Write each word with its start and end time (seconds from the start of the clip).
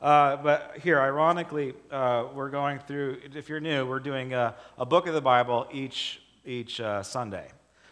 Uh, 0.00 0.36
but 0.36 0.78
here, 0.82 0.98
ironically, 0.98 1.74
uh, 1.90 2.24
we're 2.34 2.48
going 2.48 2.78
through, 2.78 3.18
if 3.34 3.48
you're 3.48 3.60
new, 3.60 3.86
we're 3.86 4.00
doing 4.00 4.32
a, 4.32 4.54
a 4.78 4.86
book 4.86 5.06
of 5.06 5.12
the 5.12 5.20
Bible 5.20 5.66
each, 5.70 6.22
each 6.44 6.80
uh, 6.80 7.02
Sunday. 7.02 7.48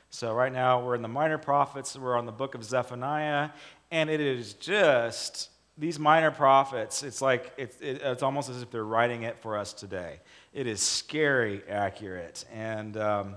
So 0.09 0.33
right 0.33 0.53
now, 0.53 0.83
we're 0.83 0.95
in 0.95 1.03
the 1.03 1.09
minor 1.09 1.37
prophets, 1.37 1.97
we're 1.99 2.17
on 2.17 2.25
the 2.25 2.33
book 2.33 2.55
of 2.55 2.65
Zephaniah, 2.65 3.51
and 3.91 4.09
it 4.09 4.21
is 4.21 4.55
just 4.55 5.51
these 5.77 5.99
minor 5.99 6.31
prophets, 6.31 7.03
it's 7.03 7.23
like, 7.23 7.53
it's, 7.57 7.81
it, 7.81 8.01
it's 8.03 8.23
almost 8.23 8.49
as 8.49 8.63
if 8.63 8.71
they're 8.71 8.85
writing 8.85 9.23
it 9.23 9.39
for 9.39 9.57
us 9.57 9.73
today. 9.73 10.19
It 10.53 10.67
is 10.67 10.81
scary 10.81 11.63
accurate. 11.69 12.45
And, 12.53 12.97
um, 12.97 13.37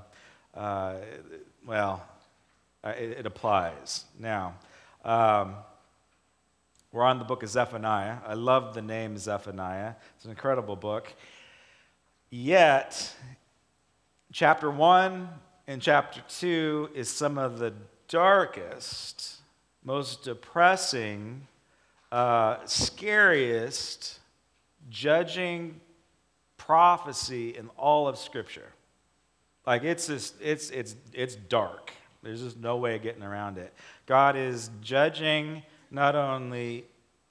uh, 0.55 0.95
well, 1.67 2.03
uh, 2.83 2.93
it, 2.97 3.19
it, 3.19 3.25
applies. 3.27 4.05
Now, 4.17 4.55
um, 5.05 5.55
we're 6.91 7.03
on 7.03 7.19
the 7.19 7.25
book 7.25 7.41
of 7.41 7.49
Zephaniah. 7.49 8.17
I 8.25 8.33
love 8.33 8.73
the 8.73 8.81
name 8.81 9.17
Zephaniah, 9.17 9.93
it's 10.15 10.25
an 10.25 10.31
incredible 10.31 10.75
book. 10.75 11.13
Yet, 12.29 13.13
chapter 14.32 14.69
1 14.69 15.29
and 15.68 15.82
chapter 15.82 16.21
2 16.27 16.91
is 16.93 17.09
some 17.09 17.37
of 17.37 17.59
the 17.59 17.73
darkest, 18.07 19.37
most 19.83 20.23
depressing, 20.23 21.47
uh, 22.11 22.57
scariest 22.65 24.19
judging 24.89 25.79
prophecy 26.57 27.55
in 27.55 27.69
all 27.77 28.07
of 28.07 28.18
Scripture. 28.18 28.73
Like 29.65 29.83
it's 29.83 30.07
just, 30.07 30.35
it's 30.41 30.69
it's 30.71 30.96
it's 31.13 31.35
dark. 31.35 31.91
There's 32.23 32.41
just 32.41 32.58
no 32.58 32.77
way 32.77 32.95
of 32.95 33.02
getting 33.02 33.23
around 33.23 33.58
it. 33.58 33.73
God 34.05 34.35
is 34.35 34.69
judging 34.81 35.63
not 35.91 36.16
only 36.16 36.86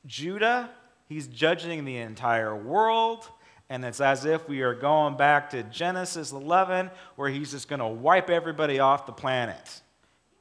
Judah, 0.07 0.71
He's 1.11 1.27
judging 1.27 1.85
the 1.85 1.97
entire 1.97 2.55
world. 2.55 3.29
And 3.69 3.85
it's 3.85 4.01
as 4.01 4.25
if 4.25 4.49
we 4.49 4.63
are 4.63 4.75
going 4.75 5.17
back 5.17 5.51
to 5.51 5.65
Genesis 5.65 6.31
11, 6.31 6.89
where 7.17 7.29
he's 7.29 7.51
just 7.51 7.69
going 7.69 7.81
to 7.81 7.89
wipe 7.89 8.31
everybody 8.31 8.79
off 8.79 9.07
the 9.07 9.13
planet. 9.13 9.83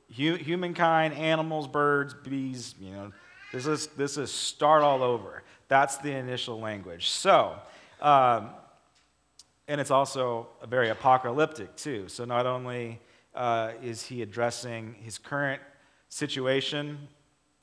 Humankind, 0.09 1.15
animals, 1.15 1.67
birds, 1.67 2.13
bees, 2.13 2.75
you 2.79 2.91
know, 2.91 3.11
this 3.51 3.65
is, 3.65 3.87
this 3.87 4.17
is 4.17 4.31
start 4.31 4.83
all 4.83 5.01
over. 5.01 5.41
That's 5.69 5.97
the 5.97 6.11
initial 6.11 6.59
language. 6.59 7.09
So, 7.09 7.55
um, 7.99 8.51
and 9.67 9.81
it's 9.81 9.91
also 9.91 10.49
very 10.67 10.89
apocalyptic 10.89 11.75
too. 11.75 12.07
So 12.09 12.25
not 12.25 12.45
only 12.45 12.99
uh, 13.33 13.71
is 13.81 14.05
he 14.05 14.21
addressing 14.21 14.95
his 15.01 15.17
current 15.17 15.61
situation, 16.09 17.07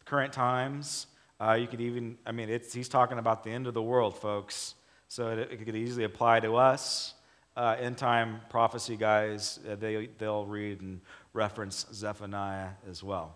current 0.06 0.32
times, 0.32 1.08
uh, 1.40 1.52
you 1.52 1.66
could 1.66 1.80
even, 1.80 2.16
I 2.24 2.32
mean, 2.32 2.48
he's 2.48 2.88
talking 2.88 3.18
about 3.18 3.44
the 3.44 3.50
end 3.50 3.66
of 3.66 3.74
the 3.74 3.82
world, 3.82 4.16
folks. 4.16 4.74
So 5.08 5.28
it, 5.28 5.50
it 5.52 5.64
could 5.64 5.76
easily 5.76 6.04
apply 6.04 6.40
to 6.40 6.56
us. 6.56 7.14
Uh, 7.56 7.76
end 7.78 7.96
time 7.96 8.40
prophecy 8.50 8.96
guys, 8.96 9.60
uh, 9.70 9.74
they, 9.76 10.08
they'll 10.18 10.46
read 10.46 10.80
and 10.80 11.00
reference 11.32 11.86
Zephaniah 11.92 12.70
as 12.88 13.02
well. 13.02 13.34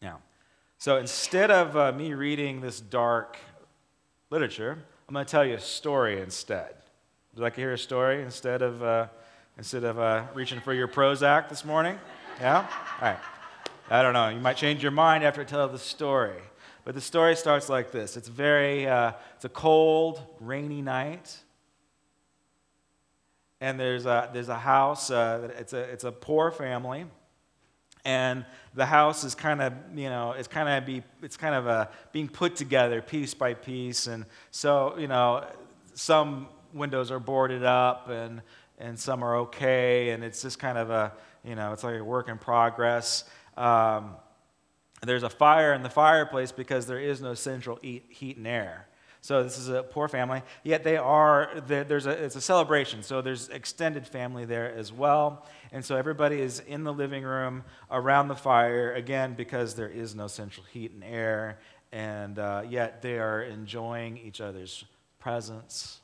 Now, 0.00 0.20
so 0.78 0.96
instead 0.96 1.50
of 1.50 1.76
uh, 1.76 1.92
me 1.92 2.14
reading 2.14 2.60
this 2.60 2.80
dark 2.80 3.38
literature, 4.30 4.78
I'm 5.08 5.12
going 5.12 5.24
to 5.24 5.30
tell 5.30 5.44
you 5.44 5.54
a 5.54 5.60
story 5.60 6.20
instead. 6.20 6.74
Would 7.32 7.38
you 7.38 7.42
like 7.42 7.54
to 7.54 7.60
hear 7.60 7.72
a 7.74 7.78
story 7.78 8.22
instead 8.22 8.62
of, 8.62 8.82
uh, 8.82 9.06
instead 9.58 9.84
of 9.84 9.98
uh, 9.98 10.24
reaching 10.34 10.60
for 10.60 10.74
your 10.74 10.88
Prozac 10.88 11.48
this 11.48 11.64
morning? 11.64 11.98
Yeah? 12.40 12.66
All 13.00 13.08
right. 13.08 13.18
I 13.88 14.02
don't 14.02 14.14
know. 14.14 14.28
You 14.28 14.40
might 14.40 14.56
change 14.56 14.82
your 14.82 14.92
mind 14.92 15.22
after 15.22 15.42
I 15.42 15.44
tell 15.44 15.68
the 15.68 15.78
story. 15.78 16.40
But 16.84 16.94
the 16.94 17.00
story 17.00 17.36
starts 17.36 17.68
like 17.68 17.92
this. 17.92 18.16
It's 18.16 18.28
very, 18.28 18.86
uh, 18.86 19.12
it's 19.34 19.44
a 19.44 19.48
cold, 19.48 20.22
rainy 20.40 20.82
night. 20.82 21.36
And 23.60 23.78
there's 23.78 24.06
a, 24.06 24.30
there's 24.32 24.48
a 24.48 24.58
house, 24.58 25.10
uh, 25.10 25.50
it's, 25.58 25.72
a, 25.72 25.78
it's 25.78 26.04
a 26.04 26.12
poor 26.12 26.50
family 26.50 27.06
and 28.06 28.44
the 28.74 28.86
house 28.86 29.24
is 29.24 29.34
kind 29.34 29.60
of 29.60 29.72
you 29.92 30.08
know 30.08 30.30
it's 30.30 30.46
kind 30.46 30.68
of 30.68 30.86
be 30.86 31.02
it's 31.22 31.36
kind 31.36 31.56
of 31.56 31.66
a 31.66 31.90
being 32.12 32.28
put 32.28 32.54
together 32.54 33.02
piece 33.02 33.34
by 33.34 33.52
piece 33.52 34.06
and 34.06 34.24
so 34.52 34.94
you 34.96 35.08
know 35.08 35.44
some 35.94 36.46
windows 36.72 37.10
are 37.10 37.18
boarded 37.18 37.64
up 37.64 38.08
and 38.08 38.40
and 38.78 38.96
some 38.96 39.24
are 39.24 39.36
okay 39.38 40.10
and 40.10 40.22
it's 40.22 40.40
just 40.40 40.58
kind 40.60 40.78
of 40.78 40.88
a 40.88 41.12
you 41.44 41.56
know 41.56 41.72
it's 41.72 41.82
like 41.82 41.98
a 41.98 42.04
work 42.04 42.28
in 42.28 42.38
progress 42.38 43.24
um, 43.56 44.16
there's 45.02 45.22
a 45.22 45.30
fire 45.30 45.72
in 45.74 45.82
the 45.82 45.90
fireplace 45.90 46.52
because 46.52 46.86
there 46.86 46.98
is 46.98 47.20
no 47.20 47.34
central 47.34 47.78
heat 47.82 48.36
and 48.36 48.46
air 48.46 48.86
so 49.26 49.42
this 49.42 49.58
is 49.58 49.68
a 49.68 49.82
poor 49.82 50.06
family, 50.06 50.42
yet 50.62 50.84
they 50.84 50.96
are, 50.96 51.50
there's 51.66 52.06
a, 52.06 52.10
it's 52.10 52.36
a 52.36 52.40
celebration. 52.40 53.02
So 53.02 53.22
there's 53.22 53.48
extended 53.48 54.06
family 54.06 54.44
there 54.44 54.72
as 54.72 54.92
well. 54.92 55.44
And 55.72 55.84
so 55.84 55.96
everybody 55.96 56.40
is 56.40 56.60
in 56.60 56.84
the 56.84 56.92
living 56.92 57.24
room 57.24 57.64
around 57.90 58.28
the 58.28 58.36
fire, 58.36 58.92
again, 58.92 59.34
because 59.34 59.74
there 59.74 59.88
is 59.88 60.14
no 60.14 60.28
central 60.28 60.64
heat 60.72 60.92
and 60.92 61.02
air. 61.02 61.58
And 61.90 62.38
uh, 62.38 62.62
yet 62.68 63.02
they 63.02 63.18
are 63.18 63.42
enjoying 63.42 64.16
each 64.16 64.40
other's 64.40 64.84
presence. 65.18 65.98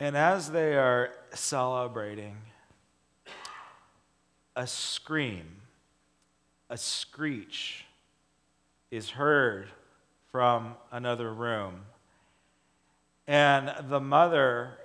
And 0.00 0.16
as 0.16 0.50
they 0.50 0.74
are 0.78 1.10
celebrating, 1.34 2.38
a 4.56 4.66
scream, 4.66 5.46
a 6.68 6.76
screech 6.76 7.84
is 8.90 9.10
heard 9.10 9.68
from 10.32 10.74
another 10.90 11.32
room. 11.32 11.82
And 13.28 13.72
the 13.88 14.00
mother 14.00 14.78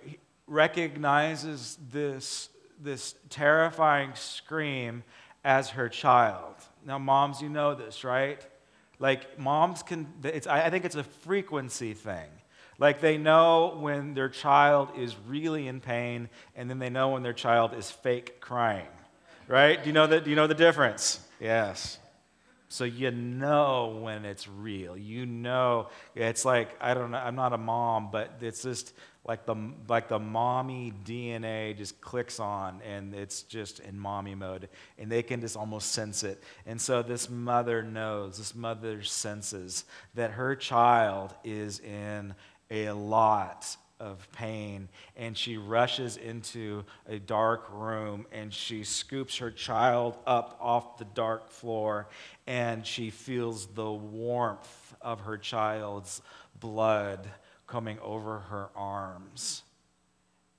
recognizes 0.46 1.78
this, 1.92 2.50
this 2.80 3.16
terrifying 3.30 4.12
scream 4.16 5.04
as 5.44 5.70
her 5.72 5.90
child. 5.90 6.56
Now, 6.86 7.00
moms, 7.00 7.42
you 7.42 7.50
know 7.50 7.74
this, 7.74 8.04
right? 8.04 8.46
Like, 9.00 9.40
moms 9.40 9.82
can, 9.82 10.08
it's, 10.24 10.48
I 10.48 10.70
think 10.70 10.86
it's 10.86 10.96
a 10.96 11.04
frequency 11.04 11.94
thing. 11.94 12.30
Like, 12.78 13.00
they 13.00 13.18
know 13.18 13.78
when 13.80 14.14
their 14.16 14.30
child 14.30 14.90
is 14.98 15.16
really 15.28 15.68
in 15.68 15.80
pain, 15.80 16.30
and 16.56 16.70
then 16.70 16.80
they 16.80 16.90
know 16.90 17.10
when 17.10 17.24
their 17.24 17.34
child 17.34 17.74
is 17.74 17.90
fake 17.92 18.42
crying, 18.42 18.88
right? 19.52 19.84
Do 19.84 19.90
you 19.90 19.94
know 19.94 20.08
the, 20.08 20.22
do 20.22 20.30
you 20.30 20.36
know 20.36 20.48
the 20.48 20.56
difference? 20.56 21.20
Yes. 21.40 22.00
So 22.70 22.86
you 22.86 23.12
know 23.12 24.00
when 24.02 24.24
it's 24.24 24.48
real. 24.48 24.98
You 24.98 25.26
know 25.26 25.90
it's 26.16 26.46
like 26.46 26.70
I 26.80 26.94
don't 26.94 27.12
know. 27.12 27.18
I'm 27.18 27.36
not 27.36 27.52
a 27.52 27.58
mom, 27.58 28.12
but 28.12 28.38
it's 28.40 28.64
just 28.64 28.94
like 29.26 29.46
the 29.46 29.56
like 29.90 30.08
the 30.08 30.20
mommy 30.20 30.94
DNA 31.04 31.78
just 31.78 32.00
clicks 32.00 32.40
on, 32.40 32.82
and 32.88 33.14
it's 33.14 33.44
just 33.44 33.82
in 33.82 34.00
mommy 34.00 34.36
mode, 34.36 34.70
and 34.98 35.12
they 35.12 35.22
can 35.22 35.42
just 35.42 35.58
almost 35.58 35.92
sense 35.92 36.24
it. 36.24 36.42
And 36.66 36.80
so 36.80 37.02
this 37.02 37.30
mother 37.30 37.84
knows. 37.84 38.38
This 38.38 38.56
mother 38.56 39.04
senses 39.04 39.84
that 40.16 40.32
her 40.32 40.56
child 40.56 41.34
is 41.44 41.80
in 41.80 42.34
a 42.70 42.92
lot 42.92 43.76
of 44.02 44.28
pain 44.32 44.90
and 45.16 45.38
she 45.38 45.58
rushes 45.58 46.18
into 46.18 46.84
a 47.08 47.20
dark 47.20 47.68
room 47.72 48.26
and 48.32 48.52
she 48.52 48.84
scoops 48.84 49.38
her 49.38 49.52
child 49.52 50.18
up 50.26 50.58
off 50.60 50.98
the 50.98 51.06
dark 51.06 51.50
floor 51.50 52.08
and 52.48 52.86
she 52.86 53.12
feels 53.12 53.68
the 53.68 53.92
warmth 53.92 54.96
of 55.02 55.22
her 55.22 55.38
child's 55.38 56.22
blood 56.60 57.30
coming 57.68 58.00
over 58.00 58.40
her 58.40 58.70
arms. 58.76 59.64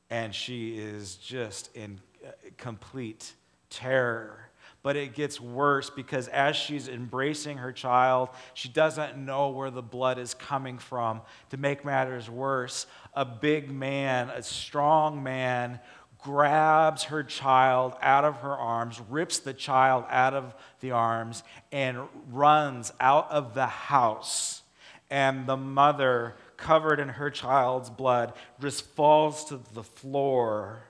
And 0.09 0.35
she 0.35 0.79
is 0.79 1.17
just 1.17 1.75
in 1.75 2.01
uh, 2.25 2.31
complete 2.57 3.35
terror 3.71 4.52
but 4.83 4.97
it 4.97 5.15
gets 5.15 5.41
worse 5.41 5.91
because 5.91 6.29
as 6.29 6.57
she's 6.57 6.89
embracing 6.89 7.59
her 7.59 7.73
child, 7.73 8.29
she 8.55 8.69
doesn't 8.69 9.17
know 9.17 9.51
where 9.51 9.71
the 9.71 9.83
blood 9.83 10.19
is 10.19 10.35
coming 10.35 10.79
from. 10.79 11.21
To 11.51 11.57
make 11.57 11.85
matters 11.85 12.29
worse, 12.29 12.87
a 13.15 13.25
big 13.25 13.71
man, 13.71 14.31
a 14.31 14.43
strong 14.43 15.23
man, 15.23 15.79
grabs 16.19 17.05
her 17.05 17.23
child 17.23 17.95
out 18.01 18.25
of 18.25 18.37
her 18.37 18.57
arms, 18.57 19.01
rips 19.09 19.39
the 19.39 19.55
child 19.55 20.05
out 20.09 20.35
of 20.35 20.55
the 20.81 20.93
arms, 20.93 21.43
and 21.71 21.99
runs 22.31 22.93
out 23.01 23.31
of 23.31 23.55
the 23.55 23.67
house. 23.67 24.63
And 25.11 25.47
the 25.47 25.57
mother, 25.57 26.37
covered 26.57 27.01
in 27.01 27.09
her 27.09 27.29
child's 27.29 27.91
blood, 27.91 28.33
just 28.61 28.87
falls 28.95 29.45
to 29.47 29.61
the 29.75 29.83
floor 29.83 30.85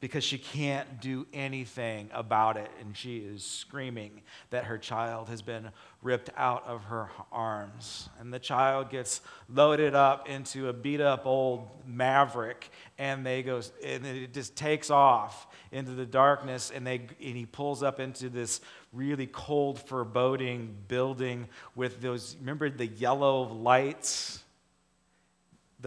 because 0.00 0.22
she 0.22 0.38
can't 0.38 1.00
do 1.00 1.26
anything 1.32 2.10
about 2.12 2.56
it. 2.56 2.70
And 2.80 2.96
she 2.96 3.18
is 3.18 3.42
screaming 3.44 4.22
that 4.50 4.64
her 4.64 4.78
child 4.78 5.28
has 5.28 5.42
been 5.42 5.70
ripped 6.02 6.30
out 6.36 6.64
of 6.66 6.84
her 6.84 7.08
arms. 7.32 8.08
And 8.20 8.32
the 8.32 8.38
child 8.38 8.90
gets 8.90 9.20
loaded 9.48 9.94
up 9.94 10.28
into 10.28 10.68
a 10.68 10.72
beat 10.72 11.00
up 11.00 11.26
old 11.26 11.68
Maverick, 11.86 12.70
and 12.98 13.24
they 13.24 13.42
go, 13.42 13.60
and 13.84 14.06
it 14.06 14.32
just 14.32 14.54
takes 14.56 14.90
off 14.90 15.46
into 15.72 15.92
the 15.92 16.06
darkness, 16.06 16.70
and, 16.74 16.86
they, 16.86 16.98
and 16.98 17.36
he 17.36 17.46
pulls 17.46 17.82
up 17.82 17.98
into 17.98 18.28
this 18.28 18.60
really 18.92 19.26
cold, 19.26 19.78
foreboding 19.78 20.76
building 20.88 21.48
with 21.74 22.00
those, 22.00 22.36
remember 22.38 22.70
the 22.70 22.86
yellow 22.86 23.42
lights? 23.52 24.42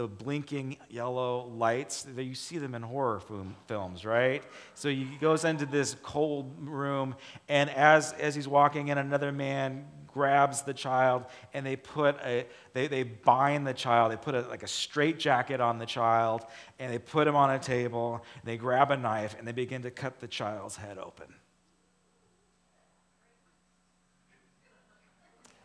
The 0.00 0.08
blinking 0.08 0.78
yellow 0.88 1.46
lights. 1.58 2.06
You 2.16 2.34
see 2.34 2.56
them 2.56 2.74
in 2.74 2.80
horror 2.80 3.20
films, 3.66 4.06
right? 4.06 4.42
So 4.72 4.88
he 4.88 5.04
goes 5.20 5.44
into 5.44 5.66
this 5.66 5.94
cold 6.02 6.66
room, 6.66 7.16
and 7.50 7.68
as, 7.68 8.14
as 8.14 8.34
he's 8.34 8.48
walking 8.48 8.88
in, 8.88 8.96
another 8.96 9.30
man 9.30 9.84
grabs 10.06 10.62
the 10.62 10.72
child 10.72 11.24
and 11.52 11.66
they 11.66 11.76
put 11.76 12.16
a 12.24 12.46
they, 12.72 12.88
they 12.88 13.04
bind 13.04 13.64
the 13.64 13.74
child 13.74 14.10
they 14.10 14.16
put 14.16 14.34
a, 14.34 14.40
like 14.48 14.64
a 14.64 14.68
straight 14.68 15.20
jacket 15.20 15.60
on 15.60 15.78
the 15.78 15.86
child 15.86 16.44
and 16.80 16.92
they 16.92 16.98
put 16.98 17.28
him 17.28 17.36
on 17.36 17.48
a 17.52 17.60
table 17.60 18.20
they 18.42 18.56
grab 18.56 18.90
a 18.90 18.96
knife 18.96 19.36
and 19.38 19.46
they 19.46 19.52
begin 19.52 19.82
to 19.82 19.90
cut 19.90 20.18
the 20.18 20.26
child's 20.26 20.74
head 20.74 20.98
open 20.98 21.32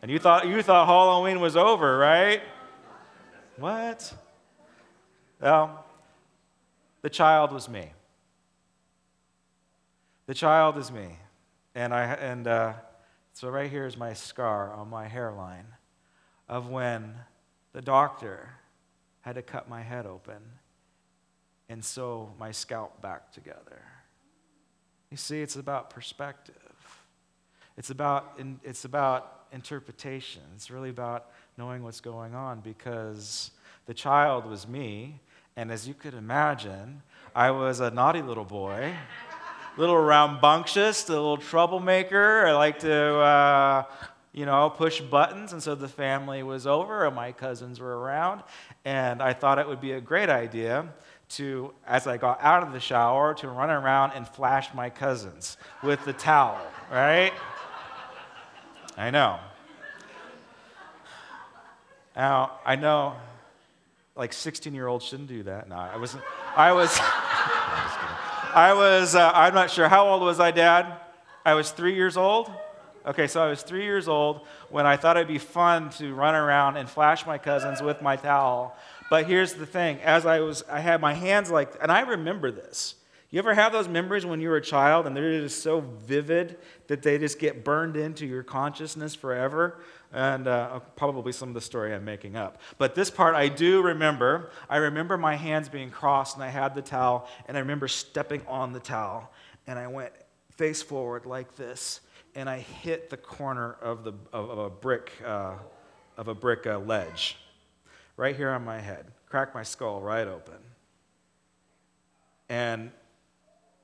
and 0.04 0.12
you 0.12 0.20
thought 0.20 0.48
you 0.48 0.62
thought 0.62 0.86
halloween 0.86 1.40
was 1.40 1.58
over 1.58 1.98
right 1.98 2.44
what 3.58 4.14
well, 5.42 5.86
the 7.02 7.10
child 7.10 7.52
was 7.52 7.70
me. 7.70 7.92
The 10.28 10.34
child 10.34 10.78
is 10.78 10.92
me. 10.92 11.18
And, 11.76 11.94
I, 11.94 12.14
and 12.14 12.48
uh, 12.48 12.74
so 13.34 13.50
right 13.50 13.70
here 13.70 13.86
is 13.86 13.98
my 13.98 14.14
scar 14.14 14.74
on 14.74 14.90
my 14.90 15.08
hairline 15.08 15.68
of 16.48 16.70
when 16.70 17.14
the 17.74 17.82
doctor 17.82 18.50
had 19.22 19.36
to 19.36 19.42
cut 19.42 19.68
my 19.68 19.82
head 19.82 20.06
open 20.06 20.42
and 21.68 21.84
sew 21.84 22.32
my 22.40 22.52
scalp 22.52 23.02
back 23.02 23.32
together. 23.32 23.82
You 25.12 25.18
see, 25.18 25.42
it's 25.42 25.56
about 25.56 25.90
perspective. 25.90 26.56
It's 27.78 27.90
about, 27.90 28.40
it's 28.64 28.86
about 28.86 29.46
interpretation. 29.52 30.42
It's 30.56 30.72
really 30.72 30.90
about 30.90 31.28
knowing 31.58 31.84
what's 31.84 32.02
going 32.02 32.36
on 32.36 32.62
because 32.62 33.52
the 33.86 33.94
child 33.94 34.46
was 34.46 34.68
me, 34.68 35.20
and 35.56 35.72
as 35.72 35.88
you 35.88 35.94
could 35.94 36.14
imagine, 36.14 37.02
I 37.36 37.52
was 37.52 37.80
a 37.80 37.92
naughty 37.92 38.22
little 38.22 38.44
boy, 38.46 38.94
a 39.76 39.80
little 39.80 39.98
rambunctious, 39.98 41.08
a 41.08 41.12
little 41.12 41.38
troublemaker. 41.38 42.48
I 42.48 42.54
like 42.54 42.80
to, 42.80 42.96
uh, 42.96 43.84
you 44.34 44.46
know, 44.46 44.70
push 44.70 45.02
buttons. 45.02 45.54
And 45.54 45.62
so 45.62 45.76
the 45.76 45.88
family 45.88 46.44
was 46.44 46.66
over, 46.66 47.06
and 47.06 47.16
my 47.16 47.32
cousins 47.32 47.80
were 47.80 48.00
around. 48.00 48.42
And 48.86 49.22
I 49.22 49.34
thought 49.34 49.60
it 49.60 49.68
would 49.68 49.82
be 49.82 49.92
a 49.92 50.02
great 50.02 50.30
idea 50.30 50.88
to, 51.28 51.74
as 51.88 52.08
I 52.08 52.18
got 52.18 52.42
out 52.42 52.64
of 52.64 52.74
the 52.74 52.80
shower, 52.80 53.34
to 53.36 53.48
run 53.48 53.70
around 53.70 54.14
and 54.14 54.28
flash 54.28 54.74
my 54.74 54.90
cousins 54.90 55.58
with 55.84 56.04
the 56.06 56.14
towel, 56.14 56.60
right? 56.92 57.34
I 58.98 59.12
know. 59.12 59.40
Now, 62.16 62.60
I 62.66 62.76
know 62.78 63.16
like 64.15 64.33
16 64.33 64.73
year 64.73 64.88
olds 64.88 65.06
shouldn't 65.06 65.27
do 65.27 65.44
that. 65.44 65.67
No, 65.67 65.75
I 65.75 65.97
wasn't. 65.97 66.23
I 66.56 66.71
was. 66.71 66.97
I 67.00 68.73
was. 68.73 69.15
Uh, 69.15 69.31
I'm 69.33 69.53
not 69.53 69.69
sure. 69.69 69.89
How 69.89 70.07
old 70.07 70.21
was 70.21 70.39
I, 70.39 70.51
Dad? 70.51 71.00
I 71.45 71.53
was 71.53 71.71
three 71.71 71.95
years 71.95 72.15
old. 72.15 72.50
Okay, 73.06 73.27
so 73.27 73.44
I 73.44 73.50
was 73.50 73.62
three 73.62 73.83
years 73.83 74.07
old 74.07 74.41
when 74.69 74.88
I 74.88 74.97
thought 74.97 75.17
it'd 75.17 75.27
be 75.27 75.38
fun 75.38 75.91
to 75.91 76.13
run 76.15 76.33
around 76.33 76.77
and 76.77 76.89
flash 76.89 77.25
my 77.27 77.38
cousins 77.38 77.81
with 77.81 78.01
my 78.01 78.15
towel. 78.15 78.75
But 79.09 79.27
here's 79.27 79.53
the 79.53 79.65
thing: 79.65 80.00
as 80.00 80.25
I 80.25 80.39
was, 80.39 80.63
I 80.71 80.79
had 80.79 81.01
my 81.01 81.13
hands 81.13 81.51
like, 81.51 81.73
and 81.81 81.91
I 81.91 82.01
remember 82.01 82.51
this. 82.51 82.95
You 83.31 83.39
ever 83.39 83.53
have 83.53 83.73
those 83.73 83.89
memories 83.89 84.25
when 84.25 84.39
you 84.39 84.47
were 84.47 84.57
a 84.57 84.62
child 84.62 85.06
and 85.06 85.17
they're 85.17 85.41
just 85.41 85.62
so 85.62 85.81
vivid 85.81 86.57
that 86.88 87.01
they 87.01 87.17
just 87.17 87.38
get 87.38 87.65
burned 87.65 87.97
into 87.97 88.25
your 88.25 88.44
consciousness 88.44 89.13
forever? 89.13 89.81
And 90.15 90.47
uh, 90.47 90.79
probably 90.95 91.33
some 91.33 91.50
of 91.50 91.53
the 91.53 91.62
story 91.62 91.94
I'm 91.94 92.06
making 92.06 92.38
up. 92.38 92.59
But 92.77 92.95
this 92.95 93.12
part 93.12 93.35
I 93.35 93.50
do 93.50 93.81
remember. 93.81 94.50
I 94.69 94.77
remember 94.77 95.17
my 95.17 95.35
hands 95.35 95.67
being 95.67 95.91
crossed, 95.91 96.35
and 96.35 96.44
I 96.44 96.47
had 96.47 96.73
the 96.73 96.81
towel, 96.81 97.27
and 97.47 97.57
I 97.57 97.59
remember 97.59 97.89
stepping 97.89 98.41
on 98.47 98.71
the 98.71 98.79
towel, 98.79 99.29
and 99.67 99.77
I 99.77 99.88
went 99.88 100.13
face 100.51 100.81
forward 100.81 101.25
like 101.25 101.57
this, 101.57 102.00
and 102.33 102.50
I 102.50 102.59
hit 102.59 103.09
the 103.09 103.17
corner 103.17 103.73
of, 103.81 104.06
the, 104.06 104.13
of, 104.31 104.50
of 104.50 104.57
a 104.57 104.69
brick, 104.69 105.12
uh, 105.25 105.56
of 106.15 106.29
a 106.29 106.33
brick 106.33 106.65
uh, 106.65 106.79
ledge, 106.79 107.38
right 108.15 108.38
here 108.38 108.51
on 108.51 108.63
my 108.63 108.79
head, 108.79 109.12
cracked 109.27 109.53
my 109.53 109.63
skull 109.63 110.00
right 110.00 110.29
open. 110.29 110.59
And 112.47 112.91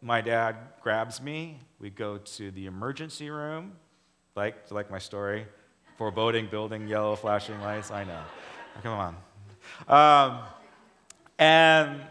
my 0.02 0.22
dad 0.22 0.56
grabs 0.82 1.22
me. 1.22 1.60
We 1.78 1.90
go 1.90 2.20
to 2.20 2.52
the 2.52 2.68
emergency 2.68 3.30
room, 3.30 3.74
like, 4.34 4.72
like 4.72 4.90
my 4.90 5.00
story 5.00 5.46
foreboding 6.02 6.48
building, 6.48 6.88
yellow 6.88 7.16
flashing 7.16 7.62
lights. 7.62 7.92
I 7.92 8.04
know. 8.06 8.24
Come 8.82 9.16
on. 9.88 10.32
Um, 10.32 10.40
and 11.38 12.02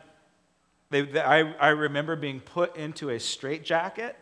they, 0.90 1.00
they, 1.00 1.18
I, 1.18 1.40
I 1.54 1.68
remember 1.70 2.14
being 2.14 2.38
put 2.38 2.76
into 2.76 3.10
a 3.10 3.18
straitjacket. 3.18 4.14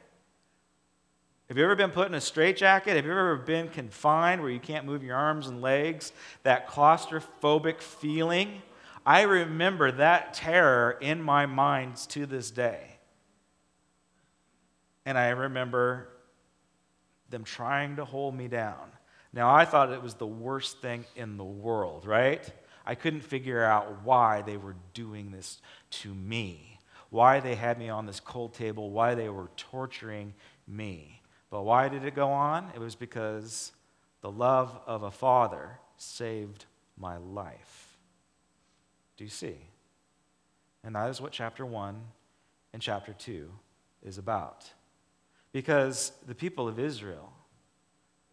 Have 1.48 1.58
you 1.58 1.64
ever 1.64 1.76
been 1.76 1.90
put 1.90 2.08
in 2.08 2.14
a 2.14 2.20
straitjacket? 2.22 2.96
Have 2.96 3.04
you 3.04 3.10
ever 3.10 3.36
been 3.36 3.68
confined 3.68 4.40
where 4.40 4.50
you 4.50 4.58
can't 4.58 4.86
move 4.86 5.02
your 5.04 5.16
arms 5.16 5.48
and 5.48 5.60
legs? 5.60 6.12
That 6.44 6.66
claustrophobic 6.66 7.82
feeling? 7.82 8.62
I 9.04 9.20
remember 9.20 9.92
that 9.92 10.32
terror 10.32 10.96
in 10.98 11.20
my 11.20 11.44
mind 11.44 11.96
to 12.08 12.24
this 12.24 12.50
day. 12.50 12.96
And 15.04 15.18
I 15.18 15.28
remember 15.28 16.08
them 17.28 17.44
trying 17.44 17.96
to 17.96 18.06
hold 18.06 18.34
me 18.34 18.48
down. 18.48 18.92
Now, 19.32 19.54
I 19.54 19.64
thought 19.64 19.92
it 19.92 20.02
was 20.02 20.14
the 20.14 20.26
worst 20.26 20.80
thing 20.80 21.04
in 21.14 21.36
the 21.36 21.44
world, 21.44 22.06
right? 22.06 22.42
I 22.86 22.94
couldn't 22.94 23.20
figure 23.20 23.62
out 23.62 24.02
why 24.02 24.42
they 24.42 24.56
were 24.56 24.76
doing 24.94 25.30
this 25.30 25.60
to 25.90 26.14
me, 26.14 26.78
why 27.10 27.40
they 27.40 27.54
had 27.54 27.78
me 27.78 27.90
on 27.90 28.06
this 28.06 28.20
cold 28.20 28.54
table, 28.54 28.90
why 28.90 29.14
they 29.14 29.28
were 29.28 29.50
torturing 29.56 30.32
me. 30.66 31.20
But 31.50 31.62
why 31.62 31.88
did 31.88 32.04
it 32.04 32.14
go 32.14 32.30
on? 32.30 32.70
It 32.74 32.80
was 32.80 32.94
because 32.94 33.72
the 34.20 34.30
love 34.30 34.78
of 34.86 35.02
a 35.02 35.10
father 35.10 35.78
saved 35.98 36.64
my 36.96 37.18
life. 37.18 37.96
Do 39.16 39.24
you 39.24 39.30
see? 39.30 39.56
And 40.82 40.94
that 40.94 41.10
is 41.10 41.20
what 41.20 41.32
chapter 41.32 41.66
1 41.66 42.00
and 42.72 42.80
chapter 42.80 43.12
2 43.12 43.50
is 44.02 44.16
about. 44.16 44.70
Because 45.52 46.12
the 46.26 46.34
people 46.34 46.68
of 46.68 46.78
Israel, 46.78 47.32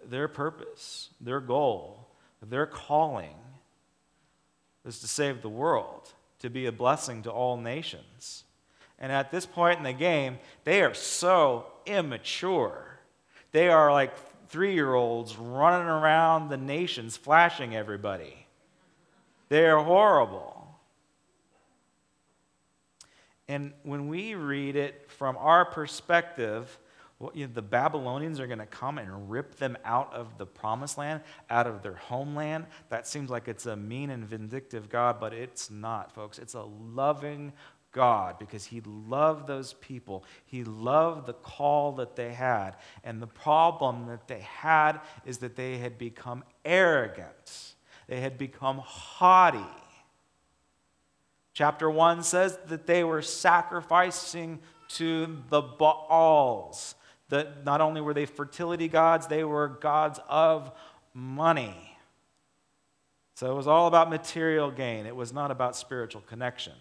their 0.10 0.28
purpose, 0.28 1.10
their 1.20 1.40
goal, 1.40 2.08
their 2.42 2.66
calling 2.66 3.36
is 4.86 5.00
to 5.00 5.08
save 5.08 5.42
the 5.42 5.50
world, 5.50 6.14
to 6.40 6.50
be 6.50 6.66
a 6.66 6.72
blessing 6.72 7.24
to 7.24 7.32
all 7.32 7.58
nations. 7.58 8.44
And 9.00 9.12
at 9.12 9.32
this 9.32 9.46
point 9.46 9.78
in 9.78 9.84
the 9.84 9.94
game, 9.94 10.40
they 10.64 10.82
are 10.82 10.94
so 10.94 11.66
immature. 11.86 13.00
They 13.52 13.70
are 13.70 13.92
like 13.92 14.14
three 14.50 14.74
year 14.74 14.94
olds 14.94 15.36
running 15.38 15.88
around 15.88 16.50
the 16.50 16.58
nations, 16.58 17.18
flashing 17.18 17.76
everybody. 17.76 18.48
They 19.50 19.66
are 19.66 19.84
horrible. 19.84 20.54
And 23.48 23.74
when 23.84 24.08
we 24.08 24.36
read 24.36 24.76
it 24.76 25.06
from 25.12 25.38
our 25.38 25.66
perspective, 25.66 26.80
well, 27.26 27.32
you 27.36 27.48
know, 27.48 27.54
the 27.54 27.62
Babylonians 27.64 28.40
are 28.40 28.46
going 28.46 28.60
to 28.60 28.68
come 28.68 29.00
and 29.00 29.32
rip 29.32 29.56
them 29.56 29.76
out 29.84 30.14
of 30.14 30.38
the 30.38 30.46
promised 30.46 31.00
land, 31.00 31.22
out 31.50 31.66
of 31.66 31.82
their 31.82 31.96
homeland. 31.96 32.68
That 32.90 33.08
seems 33.08 33.32
like 33.32 33.48
it's 33.48 33.66
a 33.66 33.76
mean 33.76 34.12
and 34.12 34.24
vindictive 34.24 34.90
God, 34.90 35.20
but 35.20 35.34
it's 35.34 35.72
not, 35.72 36.14
folks. 36.14 36.38
It's 36.38 36.54
a 36.54 36.62
loving 36.62 37.52
God 37.92 38.38
because 38.38 38.66
he 38.66 38.82
loved 38.86 39.48
those 39.48 39.74
people. 39.74 40.24
He 40.46 40.64
loved 40.64 41.26
the 41.26 41.34
call 41.34 41.94
that 41.94 42.16
they 42.16 42.32
had. 42.32 42.76
And 43.04 43.20
the 43.20 43.28
problem 43.28 44.06
that 44.06 44.28
they 44.28 44.42
had 44.42 45.00
is 45.26 45.40
that 45.40 45.56
they 45.56 45.80
had 45.80 45.98
become 45.98 46.44
arrogant, 46.64 47.74
they 48.08 48.22
had 48.22 48.38
become 48.38 48.78
haughty. 48.78 49.66
Chapter 51.54 51.90
1 51.90 52.22
says 52.22 52.60
that 52.68 52.86
they 52.86 53.04
were 53.04 53.24
sacrificing 53.24 54.60
to 54.90 55.42
the 55.50 55.62
Baals. 55.62 56.94
That 57.30 57.66
not 57.66 57.82
only 57.82 58.02
were 58.02 58.14
they 58.14 58.26
fertility 58.26 58.88
gods, 58.88 59.28
they 59.28 59.44
were 59.44 59.68
gods 59.68 60.20
of 60.30 60.72
money. 61.14 61.76
So 63.36 63.52
it 63.52 63.56
was 63.56 63.68
all 63.68 63.88
about 63.88 64.10
material 64.10 64.72
gain, 64.72 65.06
it 65.06 65.16
was 65.16 65.34
not 65.34 65.52
about 65.52 65.76
spiritual 65.76 66.22
connection. 66.22 66.74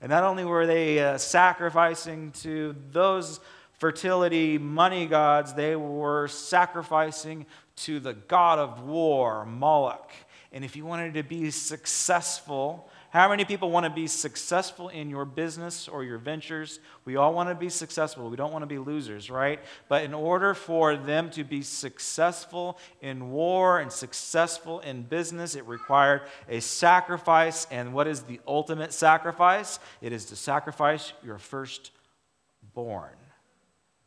And 0.00 0.10
not 0.10 0.24
only 0.24 0.44
were 0.44 0.66
they 0.66 0.98
uh, 0.98 1.18
sacrificing 1.18 2.32
to 2.42 2.74
those 2.90 3.40
fertility 3.78 4.58
money 4.58 5.06
gods, 5.06 5.54
they 5.54 5.76
were 5.76 6.28
sacrificing 6.28 7.46
to 7.76 8.00
the 8.00 8.12
god 8.14 8.58
of 8.58 8.82
war, 8.82 9.46
Moloch. 9.46 10.10
And 10.52 10.64
if 10.64 10.76
you 10.76 10.84
wanted 10.84 11.14
to 11.14 11.22
be 11.22 11.50
successful, 11.50 12.88
how 13.14 13.28
many 13.28 13.44
people 13.44 13.70
want 13.70 13.84
to 13.84 13.90
be 13.90 14.08
successful 14.08 14.88
in 14.88 15.08
your 15.08 15.24
business 15.24 15.86
or 15.86 16.02
your 16.02 16.18
ventures? 16.18 16.80
We 17.04 17.14
all 17.14 17.32
want 17.32 17.48
to 17.48 17.54
be 17.54 17.68
successful. 17.68 18.28
We 18.28 18.34
don't 18.36 18.50
want 18.50 18.64
to 18.64 18.66
be 18.66 18.78
losers, 18.78 19.30
right? 19.30 19.60
But 19.88 20.02
in 20.02 20.12
order 20.12 20.52
for 20.52 20.96
them 20.96 21.30
to 21.30 21.44
be 21.44 21.62
successful 21.62 22.76
in 23.00 23.30
war 23.30 23.78
and 23.78 23.92
successful 23.92 24.80
in 24.80 25.02
business, 25.02 25.54
it 25.54 25.64
required 25.68 26.22
a 26.48 26.60
sacrifice. 26.60 27.68
And 27.70 27.94
what 27.94 28.08
is 28.08 28.22
the 28.22 28.40
ultimate 28.48 28.92
sacrifice? 28.92 29.78
It 30.02 30.12
is 30.12 30.24
to 30.26 30.36
sacrifice 30.36 31.12
your 31.22 31.38
firstborn. 31.38 33.14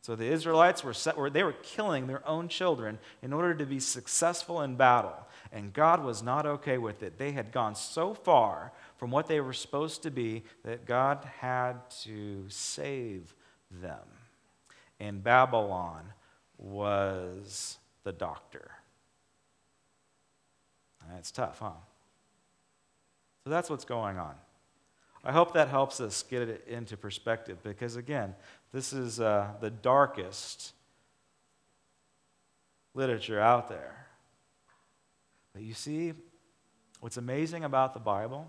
So 0.02 0.16
the 0.16 0.26
Israelites 0.26 0.84
were, 0.84 0.94
set, 0.94 1.16
they 1.32 1.42
were 1.42 1.52
killing 1.62 2.06
their 2.06 2.26
own 2.28 2.48
children 2.48 2.98
in 3.22 3.32
order 3.32 3.54
to 3.54 3.66
be 3.66 3.80
successful 3.80 4.62
in 4.62 4.76
battle. 4.76 5.16
And 5.52 5.72
God 5.72 6.04
was 6.04 6.22
not 6.22 6.46
okay 6.46 6.78
with 6.78 7.02
it. 7.02 7.18
They 7.18 7.32
had 7.32 7.52
gone 7.52 7.74
so 7.74 8.14
far 8.14 8.72
from 8.98 9.10
what 9.10 9.28
they 9.28 9.40
were 9.40 9.52
supposed 9.52 10.02
to 10.02 10.10
be 10.10 10.42
that 10.64 10.84
God 10.84 11.26
had 11.40 11.88
to 12.02 12.44
save 12.48 13.34
them. 13.70 14.04
And 15.00 15.22
Babylon 15.22 16.12
was 16.58 17.78
the 18.04 18.12
doctor. 18.12 18.72
That's 21.12 21.30
tough, 21.30 21.60
huh? 21.60 21.70
So 23.44 23.50
that's 23.50 23.70
what's 23.70 23.84
going 23.84 24.18
on. 24.18 24.34
I 25.24 25.32
hope 25.32 25.54
that 25.54 25.68
helps 25.68 26.00
us 26.00 26.22
get 26.22 26.42
it 26.42 26.66
into 26.68 26.96
perspective 26.96 27.58
because, 27.62 27.96
again, 27.96 28.34
this 28.72 28.92
is 28.92 29.20
uh, 29.20 29.48
the 29.60 29.70
darkest 29.70 30.72
literature 32.94 33.40
out 33.40 33.68
there. 33.68 34.06
But 35.54 35.62
you 35.62 35.74
see, 35.74 36.12
what's 37.00 37.16
amazing 37.16 37.64
about 37.64 37.94
the 37.94 38.00
Bible, 38.00 38.48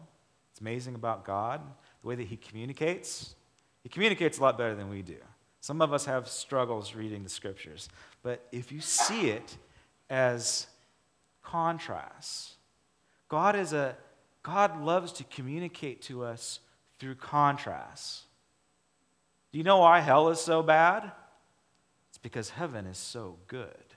amazing 0.61 0.95
about 0.95 1.25
God, 1.25 1.61
the 2.01 2.07
way 2.07 2.15
that 2.15 2.27
He 2.27 2.37
communicates. 2.37 3.35
He 3.83 3.89
communicates 3.89 4.37
a 4.37 4.41
lot 4.41 4.57
better 4.57 4.75
than 4.75 4.89
we 4.89 5.01
do. 5.01 5.17
Some 5.61 5.81
of 5.81 5.93
us 5.93 6.05
have 6.05 6.27
struggles 6.27 6.95
reading 6.95 7.23
the 7.23 7.29
scriptures, 7.29 7.89
but 8.23 8.47
if 8.51 8.71
you 8.71 8.79
see 8.79 9.29
it 9.29 9.57
as 10.09 10.67
contrasts, 11.43 12.55
God 13.27 13.55
is 13.55 13.73
a 13.73 13.97
God 14.41 14.81
loves 14.81 15.11
to 15.13 15.23
communicate 15.25 16.01
to 16.03 16.23
us 16.23 16.59
through 16.97 17.15
contrasts. 17.15 18.23
Do 19.51 19.57
you 19.57 19.63
know 19.63 19.79
why 19.79 19.99
hell 19.99 20.29
is 20.29 20.39
so 20.39 20.63
bad? 20.63 21.11
It's 22.09 22.17
because 22.17 22.51
heaven 22.51 22.85
is 22.85 22.97
so 22.97 23.37
good. 23.47 23.88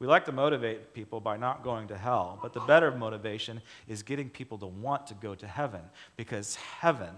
We 0.00 0.06
like 0.06 0.24
to 0.24 0.32
motivate 0.32 0.92
people 0.92 1.20
by 1.20 1.36
not 1.36 1.62
going 1.62 1.88
to 1.88 1.96
hell, 1.96 2.38
but 2.42 2.52
the 2.52 2.60
better 2.60 2.90
motivation 2.90 3.62
is 3.88 4.02
getting 4.02 4.28
people 4.28 4.58
to 4.58 4.66
want 4.66 5.06
to 5.06 5.14
go 5.14 5.34
to 5.34 5.46
heaven 5.46 5.82
because 6.16 6.56
heaven 6.56 7.14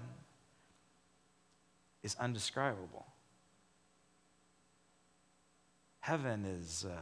is 2.03 2.15
undescribable. 2.21 3.07
Heaven 6.01 6.45
is. 6.45 6.87
Uh, 6.89 6.97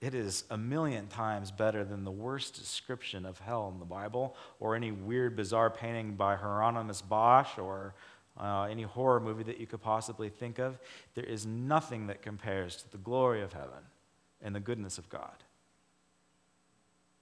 it 0.00 0.14
is 0.14 0.44
a 0.48 0.56
million 0.56 1.08
times 1.08 1.50
better 1.50 1.84
than 1.84 2.04
the 2.04 2.10
worst 2.10 2.54
description 2.54 3.26
of 3.26 3.38
hell 3.38 3.70
in 3.70 3.78
the 3.78 3.84
Bible 3.84 4.34
or 4.58 4.74
any 4.74 4.92
weird, 4.92 5.36
bizarre 5.36 5.68
painting 5.68 6.14
by 6.14 6.36
Hieronymus 6.36 7.02
Bosch 7.02 7.58
or 7.58 7.94
uh, 8.38 8.62
any 8.62 8.84
horror 8.84 9.20
movie 9.20 9.42
that 9.42 9.60
you 9.60 9.66
could 9.66 9.82
possibly 9.82 10.30
think 10.30 10.58
of. 10.58 10.78
There 11.14 11.24
is 11.24 11.44
nothing 11.44 12.06
that 12.06 12.22
compares 12.22 12.76
to 12.76 12.90
the 12.90 12.96
glory 12.96 13.42
of 13.42 13.52
heaven 13.52 13.82
and 14.42 14.54
the 14.54 14.60
goodness 14.60 14.98
of 14.98 15.08
God. 15.08 15.44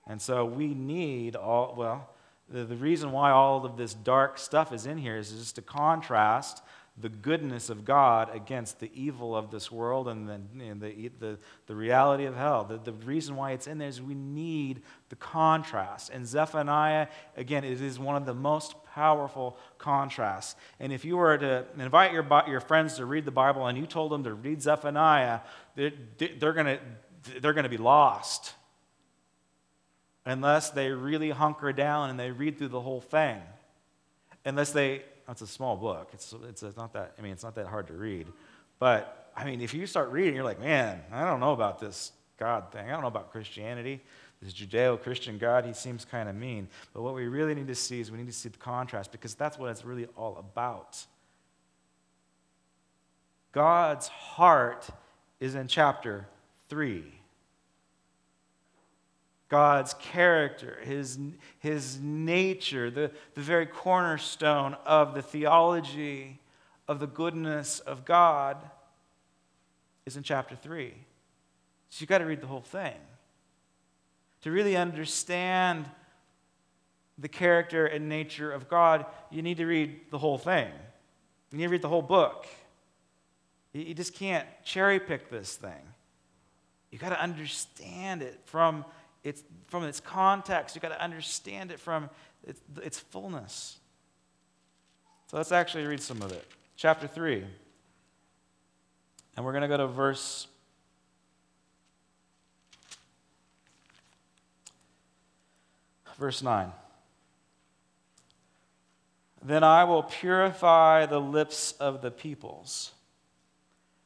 And 0.07 0.21
so 0.23 0.45
we 0.45 0.69
need 0.69 1.37
all, 1.37 1.75
well, 1.77 2.11
the, 2.49 2.65
the 2.65 2.77
reason 2.77 3.13
why 3.13 3.31
all 3.31 3.65
of 3.65 3.77
this 3.77 3.93
dark 3.93 4.39
stuff 4.39 4.73
is 4.73 4.87
in 4.87 4.99
here 4.99 5.19
is 5.19 5.31
just 5.31 5.57
to 5.57 5.63
contrast 5.63 6.63
the 7.01 7.09
goodness 7.09 7.71
of 7.71 7.85
God 7.85 8.35
against 8.35 8.81
the 8.81 8.91
evil 8.93 9.37
of 9.37 9.51
this 9.51 9.71
world 9.71 10.09
and 10.09 10.29
the, 10.29 10.41
and 10.65 10.81
the, 10.81 11.11
the, 11.21 11.39
the, 11.67 11.75
reality 11.75 12.25
of 12.25 12.35
hell. 12.35 12.65
The, 12.65 12.79
the 12.79 12.93
reason 12.93 13.37
why 13.37 13.53
it's 13.53 13.69
in 13.69 13.79
there 13.79 13.89
is 13.89 14.03
we 14.03 14.15
need 14.15 14.83
the 15.09 15.17
contrast. 15.17 16.11
And 16.11 16.27
Zephaniah, 16.27 17.07
again, 17.37 17.63
it 17.63 17.81
is 17.81 18.01
one 18.01 18.17
of 18.17 18.27
the 18.27 18.35
most 18.35 18.75
powerful 18.85 19.57
contrasts. 19.79 20.57
And 20.81 20.93
if 20.93 21.05
you 21.05 21.17
were 21.17 21.39
to 21.39 21.67
invite 21.79 22.13
your, 22.13 22.27
your 22.49 22.61
friends 22.61 22.97
to 22.97 23.05
read 23.05 23.25
the 23.25 23.31
Bible 23.31 23.67
and 23.67 23.79
you 23.79 23.87
told 23.87 24.11
them 24.11 24.25
to 24.25 24.35
read 24.35 24.61
Zephaniah, 24.61 25.41
they're, 25.77 25.93
they're 26.19 26.53
going 26.53 26.67
to 26.67 26.81
they're 27.41 27.53
going 27.53 27.65
to 27.65 27.71
be 27.71 27.77
lost 27.77 28.55
unless 30.25 30.71
they 30.71 30.91
really 30.91 31.31
hunker 31.31 31.73
down 31.73 32.11
and 32.11 32.19
they 32.19 32.31
read 32.31 32.59
through 32.59 32.69
the 32.69 32.81
whole 32.81 33.01
thing. 33.01 33.41
Unless 34.45 34.73
they 34.73 35.03
it's 35.31 35.43
a 35.43 35.47
small 35.47 35.77
book. 35.77 36.11
It's, 36.13 36.35
it's, 36.49 36.77
not 36.77 36.93
that, 36.95 37.13
I 37.19 37.23
mean, 37.23 37.33
it's 37.33 37.43
not 37.43 37.55
that 37.57 37.67
hard 37.67 37.87
to 37.89 37.93
read. 37.93 38.27
But, 38.79 39.31
I 39.37 39.45
mean, 39.45 39.61
if 39.61 39.75
you 39.75 39.87
start 39.87 40.11
reading, 40.11 40.35
you're 40.35 40.45
like, 40.45 40.61
man, 40.61 41.03
I 41.13 41.25
don't 41.25 41.41
know 41.41 41.53
about 41.53 41.79
this 41.79 42.13
God 42.39 42.73
thing. 42.73 42.89
I 42.89 42.93
don't 42.93 43.03
know 43.03 43.09
about 43.09 43.31
Christianity. 43.31 44.01
This 44.41 44.55
Judeo 44.55 45.01
Christian 45.03 45.37
God, 45.37 45.67
he 45.67 45.73
seems 45.75 46.05
kind 46.05 46.29
of 46.29 46.35
mean. 46.35 46.69
But 46.95 47.03
what 47.03 47.15
we 47.15 47.27
really 47.27 47.55
need 47.55 47.67
to 47.67 47.75
see 47.75 48.01
is 48.01 48.11
we 48.11 48.19
need 48.19 48.29
to 48.29 48.33
see 48.33 48.49
the 48.49 48.59
contrast 48.59 49.13
because 49.13 49.35
that's 49.35 49.59
what 49.59 49.71
it's 49.71 49.85
really 49.85 50.07
all 50.17 50.37
about. 50.39 51.05
God's 53.53 54.09
heart 54.09 54.87
is 55.41 55.55
in 55.55 55.67
chapter 55.67 56.27
3. 56.69 57.05
God's 59.49 59.95
character, 59.95 60.79
his, 60.83 61.19
his 61.59 61.99
nature, 62.01 62.91
the, 62.91 63.11
the 63.35 63.41
very 63.41 63.67
cornerstone 63.67 64.77
of 64.85 65.15
the 65.15 65.23
theology 65.23 66.41
of 66.87 67.01
the 67.01 67.07
goodness 67.07 67.81
of 67.81 68.05
God 68.05 68.59
is 70.05 70.17
in 70.17 70.23
chapter 70.23 70.55
3. 70.55 70.93
So 71.89 72.03
you've 72.03 72.09
got 72.09 72.19
to 72.19 72.27
read 72.27 72.41
the 72.41 72.47
whole 72.47 72.61
thing. 72.61 72.95
To 74.43 74.51
really 74.51 74.77
understand 74.77 75.89
the 77.19 77.29
character 77.29 77.87
and 77.87 78.09
nature 78.09 78.53
of 78.53 78.69
God, 78.69 79.07
you 79.31 79.43
need 79.43 79.57
to 79.57 79.67
read 79.67 80.01
the 80.11 80.19
whole 80.19 80.39
thing. 80.39 80.71
You 81.51 81.59
need 81.59 81.65
to 81.65 81.71
read 81.71 81.83
the 81.83 81.89
whole 81.89 82.03
book. 82.03 82.47
You 83.73 83.95
just 83.95 84.15
can't 84.15 84.47
cherry 84.65 85.01
pick 85.01 85.31
this 85.31 85.57
thing. 85.57 85.73
You've 86.91 87.01
got 87.01 87.11
to 87.11 87.21
understand 87.21 88.23
it 88.23 88.41
from 88.45 88.85
it's 89.25 89.43
from 89.67 89.85
its 89.85 90.01
context. 90.01 90.75
You've 90.75 90.83
got 90.83 90.89
to 90.91 91.03
understand 91.03 91.71
it 91.71 91.81
from 91.81 92.11
its, 92.47 92.61
its 92.83 92.99
fullness. 92.99 93.79
So 95.29 95.37
let's 95.37 95.53
actually 95.53 95.87
read 95.87 96.01
some 96.01 96.23
of 96.23 96.33
it. 96.33 96.47
Chapter 96.77 97.07
3. 97.07 97.45
And 99.37 99.45
we're 99.45 99.53
going 99.53 99.63
to 99.63 99.69
go 99.69 99.77
to 99.77 99.87
verse 99.87 100.49
verse 106.19 106.43
9. 106.43 106.73
Then 109.45 109.63
I 109.63 109.85
will 109.85 110.03
purify 110.03 111.07
the 111.07 111.21
lips 111.21 111.73
of 111.73 112.03
the 112.03 112.11
peoples, 112.11 112.93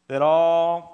that 0.09 0.21
all 0.21 0.92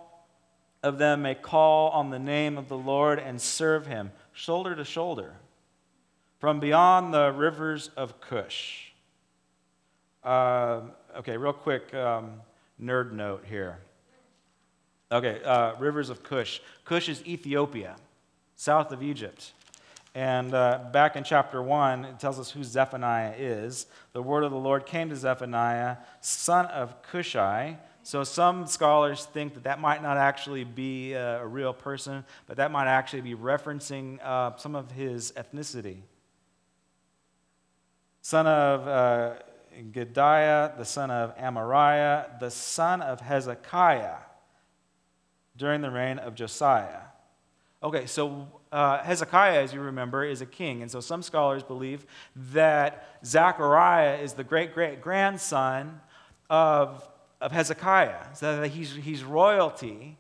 of 0.83 0.99
them 0.99 1.23
may 1.23 1.35
call 1.35 1.91
on 1.91 2.11
the 2.11 2.19
name 2.19 2.57
of 2.57 2.69
the 2.69 2.77
Lord 2.77 3.19
and 3.19 3.41
serve 3.41 3.87
him, 3.87 4.13
shoulder 4.33 4.75
to 4.77 4.85
shoulder, 4.85 5.35
from 6.39 6.61
beyond 6.61 7.13
the 7.13 7.33
rivers 7.33 7.91
of 7.97 8.21
Cush. 8.21 8.93
Uh, 10.23 10.83
okay, 11.17 11.37
real 11.37 11.53
quick 11.53 11.93
um, 11.95 12.41
nerd 12.81 13.13
note 13.13 13.45
here. 13.49 13.79
Okay, 15.11 15.43
uh, 15.43 15.75
rivers 15.79 16.11
of 16.11 16.23
Cush. 16.23 16.61
Cush 16.85 17.09
is 17.09 17.25
Ethiopia, 17.27 17.97
south 18.57 18.93
of 18.93 19.03
Egypt. 19.03 19.53
And 20.15 20.55
uh, 20.55 20.81
back 20.93 21.17
in 21.17 21.25
chapter 21.25 21.63
1, 21.63 22.05
it 22.05 22.19
tells 22.19 22.39
us 22.39 22.51
who 22.51 22.65
Zephaniah 22.65 23.35
is. 23.39 23.87
The 24.13 24.23
word 24.23 24.45
of 24.45 24.51
the 24.51 24.59
Lord 24.59 24.87
came 24.87 25.09
to 25.11 25.17
Zephaniah, 25.17 25.99
son 26.21 26.67
of 26.67 27.03
Cushai, 27.03 27.79
so 28.09 28.25
some 28.25 28.67
scholars 28.67 29.27
think 29.27 29.53
that 29.53 29.65
that 29.65 29.81
might 29.81 30.03
not 30.03 30.17
actually 30.17 30.65
be 30.65 31.13
a, 31.13 31.47
real 31.47 31.75
person, 31.75 32.25
but 32.47 32.57
that 32.57 32.71
might 32.71 32.87
actually 32.87 33.21
be 33.21 33.35
referencing 33.35 34.19
uh, 34.25 34.57
some 34.57 34.75
of 34.75 34.91
his 34.93 35.31
ethnicity. 35.33 35.99
Son 38.23 38.47
of 38.47 38.89
uh, 38.89 39.35
Gedaliah, 39.93 40.73
the 40.79 40.87
son 40.87 41.11
of 41.11 41.37
Amariah, 41.37 42.41
the 42.41 42.51
son 42.51 43.03
of 43.03 43.21
Hezekiah, 43.21 44.21
during 45.59 45.83
the 45.83 45.91
reign 45.91 46.19
of 46.19 46.35
Josiah. 46.35 47.03
Okay, 47.83 48.07
so 48.07 48.49
uh, 48.73 49.03
Hezekiah, 49.03 49.63
as 49.63 49.75
you 49.75 49.83
remember, 49.83 50.25
is 50.25 50.41
a 50.41 50.47
king. 50.47 50.81
And 50.81 50.91
so 50.91 51.01
some 51.01 51.23
scholars 51.23 51.63
believe 51.63 52.07
that 52.53 53.19
Zechariah 53.23 54.17
is 54.23 54.33
the 54.33 54.45
great 54.45 54.73
great 54.73 55.03
grandson 55.03 56.01
of, 56.49 57.07
of 57.41 57.53
Hezekiah, 57.53 58.35
so 58.35 58.61
that 58.61 58.69
he's, 58.69 58.95
he's 58.95 59.23
royalty. 59.23 60.17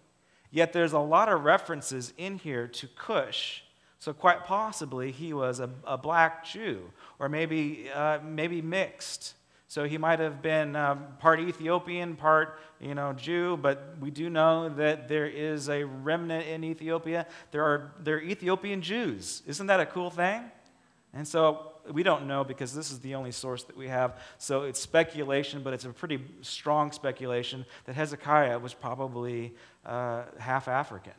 Yet 0.50 0.72
there's 0.72 0.92
a 0.92 0.98
lot 0.98 1.28
of 1.28 1.44
references 1.44 2.12
in 2.16 2.38
here 2.38 2.66
to 2.68 2.88
Cush. 2.88 3.62
So 3.98 4.12
quite 4.12 4.44
possibly 4.44 5.10
he 5.10 5.32
was 5.32 5.60
a, 5.60 5.70
a 5.84 5.98
black 5.98 6.44
Jew, 6.44 6.90
or 7.18 7.28
maybe, 7.28 7.90
uh, 7.92 8.18
maybe 8.24 8.62
mixed. 8.62 9.34
So 9.70 9.84
he 9.84 9.98
might 9.98 10.18
have 10.18 10.40
been 10.40 10.76
um, 10.76 11.04
part 11.18 11.40
Ethiopian, 11.40 12.16
part 12.16 12.58
you 12.80 12.94
know 12.94 13.12
Jew, 13.12 13.58
but 13.60 13.96
we 14.00 14.10
do 14.10 14.30
know 14.30 14.70
that 14.70 15.08
there 15.08 15.26
is 15.26 15.68
a 15.68 15.84
remnant 15.84 16.46
in 16.46 16.64
Ethiopia. 16.64 17.26
There 17.50 17.62
are 17.62 17.92
there 18.00 18.16
are 18.16 18.20
Ethiopian 18.20 18.80
Jews. 18.80 19.42
Isn't 19.46 19.66
that 19.66 19.78
a 19.78 19.84
cool 19.84 20.08
thing? 20.08 20.44
And 21.12 21.28
so 21.28 21.72
we 21.92 22.02
don't 22.02 22.26
know 22.26 22.44
because 22.44 22.74
this 22.74 22.90
is 22.90 23.00
the 23.00 23.14
only 23.14 23.32
source 23.32 23.64
that 23.64 23.76
we 23.76 23.88
have. 23.88 24.20
So 24.38 24.62
it's 24.62 24.80
speculation, 24.80 25.62
but 25.62 25.72
it's 25.72 25.84
a 25.84 25.90
pretty 25.90 26.20
strong 26.42 26.92
speculation 26.92 27.64
that 27.86 27.94
Hezekiah 27.94 28.58
was 28.58 28.74
probably 28.74 29.54
uh, 29.84 30.24
half 30.38 30.68
African. 30.68 31.12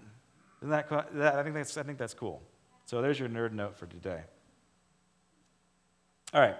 Isn't 0.61 0.71
that, 0.71 0.89
that 1.13 1.35
I 1.35 1.43
think 1.43 1.55
that's 1.55 1.77
I 1.77 1.83
think 1.83 1.97
that's 1.97 2.13
cool. 2.13 2.41
So 2.85 3.01
there's 3.01 3.19
your 3.19 3.29
nerd 3.29 3.53
note 3.53 3.77
for 3.77 3.85
today. 3.85 4.21
All 6.33 6.41
right. 6.41 6.57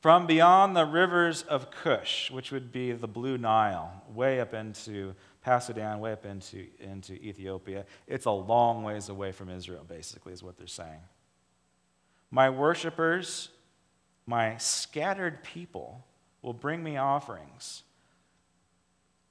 From 0.00 0.26
beyond 0.26 0.74
the 0.74 0.86
rivers 0.86 1.42
of 1.42 1.70
Cush, 1.70 2.30
which 2.30 2.50
would 2.52 2.72
be 2.72 2.92
the 2.92 3.06
Blue 3.06 3.36
Nile, 3.36 4.02
way 4.14 4.40
up 4.40 4.54
into 4.54 5.14
Sudan, 5.60 6.00
way 6.00 6.12
up 6.12 6.24
into, 6.24 6.66
into 6.80 7.14
Ethiopia. 7.14 7.84
It's 8.06 8.24
a 8.24 8.30
long 8.30 8.82
ways 8.82 9.10
away 9.10 9.32
from 9.32 9.50
Israel, 9.50 9.84
basically, 9.86 10.32
is 10.32 10.42
what 10.42 10.56
they're 10.56 10.66
saying. 10.66 11.00
My 12.30 12.48
worshippers, 12.50 13.48
my 14.26 14.56
scattered 14.58 15.42
people, 15.42 16.04
will 16.42 16.52
bring 16.52 16.82
me 16.82 16.96
offerings. 16.96 17.82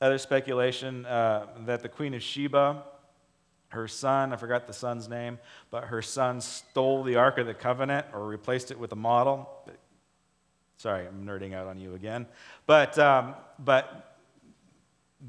Other 0.01 0.17
speculation 0.17 1.05
uh, 1.05 1.47
that 1.65 1.81
the 1.81 1.89
Queen 1.89 2.13
of 2.13 2.21
Sheba, 2.21 2.83
her 3.69 3.87
son, 3.87 4.33
I 4.33 4.35
forgot 4.35 4.67
the 4.67 4.73
son's 4.73 5.07
name, 5.07 5.39
but 5.71 5.85
her 5.85 6.01
son 6.01 6.41
stole 6.41 7.03
the 7.03 7.15
Ark 7.15 7.37
of 7.37 7.47
the 7.47 7.53
Covenant 7.53 8.07
or 8.13 8.25
replaced 8.25 8.71
it 8.71 8.79
with 8.79 8.91
a 8.91 8.95
model. 8.95 9.49
Sorry, 10.77 11.05
I'm 11.05 11.25
nerding 11.25 11.53
out 11.53 11.67
on 11.67 11.77
you 11.77 11.95
again. 11.95 12.25
But, 12.65 12.97
um, 12.97 13.35
but 13.59 14.17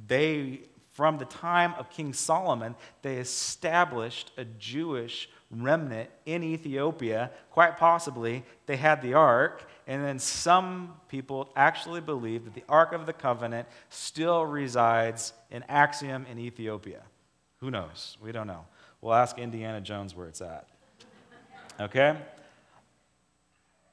they, 0.06 0.60
from 0.92 1.18
the 1.18 1.24
time 1.24 1.74
of 1.74 1.90
King 1.90 2.12
Solomon, 2.12 2.76
they 3.02 3.16
established 3.16 4.30
a 4.36 4.44
Jewish 4.44 5.28
remnant 5.50 6.10
in 6.26 6.42
Ethiopia. 6.42 7.30
Quite 7.50 7.76
possibly, 7.76 8.44
they 8.66 8.76
had 8.76 9.02
the 9.02 9.14
ark, 9.14 9.68
and 9.86 10.04
then 10.04 10.18
some 10.18 10.94
people 11.08 11.50
actually 11.56 12.00
believe 12.00 12.44
that 12.44 12.54
the 12.54 12.62
Ark 12.68 12.92
of 12.92 13.06
the 13.06 13.12
Covenant 13.12 13.66
still 13.88 14.46
resides 14.46 15.32
in 15.50 15.64
Axum 15.68 16.26
in 16.30 16.38
Ethiopia. 16.38 17.02
Who 17.58 17.70
knows? 17.70 18.16
We 18.22 18.30
don't 18.30 18.46
know. 18.46 18.66
We'll 19.00 19.14
ask 19.14 19.38
Indiana 19.38 19.80
Jones 19.80 20.14
where 20.14 20.28
it's 20.28 20.40
at. 20.40 20.68
Okay? 21.80 22.16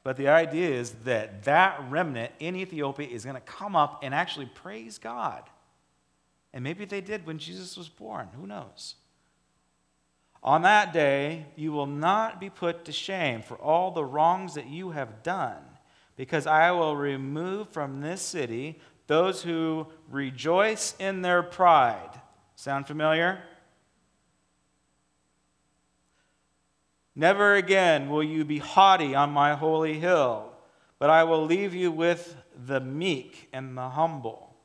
But 0.03 0.17
the 0.17 0.29
idea 0.29 0.69
is 0.69 0.91
that 1.05 1.43
that 1.43 1.83
remnant 1.89 2.31
in 2.39 2.55
Ethiopia 2.55 3.07
is 3.07 3.25
going 3.25 3.35
to 3.35 3.41
come 3.41 3.75
up 3.75 4.01
and 4.03 4.13
actually 4.13 4.45
praise 4.45 4.97
God. 4.97 5.43
And 6.53 6.63
maybe 6.63 6.85
they 6.85 7.01
did 7.01 7.25
when 7.25 7.39
Jesus 7.39 7.75
was 7.75 7.89
born. 7.89 8.29
Who 8.39 8.47
knows? 8.47 8.95
On 10.43 10.61
that 10.61 10.93
day, 10.93 11.45
you 11.55 11.71
will 11.71 11.87
not 11.87 12.39
be 12.39 12.49
put 12.49 12.85
to 12.85 12.91
shame 12.91 13.41
for 13.41 13.55
all 13.57 13.91
the 13.91 14.05
wrongs 14.05 14.53
that 14.53 14.67
you 14.67 14.91
have 14.91 15.23
done, 15.23 15.63
because 16.15 16.47
I 16.47 16.71
will 16.71 16.95
remove 16.95 17.69
from 17.69 18.01
this 18.01 18.21
city 18.21 18.79
those 19.07 19.41
who 19.41 19.87
rejoice 20.09 20.95
in 20.99 21.21
their 21.21 21.41
pride. 21.43 22.21
Sound 22.55 22.87
familiar? 22.87 23.39
Never 27.15 27.55
again 27.55 28.09
will 28.09 28.23
you 28.23 28.45
be 28.45 28.59
haughty 28.59 29.15
on 29.15 29.31
my 29.31 29.55
holy 29.55 29.99
hill, 29.99 30.51
but 30.99 31.09
I 31.09 31.23
will 31.23 31.43
leave 31.43 31.73
you 31.73 31.91
with 31.91 32.35
the 32.65 32.79
meek 32.79 33.49
and 33.51 33.77
the 33.77 33.89
humble, 33.89 34.55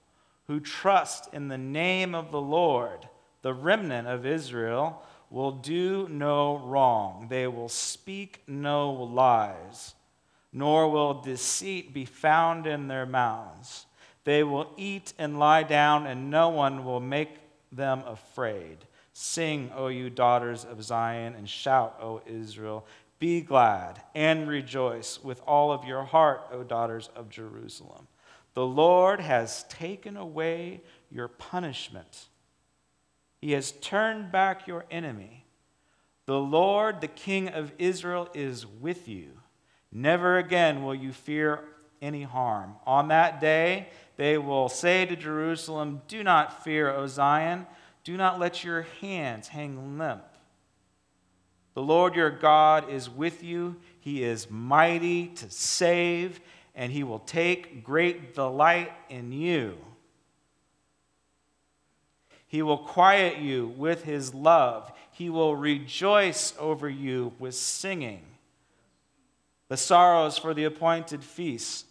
who 0.47 0.61
trust 0.61 1.33
in 1.33 1.49
the 1.49 1.59
name 1.59 2.15
of 2.15 2.31
the 2.31 2.41
Lord. 2.41 3.09
The 3.43 3.55
remnant 3.55 4.07
of 4.07 4.27
Israel 4.27 5.03
will 5.33 5.53
do 5.53 6.07
no 6.11 6.59
wrong, 6.59 7.27
they 7.31 7.47
will 7.47 7.69
speak 7.69 8.43
no 8.47 8.93
lies, 8.93 9.95
nor 10.53 10.91
will 10.91 11.15
deceit 11.15 11.95
be 11.95 12.05
found 12.05 12.67
in 12.67 12.87
their 12.87 13.07
mouths. 13.07 13.87
They 14.25 14.45
will 14.45 14.69
eat 14.77 15.15
and 15.19 15.39
lie 15.39 15.63
down, 15.63 16.07
and 16.07 16.31
no 16.31 16.51
one 16.51 16.85
will 16.85 17.01
make 17.01 17.39
them 17.73 18.03
afraid. 18.07 18.77
Sing, 19.15 19.71
O 19.75 19.89
you 19.89 20.11
daughters 20.11 20.67
of 20.67 20.83
Zion, 20.83 21.35
and 21.35 21.49
shout, 21.49 21.99
O 22.01 22.21
Israel. 22.27 22.85
Be 23.19 23.41
glad 23.41 24.03
and 24.15 24.49
rejoice 24.49 25.23
with 25.23 25.41
all 25.47 25.73
of 25.73 25.85
your 25.85 26.05
heart, 26.05 26.43
O 26.53 26.63
daughters 26.63 27.09
of 27.17 27.31
Jerusalem. 27.31 28.07
The 28.55 28.67
Lord 28.67 29.21
has 29.21 29.65
taken 29.65 30.19
away 30.19 30.83
your 31.11 31.29
punishment, 31.29 32.27
He 33.43 33.53
has 33.53 33.73
turned 33.73 34.31
back 34.31 34.69
your 34.69 34.87
enemy. 34.89 35.45
The 36.27 36.39
Lord, 36.39 37.01
the 37.01 37.09
King 37.09 37.49
of 37.49 37.73
Israel, 37.77 38.29
is 38.35 38.65
with 38.65 39.09
you. 39.09 39.33
Never 39.91 40.39
again 40.39 40.85
will 40.85 40.95
you 40.95 41.13
fear 41.13 41.65
any 42.01 42.23
harm. 42.23 42.77
On 42.87 43.09
that 43.09 43.41
day, 43.41 43.89
they 44.17 44.39
will 44.39 44.69
say 44.69 45.05
to 45.07 45.17
Jerusalem, 45.17 46.03
Do 46.07 46.23
not 46.23 46.63
fear, 46.63 46.91
O 46.93 47.09
Zion. 47.09 47.67
Do 48.05 48.17
not 48.17 48.39
let 48.39 48.63
your 48.63 48.87
hands 49.01 49.49
hang 49.49 49.99
limp. 49.99 50.25
The 51.75 51.83
Lord 51.83 52.15
your 52.15 52.31
God 52.31 52.91
is 52.91 53.11
with 53.11 53.43
you. 53.43 53.77
He 53.99 54.23
is 54.23 54.51
mighty 54.51 55.27
to 55.27 55.51
save, 55.51 56.41
and 56.77 56.93
he 56.93 57.03
will 57.03 57.19
take 57.19 57.83
great 57.83 58.37
delight 58.37 58.93
in 59.09 59.33
you. 59.33 59.79
He 62.53 62.61
will 62.61 62.77
quiet 62.77 63.39
you 63.39 63.69
with 63.79 64.05
his 64.05 64.35
love. 64.35 64.93
He 65.11 65.31
will 65.31 65.57
rejoice 65.57 66.53
over 66.59 66.87
you 66.87 67.33
with 67.39 67.55
singing. 67.55 68.27
The 69.69 69.79
sorrows 69.79 70.37
for 70.37 70.53
the 70.53 70.65
appointed 70.65 71.25
feasts 71.25 71.87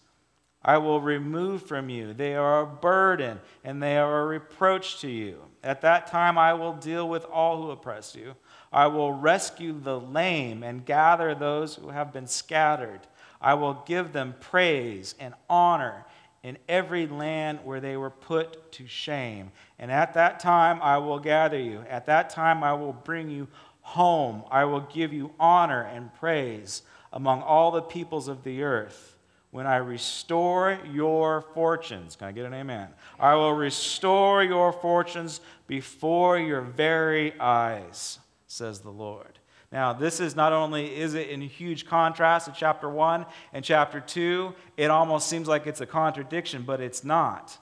I 0.64 0.78
will 0.78 1.02
remove 1.02 1.64
from 1.64 1.90
you. 1.90 2.14
They 2.14 2.36
are 2.36 2.62
a 2.62 2.68
burden 2.68 3.40
and 3.64 3.82
they 3.82 3.98
are 3.98 4.22
a 4.22 4.28
reproach 4.28 5.02
to 5.02 5.10
you. 5.10 5.40
At 5.64 5.82
that 5.82 6.06
time, 6.06 6.38
I 6.38 6.54
will 6.54 6.74
deal 6.74 7.10
with 7.10 7.26
all 7.26 7.60
who 7.60 7.72
oppress 7.72 8.16
you. 8.16 8.36
I 8.72 8.86
will 8.86 9.14
rescue 9.14 9.74
the 9.74 10.00
lame 10.00 10.62
and 10.62 10.86
gather 10.86 11.34
those 11.34 11.74
who 11.74 11.90
have 11.90 12.14
been 12.14 12.28
scattered. 12.28 13.00
I 13.42 13.56
will 13.56 13.82
give 13.88 14.14
them 14.14 14.36
praise 14.40 15.16
and 15.20 15.34
honor 15.50 16.06
in 16.44 16.58
every 16.68 17.08
land 17.08 17.60
where 17.64 17.80
they 17.80 17.96
were 17.98 18.10
put 18.10 18.72
to 18.74 18.88
shame. 18.88 19.52
And 19.78 19.92
at 19.92 20.14
that 20.16 20.40
time, 20.40 20.82
I 20.82 20.98
will 20.98 21.20
gather 21.20 21.60
you. 21.60 21.84
At 21.90 22.08
that 22.08 22.30
time, 22.30 22.64
I 22.64 22.74
will 22.74 22.94
bring 22.94 23.30
you 23.30 23.48
home. 23.82 24.44
I 24.50 24.66
will 24.66 24.82
give 24.82 25.14
you 25.14 25.32
honor 25.40 25.84
and 25.84 26.14
praise 26.16 26.82
among 27.14 27.42
all 27.42 27.72
the 27.72 27.82
peoples 27.82 28.28
of 28.28 28.44
the 28.44 28.64
earth 28.64 29.18
when 29.52 29.68
I 29.68 29.78
restore 29.78 30.80
your 30.92 31.42
fortunes. 31.54 32.16
Can 32.16 32.28
I 32.28 32.32
get 32.32 32.46
an 32.46 32.54
amen? 32.54 32.88
I 33.20 33.36
will 33.36 33.54
restore 33.54 34.44
your 34.44 34.72
fortunes 34.72 35.42
before 35.68 36.40
your 36.40 36.62
very 36.62 37.38
eyes, 37.40 38.20
says 38.48 38.80
the 38.80 38.92
Lord. 38.92 39.40
Now, 39.72 39.94
this 39.94 40.20
is 40.20 40.36
not 40.36 40.52
only 40.52 40.94
is 40.94 41.14
it 41.14 41.30
in 41.30 41.42
huge 41.42 41.86
contrast 41.86 42.48
to 42.48 42.52
chapter 42.52 42.90
1 42.90 43.26
and 43.54 43.64
chapter 43.64 44.02
2, 44.02 44.54
it 44.76 44.92
almost 44.92 45.30
seems 45.30 45.48
like 45.48 45.66
it's 45.66 45.80
a 45.80 45.86
contradiction, 45.86 46.64
but 46.64 46.82
it's 46.82 47.04
not. 47.06 47.58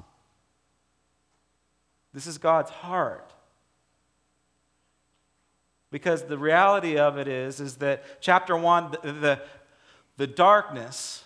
This 2.14 2.26
is 2.26 2.40
God's 2.40 2.72
heart. 2.72 3.32
Because 5.92 6.24
the 6.24 6.38
reality 6.38 6.98
of 6.98 7.18
it 7.18 7.28
is, 7.28 7.60
is 7.60 7.76
that 7.78 8.22
chapter 8.22 8.58
1, 8.58 8.92
the, 8.92 9.12
the, 9.12 9.42
the 10.18 10.28
darkness 10.28 11.24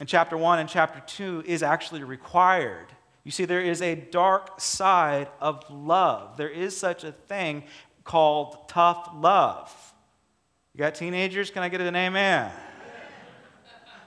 in 0.00 0.06
chapter 0.06 0.36
1 0.36 0.58
and 0.58 0.68
chapter 0.68 1.02
2 1.06 1.44
is 1.46 1.62
actually 1.62 2.04
required. 2.04 2.86
You 3.24 3.30
see, 3.30 3.46
there 3.46 3.60
is 3.62 3.80
a 3.80 3.94
dark 3.94 4.60
side 4.60 5.28
of 5.40 5.62
love. 5.70 6.36
There 6.36 6.48
is 6.48 6.76
such 6.76 7.04
a 7.04 7.12
thing 7.12 7.64
called 8.04 8.68
tough 8.68 9.10
love. 9.14 9.89
You 10.74 10.78
got 10.78 10.94
teenagers? 10.94 11.50
Can 11.50 11.62
I 11.62 11.68
get 11.68 11.80
an 11.80 11.96
amen? 11.96 12.50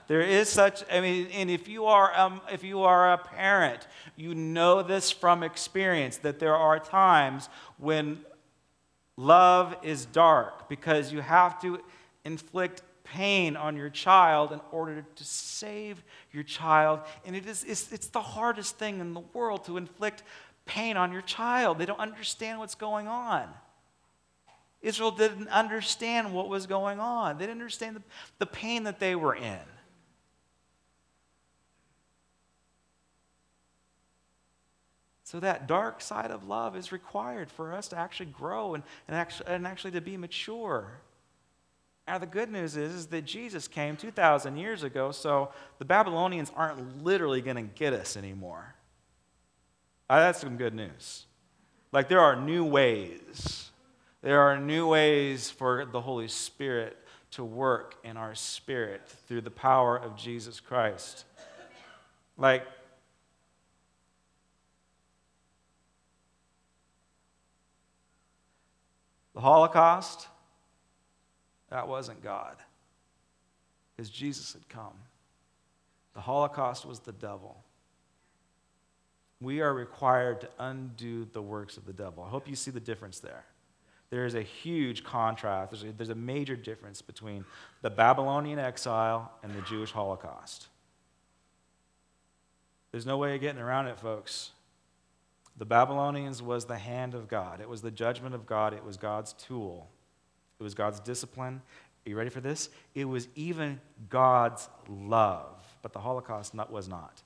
There 0.06 0.20
is 0.20 0.48
such, 0.48 0.84
I 0.92 1.00
mean, 1.00 1.28
and 1.32 1.50
if 1.50 1.66
you 1.66 1.86
are, 1.86 2.14
um, 2.18 2.42
if 2.52 2.62
you 2.62 2.82
are 2.82 3.12
a 3.12 3.18
parent, 3.18 3.86
you 4.16 4.34
know 4.34 4.82
this 4.82 5.10
from 5.10 5.42
experience 5.42 6.18
that 6.18 6.38
there 6.38 6.54
are 6.54 6.78
times 6.78 7.48
when 7.78 8.20
love 9.16 9.74
is 9.82 10.04
dark 10.04 10.68
because 10.68 11.10
you 11.12 11.20
have 11.20 11.60
to 11.62 11.80
inflict 12.24 12.82
pain 13.04 13.56
on 13.56 13.76
your 13.76 13.88
child 13.88 14.52
in 14.52 14.60
order 14.72 15.04
to 15.14 15.24
save 15.24 16.02
your 16.32 16.42
child. 16.42 17.00
And 17.24 17.34
it 17.34 17.46
is, 17.46 17.64
it's, 17.64 17.90
it's 17.92 18.08
the 18.08 18.20
hardest 18.20 18.78
thing 18.78 19.00
in 19.00 19.14
the 19.14 19.22
world 19.32 19.64
to 19.66 19.78
inflict 19.78 20.22
pain 20.66 20.96
on 20.96 21.12
your 21.12 21.22
child. 21.22 21.78
They 21.78 21.86
don't 21.86 22.00
understand 22.00 22.58
what's 22.58 22.74
going 22.74 23.08
on. 23.08 23.48
Israel 24.84 25.10
didn't 25.10 25.48
understand 25.48 26.32
what 26.32 26.48
was 26.48 26.66
going 26.66 27.00
on, 27.00 27.38
they 27.38 27.46
didn't 27.46 27.60
understand 27.60 27.96
the, 27.96 28.02
the 28.38 28.46
pain 28.46 28.84
that 28.84 29.00
they 29.00 29.16
were 29.16 29.34
in. 29.34 29.58
So, 35.24 35.40
that 35.40 35.66
dark 35.66 36.00
side 36.00 36.30
of 36.30 36.46
love 36.46 36.76
is 36.76 36.92
required 36.92 37.50
for 37.50 37.72
us 37.72 37.88
to 37.88 37.98
actually 37.98 38.26
grow 38.26 38.74
and, 38.74 38.84
and, 39.08 39.16
actually, 39.16 39.48
and 39.48 39.66
actually 39.66 39.92
to 39.92 40.00
be 40.02 40.16
mature. 40.16 41.00
Now, 42.06 42.18
the 42.18 42.26
good 42.26 42.52
news 42.52 42.76
is, 42.76 42.94
is 42.94 43.06
that 43.06 43.24
Jesus 43.24 43.66
came 43.66 43.96
2,000 43.96 44.58
years 44.58 44.82
ago, 44.82 45.10
so 45.10 45.50
the 45.78 45.86
Babylonians 45.86 46.52
aren't 46.54 47.02
literally 47.02 47.40
going 47.40 47.56
to 47.56 47.62
get 47.62 47.94
us 47.94 48.16
anymore. 48.18 48.74
Uh, 50.10 50.20
that's 50.20 50.40
some 50.40 50.58
good 50.58 50.74
news. 50.74 51.24
Like, 51.90 52.10
there 52.10 52.20
are 52.20 52.36
new 52.36 52.64
ways. 52.64 53.63
There 54.24 54.40
are 54.40 54.58
new 54.58 54.88
ways 54.88 55.50
for 55.50 55.84
the 55.84 56.00
Holy 56.00 56.28
Spirit 56.28 56.96
to 57.32 57.44
work 57.44 57.96
in 58.02 58.16
our 58.16 58.34
spirit 58.34 59.06
through 59.28 59.42
the 59.42 59.50
power 59.50 59.98
of 59.98 60.16
Jesus 60.16 60.60
Christ. 60.60 61.26
Like, 62.38 62.66
the 69.34 69.42
Holocaust 69.42 70.28
that 71.68 71.86
wasn't 71.86 72.22
God. 72.22 72.56
Because 73.94 74.08
Jesus 74.08 74.54
had 74.54 74.66
come. 74.70 74.94
The 76.14 76.22
Holocaust 76.22 76.86
was 76.86 77.00
the 77.00 77.12
devil. 77.12 77.62
We 79.42 79.60
are 79.60 79.74
required 79.74 80.40
to 80.40 80.48
undo 80.58 81.26
the 81.30 81.42
works 81.42 81.76
of 81.76 81.84
the 81.84 81.92
devil. 81.92 82.24
I 82.24 82.30
hope 82.30 82.48
you 82.48 82.56
see 82.56 82.70
the 82.70 82.80
difference 82.80 83.18
there. 83.18 83.44
There 84.14 84.26
is 84.26 84.36
a 84.36 84.42
huge 84.42 85.02
contrast, 85.02 85.72
there's 85.72 85.82
a, 85.82 85.92
there's 85.92 86.08
a 86.10 86.14
major 86.14 86.54
difference 86.54 87.02
between 87.02 87.44
the 87.82 87.90
Babylonian 87.90 88.60
exile 88.60 89.32
and 89.42 89.52
the 89.52 89.62
Jewish 89.62 89.90
Holocaust. 89.90 90.68
There's 92.92 93.06
no 93.06 93.18
way 93.18 93.34
of 93.34 93.40
getting 93.40 93.60
around 93.60 93.88
it, 93.88 93.98
folks. 93.98 94.52
The 95.56 95.64
Babylonians 95.64 96.40
was 96.40 96.66
the 96.66 96.78
hand 96.78 97.14
of 97.14 97.26
God, 97.26 97.60
it 97.60 97.68
was 97.68 97.82
the 97.82 97.90
judgment 97.90 98.36
of 98.36 98.46
God, 98.46 98.72
it 98.72 98.84
was 98.84 98.96
God's 98.96 99.32
tool 99.32 99.88
it 100.60 100.62
was 100.62 100.74
God's 100.74 101.00
discipline. 101.00 101.60
Are 102.06 102.08
you 102.08 102.16
ready 102.16 102.30
for 102.30 102.40
this? 102.40 102.68
It 102.94 103.06
was 103.06 103.26
even 103.34 103.80
God's 104.08 104.68
love, 104.88 105.66
but 105.82 105.92
the 105.92 105.98
Holocaust 105.98 106.54
not, 106.54 106.70
was 106.70 106.88
not. 106.88 107.20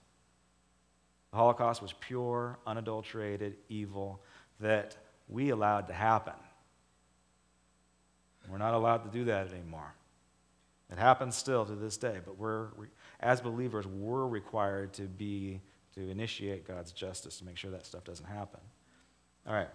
The 1.33 1.37
Holocaust 1.37 1.83
was 1.83 1.93
pure, 1.93 2.59
unadulterated 2.67 3.57
evil 3.69 4.23
that 4.61 4.97
we 5.29 5.51
allowed 5.51 5.89
to 5.89 5.93
happen. 5.93 6.33
We're 8.51 8.59
not 8.59 8.75
allowed 8.75 9.05
to 9.05 9.11
do 9.11 9.25
that 9.25 9.53
anymore. 9.53 9.95
It 10.91 10.99
happens 10.99 11.37
still 11.37 11.67
to 11.67 11.75
this 11.75 11.97
day, 11.97 12.19
but 12.25 12.39
we're, 12.39 12.69
as 13.21 13.41
believers, 13.41 13.87
we're 13.87 14.27
required 14.27 14.95
to 14.95 15.03
be, 15.03 15.61
to 15.95 16.09
initiate 16.09 16.67
God's 16.67 16.93
justice 16.93 17.39
to 17.39 17.45
make 17.45 17.59
sure 17.59 17.71
that 17.71 17.85
stuff 17.85 18.05
doesn't 18.05 18.27
happen. 18.27 18.61
All 19.47 19.55
right. 19.55 19.69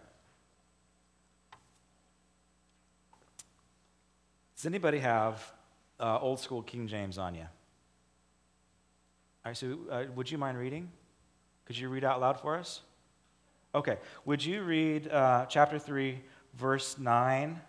Does 4.55 4.65
anybody 4.65 4.99
have 4.99 5.51
uh, 5.99 6.19
old 6.19 6.39
school 6.39 6.61
King 6.63 6.87
James 6.87 7.17
on 7.17 7.35
you? 7.35 7.41
All 9.45 9.49
right, 9.49 9.57
so 9.57 9.77
uh, 9.91 10.05
would 10.15 10.31
you 10.31 10.37
mind 10.37 10.57
reading? 10.57 10.89
Could 11.65 11.77
you 11.77 11.89
read 11.89 12.03
out 12.03 12.21
loud 12.21 12.39
for 12.39 12.57
us? 12.57 12.81
Okay. 13.75 13.97
Would 14.25 14.43
you 14.43 14.63
read 14.63 15.09
uh, 15.09 15.45
chapter 15.47 15.79
3, 15.79 16.21
verse 16.55 16.97
9? 16.97 17.59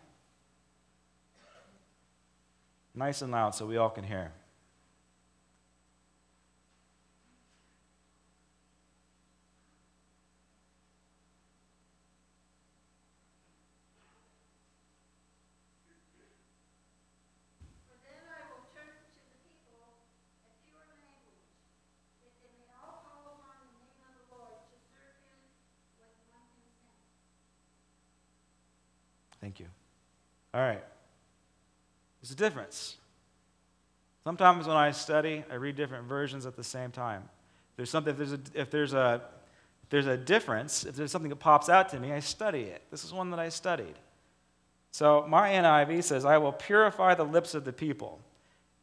Nice 2.95 3.23
and 3.23 3.33
loud 3.33 3.55
so 3.55 3.67
we 3.67 3.77
all 3.77 3.91
can 3.91 4.05
hear. 4.05 4.33
Thank 29.41 29.61
you. 29.61 29.67
All 30.55 30.61
right. 30.63 30.83
There's 32.23 32.31
a 32.31 32.34
difference. 32.45 32.97
Sometimes 34.25 34.67
when 34.67 34.77
I 34.77 34.91
study, 34.91 35.45
I 35.51 35.55
read 35.55 35.77
different 35.77 36.07
versions 36.07 36.47
at 36.47 36.57
the 36.57 36.65
same 36.65 36.91
time. 36.91 37.29
There's 37.77 37.91
something, 37.91 38.13
if 38.13 38.19
there's 38.19 38.33
a, 38.33 38.41
if 38.55 38.71
there's 38.71 38.95
a, 38.95 39.23
if 39.83 39.91
there's 39.91 40.07
a 40.07 40.17
difference, 40.17 40.85
if 40.85 40.95
there's 40.95 41.11
something 41.11 41.29
that 41.31 41.37
pops 41.37 41.69
out 41.69 41.89
to 41.91 42.01
me, 42.01 42.13
I 42.13 42.21
study 42.21 42.63
it. 42.63 42.83
This 42.91 43.05
is 43.05 43.13
one 43.13 43.31
that 43.31 43.41
I 43.41 43.49
studied. 43.49 43.95
So 44.93 45.27
my 45.29 45.51
NIV 45.51 46.05
says, 46.05 46.25
I 46.25 46.39
will 46.39 46.53
purify 46.53 47.15
the 47.15 47.25
lips 47.25 47.55
of 47.55 47.65
the 47.65 47.73
people. 47.73 48.21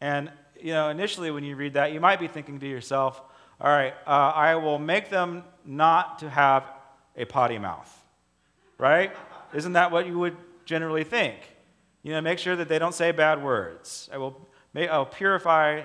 And, 0.02 0.32
you 0.60 0.74
know, 0.74 0.89
initially 0.89 1.32
when 1.32 1.43
you 1.43 1.56
read 1.56 1.74
that, 1.74 1.93
you 1.93 2.00
might 2.00 2.19
be 2.19 2.28
thinking 2.28 2.60
to 2.60 2.67
yourself, 2.67 3.21
all 3.60 3.69
right, 3.69 3.93
uh, 4.06 4.32
I 4.36 4.56
will 4.56 4.80
make 4.80 5.10
them 5.10 5.43
not 5.65 6.19
to 6.19 6.30
have 6.30 6.65
a 7.15 7.26
potty 7.26 7.58
mouth. 7.58 7.91
Right? 8.78 9.12
Isn't 9.54 9.74
that 9.74 9.91
what 9.91 10.08
you 10.08 10.17
would 10.19 10.36
generally 10.65 11.04
think. 11.04 11.38
You 12.04 12.14
know, 12.14 12.22
make 12.22 12.40
sure 12.40 12.56
that 12.56 12.68
they 12.68 12.80
don't 12.80 12.96
say 12.96 13.12
bad 13.12 13.44
words. 13.44 14.10
I 14.12 14.18
will 14.18 14.48
I'll 14.76 15.06
purify 15.06 15.84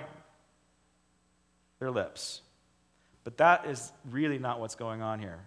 their 1.79 1.91
lips. 1.91 2.41
But 3.23 3.37
that 3.37 3.65
is 3.65 3.91
really 4.09 4.39
not 4.39 4.59
what's 4.59 4.75
going 4.75 5.01
on 5.01 5.19
here. 5.19 5.39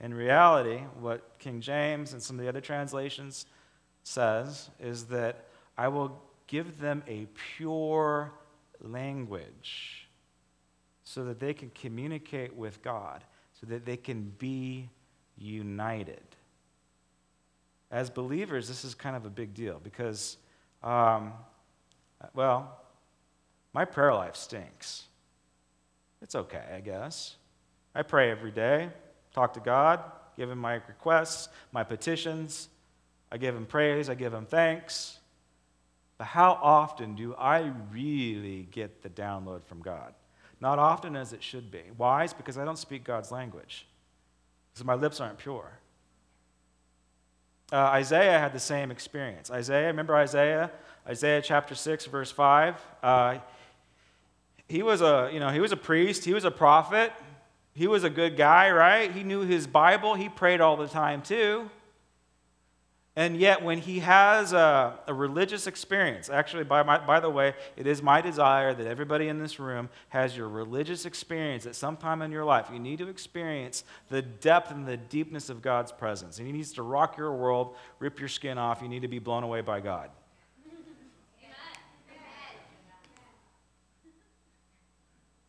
In 0.00 0.14
reality, 0.14 0.78
what 1.00 1.38
King 1.38 1.60
James 1.60 2.12
and 2.12 2.22
some 2.22 2.38
of 2.38 2.42
the 2.42 2.48
other 2.48 2.60
translations 2.60 3.46
says 4.02 4.70
is 4.80 5.04
that 5.06 5.46
I 5.76 5.88
will 5.88 6.20
give 6.46 6.80
them 6.80 7.02
a 7.06 7.26
pure 7.56 8.32
language 8.80 10.08
so 11.04 11.24
that 11.24 11.38
they 11.38 11.52
can 11.52 11.70
communicate 11.70 12.54
with 12.56 12.82
God, 12.82 13.24
so 13.60 13.66
that 13.66 13.84
they 13.84 13.96
can 13.96 14.32
be 14.38 14.88
united 15.36 16.27
as 17.90 18.10
believers, 18.10 18.68
this 18.68 18.84
is 18.84 18.94
kind 18.94 19.16
of 19.16 19.24
a 19.24 19.30
big 19.30 19.54
deal 19.54 19.80
because, 19.82 20.36
um, 20.82 21.32
well, 22.34 22.80
my 23.72 23.84
prayer 23.84 24.12
life 24.12 24.36
stinks. 24.36 25.04
It's 26.20 26.34
okay, 26.34 26.64
I 26.74 26.80
guess. 26.80 27.36
I 27.94 28.02
pray 28.02 28.30
every 28.30 28.50
day, 28.50 28.90
talk 29.34 29.54
to 29.54 29.60
God, 29.60 30.00
give 30.36 30.50
Him 30.50 30.58
my 30.58 30.74
requests, 30.74 31.48
my 31.72 31.82
petitions. 31.84 32.68
I 33.30 33.38
give 33.38 33.54
Him 33.54 33.66
praise, 33.66 34.10
I 34.10 34.14
give 34.14 34.34
Him 34.34 34.46
thanks. 34.46 35.18
But 36.18 36.26
how 36.26 36.58
often 36.60 37.14
do 37.14 37.34
I 37.36 37.72
really 37.92 38.68
get 38.70 39.02
the 39.02 39.08
download 39.08 39.64
from 39.64 39.80
God? 39.80 40.12
Not 40.60 40.78
often 40.78 41.14
as 41.14 41.32
it 41.32 41.42
should 41.42 41.70
be. 41.70 41.82
Why? 41.96 42.24
It's 42.24 42.32
because 42.32 42.58
I 42.58 42.64
don't 42.64 42.78
speak 42.78 43.04
God's 43.04 43.30
language, 43.30 43.86
because 44.72 44.84
my 44.84 44.94
lips 44.94 45.20
aren't 45.20 45.38
pure. 45.38 45.77
Uh, 47.70 47.76
Isaiah 47.76 48.38
had 48.38 48.52
the 48.54 48.60
same 48.60 48.90
experience. 48.90 49.50
Isaiah, 49.50 49.88
remember 49.88 50.16
Isaiah? 50.16 50.70
Isaiah 51.06 51.42
chapter 51.42 51.74
6, 51.74 52.06
verse 52.06 52.30
5. 52.30 52.82
Uh, 53.02 53.38
he 54.68 54.82
was 54.82 55.02
a, 55.02 55.30
you 55.32 55.40
know, 55.40 55.50
he 55.50 55.60
was 55.60 55.72
a 55.72 55.76
priest, 55.76 56.24
he 56.24 56.34
was 56.34 56.44
a 56.44 56.50
prophet, 56.50 57.12
he 57.74 57.86
was 57.86 58.04
a 58.04 58.10
good 58.10 58.36
guy, 58.36 58.70
right? 58.70 59.10
He 59.10 59.22
knew 59.22 59.40
his 59.40 59.66
Bible, 59.66 60.14
he 60.14 60.28
prayed 60.28 60.60
all 60.60 60.76
the 60.76 60.88
time 60.88 61.22
too. 61.22 61.70
And 63.18 63.36
yet, 63.36 63.64
when 63.64 63.78
he 63.78 63.98
has 63.98 64.52
a, 64.52 64.96
a 65.08 65.12
religious 65.12 65.66
experience, 65.66 66.30
actually, 66.30 66.62
by, 66.62 66.84
my, 66.84 67.04
by 67.04 67.18
the 67.18 67.28
way, 67.28 67.54
it 67.76 67.84
is 67.84 68.00
my 68.00 68.20
desire 68.20 68.72
that 68.72 68.86
everybody 68.86 69.26
in 69.26 69.40
this 69.40 69.58
room 69.58 69.88
has 70.10 70.36
your 70.36 70.48
religious 70.48 71.04
experience 71.04 71.66
at 71.66 71.74
some 71.74 71.96
time 71.96 72.22
in 72.22 72.30
your 72.30 72.44
life. 72.44 72.68
You 72.72 72.78
need 72.78 73.00
to 73.00 73.08
experience 73.08 73.82
the 74.08 74.22
depth 74.22 74.70
and 74.70 74.86
the 74.86 74.96
deepness 74.96 75.50
of 75.50 75.62
God's 75.62 75.90
presence. 75.90 76.38
And 76.38 76.46
He 76.46 76.52
needs 76.52 76.72
to 76.74 76.82
rock 76.82 77.18
your 77.18 77.34
world, 77.34 77.74
rip 77.98 78.20
your 78.20 78.28
skin 78.28 78.56
off. 78.56 78.82
You 78.82 78.88
need 78.88 79.02
to 79.02 79.08
be 79.08 79.18
blown 79.18 79.42
away 79.42 79.62
by 79.62 79.80
God. 79.80 80.10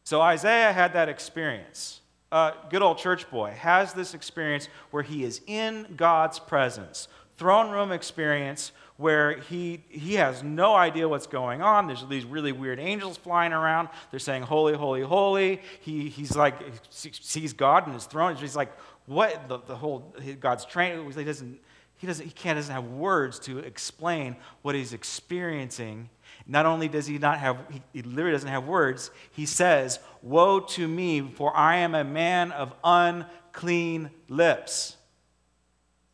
So 0.06 0.22
Isaiah 0.22 0.74
had 0.74 0.94
that 0.94 1.08
experience. 1.08 2.02
Uh, 2.32 2.54
good 2.72 2.82
old 2.82 2.98
church 2.98 3.30
boy 3.30 3.52
has 3.52 3.94
this 3.94 4.16
experience 4.16 4.70
where 4.90 5.04
he 5.04 5.24
is 5.24 5.42
in 5.46 5.86
God's 5.96 6.40
presence 6.40 7.08
throne 7.40 7.72
room 7.72 7.92
experience 7.92 8.74
where 8.98 9.38
he, 9.40 9.82
he 9.88 10.16
has 10.16 10.44
no 10.44 10.76
idea 10.76 11.08
what's 11.08 11.26
going 11.26 11.62
on. 11.62 11.88
There's 11.88 12.06
these 12.08 12.26
really 12.26 12.52
weird 12.52 12.82
angels 12.82 13.16
flying 13.16 13.54
around. 13.54 13.88
They're 14.12 14.20
saying, 14.20 14.44
Holy, 14.44 14.74
holy, 14.74 15.02
holy. 15.02 15.62
He, 15.80 16.10
he's 16.10 16.36
like, 16.36 16.62
he 16.92 17.12
sees 17.14 17.54
God 17.54 17.88
in 17.88 17.94
his 17.94 18.06
throne. 18.06 18.36
He's 18.36 18.58
like, 18.58 18.78
What? 19.06 19.48
The, 19.48 19.60
the 19.60 19.76
whole, 19.78 20.14
God's 20.42 20.66
train. 20.66 21.10
He 21.10 21.24
doesn't, 21.24 21.62
he, 21.96 22.08
doesn't, 22.08 22.26
he 22.26 22.32
can't, 22.32 22.58
doesn't 22.58 22.74
have 22.74 22.88
words 22.88 23.40
to 23.40 23.60
explain 23.60 24.36
what 24.64 24.76
he's 24.76 24.92
experiencing. 24.92 26.10
Not 26.46 26.66
only 26.66 26.90
does 26.90 27.08
he 27.08 27.18
not 27.20 27.40
have, 27.40 27.58
he, 27.72 27.82
he 27.94 28.02
literally 28.02 28.34
doesn't 28.34 28.50
have 28.50 28.68
words, 28.68 29.12
he 29.32 29.46
says, 29.46 30.00
Woe 30.22 30.60
to 30.60 30.88
me, 30.90 31.22
for 31.22 31.56
I 31.56 31.78
am 31.78 31.96
a 31.96 32.04
man 32.04 32.52
of 32.52 32.74
unclean 32.84 34.10
lips. 34.28 34.98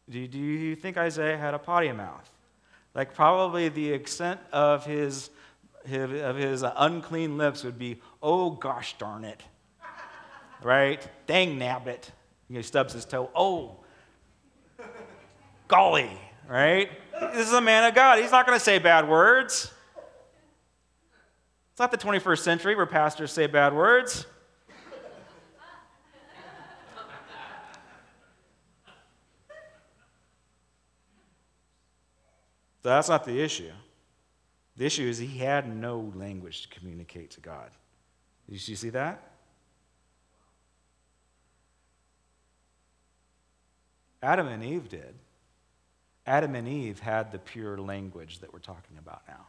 Do, 0.10 0.28
do 0.28 0.38
you 0.38 0.76
think 0.76 0.98
Isaiah 0.98 1.38
had 1.38 1.54
a 1.54 1.60
potty 1.60 1.92
mouth? 1.92 2.30
Like, 2.94 3.14
probably 3.14 3.70
the 3.70 3.92
extent 3.92 4.40
of 4.52 4.86
his, 4.86 5.30
his, 5.86 6.22
of 6.22 6.38
his 6.38 6.64
unclean 6.64 7.38
lips 7.38 7.64
would 7.64 7.78
be, 7.78 8.00
oh 8.22 8.52
gosh 8.52 8.98
darn 8.98 9.26
it. 9.26 9.42
right? 10.64 11.06
Dang 11.28 11.60
nabbit. 11.60 12.10
He 12.50 12.62
stubs 12.62 12.94
his 12.94 13.06
toe. 13.06 13.30
Oh, 13.36 13.78
golly. 15.68 16.12
Right? 16.48 16.92
This 17.34 17.48
is 17.48 17.54
a 17.54 17.62
man 17.62 17.86
of 17.86 17.96
God. 17.96 18.20
He's 18.20 18.32
not 18.32 18.46
going 18.46 18.58
to 18.58 18.64
say 18.64 18.78
bad 18.78 19.10
words. 19.10 19.72
It's 21.72 21.80
not 21.80 21.92
the 21.92 21.98
21st 21.98 22.40
century 22.40 22.76
where 22.76 22.86
pastors 22.86 23.34
say 23.34 23.48
bad 23.48 23.74
words. 23.74 24.28
That's 32.90 33.10
not 33.10 33.24
the 33.26 33.42
issue. 33.42 33.72
The 34.78 34.86
issue 34.86 35.08
is 35.08 35.18
he 35.18 35.38
had 35.38 35.74
no 35.74 36.12
language 36.16 36.64
to 36.64 36.80
communicate 36.80 37.32
to 37.32 37.40
God. 37.40 37.72
Did 38.50 38.68
you 38.68 38.76
see 38.76 38.90
that? 38.90 39.32
Adam 44.22 44.48
and 44.48 44.64
Eve 44.64 44.90
did. 44.90 45.16
Adam 46.28 46.56
and 46.56 46.68
Eve 46.68 47.00
had 47.00 47.32
the 47.32 47.40
pure 47.40 47.78
language 47.78 48.40
that 48.40 48.52
we're 48.52 48.60
talking 48.60 48.98
about 48.98 49.22
now. 49.28 49.46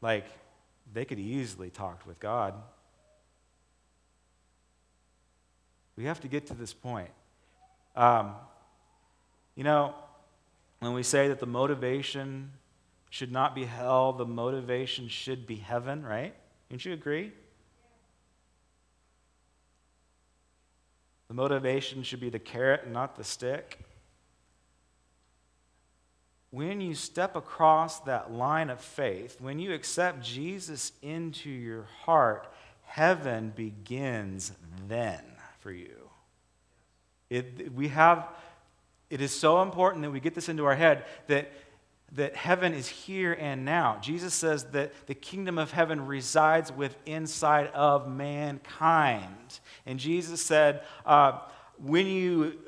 Like, 0.00 0.26
they 0.92 1.04
could 1.04 1.18
easily 1.18 1.70
talk 1.70 2.06
with 2.06 2.18
God. 2.20 2.54
We 5.96 6.04
have 6.04 6.20
to 6.20 6.28
get 6.28 6.46
to 6.48 6.54
this 6.54 6.72
point. 6.74 7.10
Um, 7.94 8.34
you 9.54 9.64
know, 9.64 9.94
when 10.80 10.92
we 10.92 11.02
say 11.02 11.28
that 11.28 11.40
the 11.40 11.46
motivation 11.46 12.52
should 13.10 13.32
not 13.32 13.54
be 13.54 13.64
hell, 13.64 14.12
the 14.12 14.26
motivation 14.26 15.08
should 15.08 15.46
be 15.46 15.56
heaven, 15.56 16.04
right? 16.04 16.34
Don't 16.68 16.84
you 16.84 16.92
agree? 16.92 17.32
The 21.28 21.34
motivation 21.34 22.02
should 22.02 22.20
be 22.20 22.30
the 22.30 22.38
carrot 22.38 22.82
and 22.84 22.92
not 22.92 23.16
the 23.16 23.24
stick. 23.24 23.80
When 26.50 26.80
you 26.80 26.94
step 26.94 27.36
across 27.36 28.00
that 28.00 28.32
line 28.32 28.70
of 28.70 28.80
faith, 28.80 29.40
when 29.40 29.58
you 29.58 29.74
accept 29.74 30.22
Jesus 30.22 30.92
into 31.02 31.50
your 31.50 31.84
heart, 32.04 32.52
heaven 32.84 33.52
begins 33.54 34.52
then 34.88 35.22
for 35.60 35.72
you. 35.72 36.10
It, 37.28 37.74
we 37.74 37.88
have 37.88 38.28
it 39.10 39.20
is 39.20 39.32
so 39.32 39.62
important 39.62 40.02
that 40.02 40.10
we 40.10 40.20
get 40.20 40.34
this 40.34 40.48
into 40.48 40.64
our 40.64 40.74
head 40.74 41.04
that, 41.28 41.52
that 42.12 42.36
heaven 42.36 42.74
is 42.74 42.88
here 42.88 43.32
and 43.38 43.64
now. 43.64 43.98
Jesus 44.00 44.34
says 44.34 44.64
that 44.72 44.92
the 45.06 45.14
kingdom 45.14 45.58
of 45.58 45.70
heaven 45.70 46.06
resides 46.06 46.72
with 46.72 46.96
inside 47.06 47.68
of 47.68 48.08
mankind. 48.08 49.60
And 49.84 49.98
Jesus 49.98 50.42
said, 50.42 50.82
uh, 51.04 51.40
when 51.78 52.06
you 52.06 52.58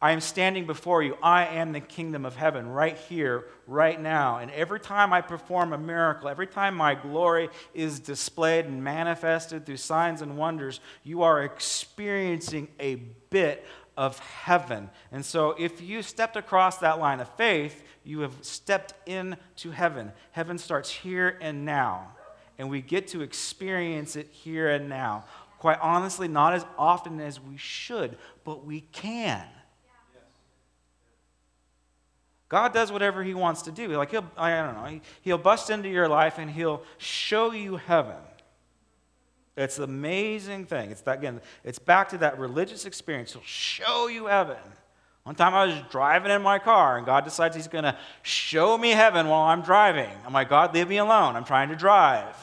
I 0.00 0.12
am 0.12 0.20
standing 0.20 0.66
before 0.66 1.02
you. 1.02 1.16
I 1.22 1.46
am 1.46 1.72
the 1.72 1.80
kingdom 1.80 2.26
of 2.26 2.36
heaven 2.36 2.68
right 2.68 2.98
here, 2.98 3.46
right 3.66 3.98
now. 3.98 4.38
And 4.38 4.50
every 4.50 4.78
time 4.78 5.12
I 5.12 5.22
perform 5.22 5.72
a 5.72 5.78
miracle, 5.78 6.28
every 6.28 6.46
time 6.46 6.76
my 6.76 6.94
glory 6.94 7.48
is 7.72 7.98
displayed 7.98 8.66
and 8.66 8.84
manifested 8.84 9.64
through 9.64 9.78
signs 9.78 10.20
and 10.20 10.36
wonders, 10.36 10.80
you 11.02 11.22
are 11.22 11.42
experiencing 11.42 12.68
a 12.78 12.96
bit 13.30 13.66
of 13.96 14.18
heaven. 14.18 14.90
And 15.10 15.24
so 15.24 15.54
if 15.58 15.80
you 15.80 16.02
stepped 16.02 16.36
across 16.36 16.78
that 16.78 16.98
line 16.98 17.20
of 17.20 17.28
faith, 17.36 17.82
you 18.04 18.20
have 18.20 18.34
stepped 18.42 18.94
into 19.08 19.70
heaven. 19.70 20.12
Heaven 20.32 20.58
starts 20.58 20.90
here 20.90 21.38
and 21.40 21.64
now, 21.64 22.12
and 22.58 22.70
we 22.70 22.82
get 22.82 23.08
to 23.08 23.22
experience 23.22 24.16
it 24.16 24.28
here 24.30 24.70
and 24.70 24.88
now. 24.88 25.24
Quite 25.58 25.78
honestly, 25.80 26.28
not 26.28 26.52
as 26.52 26.64
often 26.78 27.20
as 27.20 27.40
we 27.40 27.56
should, 27.56 28.18
but 28.44 28.64
we 28.64 28.82
can. 28.92 29.44
God 32.48 32.72
does 32.72 32.92
whatever 32.92 33.24
He 33.24 33.34
wants 33.34 33.62
to 33.62 33.72
do. 33.72 33.88
Like 33.88 34.10
he'll, 34.12 34.30
I 34.36 34.50
don't 34.50 34.74
know, 34.74 35.00
He'll 35.22 35.38
bust 35.38 35.70
into 35.70 35.88
your 35.88 36.08
life 36.08 36.38
and 36.38 36.50
He'll 36.50 36.82
show 36.98 37.52
you 37.52 37.76
heaven. 37.76 38.16
It's 39.56 39.78
an 39.78 39.84
amazing 39.84 40.66
thing. 40.66 40.90
It's 40.90 41.00
that, 41.02 41.18
again, 41.18 41.40
it's 41.64 41.78
back 41.78 42.10
to 42.10 42.18
that 42.18 42.38
religious 42.38 42.84
experience. 42.84 43.32
He'll 43.32 43.42
show 43.42 44.08
you 44.08 44.26
heaven. 44.26 44.58
One 45.24 45.34
time 45.34 45.54
I 45.54 45.64
was 45.64 45.74
driving 45.90 46.30
in 46.30 46.42
my 46.42 46.58
car, 46.58 46.98
and 46.98 47.06
God 47.06 47.24
decides 47.24 47.56
He's 47.56 47.66
going 47.66 47.84
to 47.84 47.96
show 48.22 48.76
me 48.78 48.90
heaven 48.90 49.28
while 49.28 49.42
I'm 49.42 49.62
driving. 49.62 50.10
I'm 50.24 50.32
like, 50.32 50.48
God, 50.48 50.74
leave 50.74 50.88
me 50.88 50.98
alone. 50.98 51.36
I'm 51.36 51.44
trying 51.44 51.70
to 51.70 51.76
drive. 51.76 52.36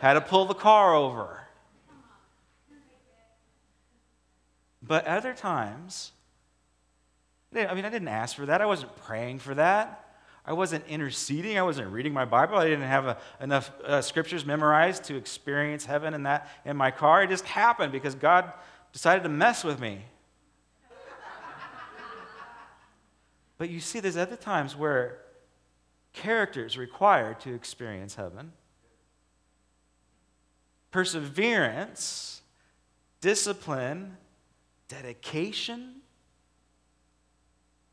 Had 0.00 0.14
to 0.14 0.20
pull 0.20 0.46
the 0.46 0.54
car 0.54 0.94
over. 0.94 1.38
But 4.82 5.06
other 5.06 5.34
times, 5.34 6.12
I 7.54 7.74
mean, 7.74 7.84
I 7.84 7.90
didn't 7.90 8.08
ask 8.08 8.34
for 8.34 8.46
that. 8.46 8.62
I 8.62 8.66
wasn't 8.66 8.96
praying 8.96 9.40
for 9.40 9.54
that. 9.54 10.07
I 10.48 10.54
wasn't 10.54 10.86
interceding. 10.88 11.58
I 11.58 11.62
wasn't 11.62 11.92
reading 11.92 12.14
my 12.14 12.24
Bible. 12.24 12.56
I 12.56 12.64
didn't 12.64 12.88
have 12.88 13.04
a, 13.04 13.18
enough 13.38 13.70
uh, 13.84 14.00
scriptures 14.00 14.46
memorized 14.46 15.04
to 15.04 15.14
experience 15.14 15.84
heaven 15.84 16.14
in 16.14 16.22
that 16.22 16.48
in 16.64 16.74
my 16.74 16.90
car. 16.90 17.22
It 17.22 17.28
just 17.28 17.44
happened 17.44 17.92
because 17.92 18.14
God 18.14 18.50
decided 18.94 19.24
to 19.24 19.28
mess 19.28 19.62
with 19.62 19.78
me. 19.78 20.06
but 23.58 23.68
you 23.68 23.78
see, 23.78 24.00
there's 24.00 24.16
other 24.16 24.36
times 24.36 24.74
where 24.74 25.18
character 26.14 26.64
is 26.64 26.78
required 26.78 27.40
to 27.40 27.52
experience 27.52 28.14
heaven. 28.14 28.52
Perseverance, 30.90 32.40
discipline, 33.20 34.16
dedication 34.88 35.96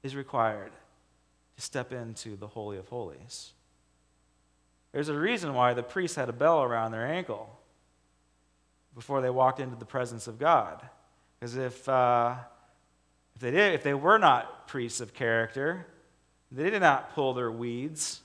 is 0.04 0.16
required 0.16 0.72
to 1.56 1.62
step 1.62 1.94
into 1.94 2.36
the 2.36 2.48
Holy 2.48 2.78
of 2.78 2.88
Holies. 2.90 3.54
There's 4.92 5.10
a 5.10 5.18
reason 5.18 5.54
why 5.54 5.74
the 5.74 5.84
priests 5.84 6.16
had 6.16 6.30
a 6.30 6.34
bell 6.34 6.64
around 6.64 6.92
their 6.92 7.06
ankle 7.06 7.50
before 8.94 9.22
they 9.22 9.30
walked 9.30 9.60
into 9.60 9.76
the 9.76 9.86
presence 9.86 10.28
of 10.28 10.40
God. 10.40 10.82
Because 11.40 11.58
if, 11.58 11.88
uh, 11.90 12.36
if, 13.36 13.42
they 13.42 13.52
did, 13.52 13.74
if 13.74 13.84
they 13.84 13.94
were 13.94 14.18
not 14.18 14.68
priests 14.68 15.02
of 15.02 15.14
character, 15.14 15.86
they 16.52 16.70
did 16.70 16.82
not 16.82 17.14
pull 17.14 17.34
their 17.34 17.52
weeds. 17.52 18.22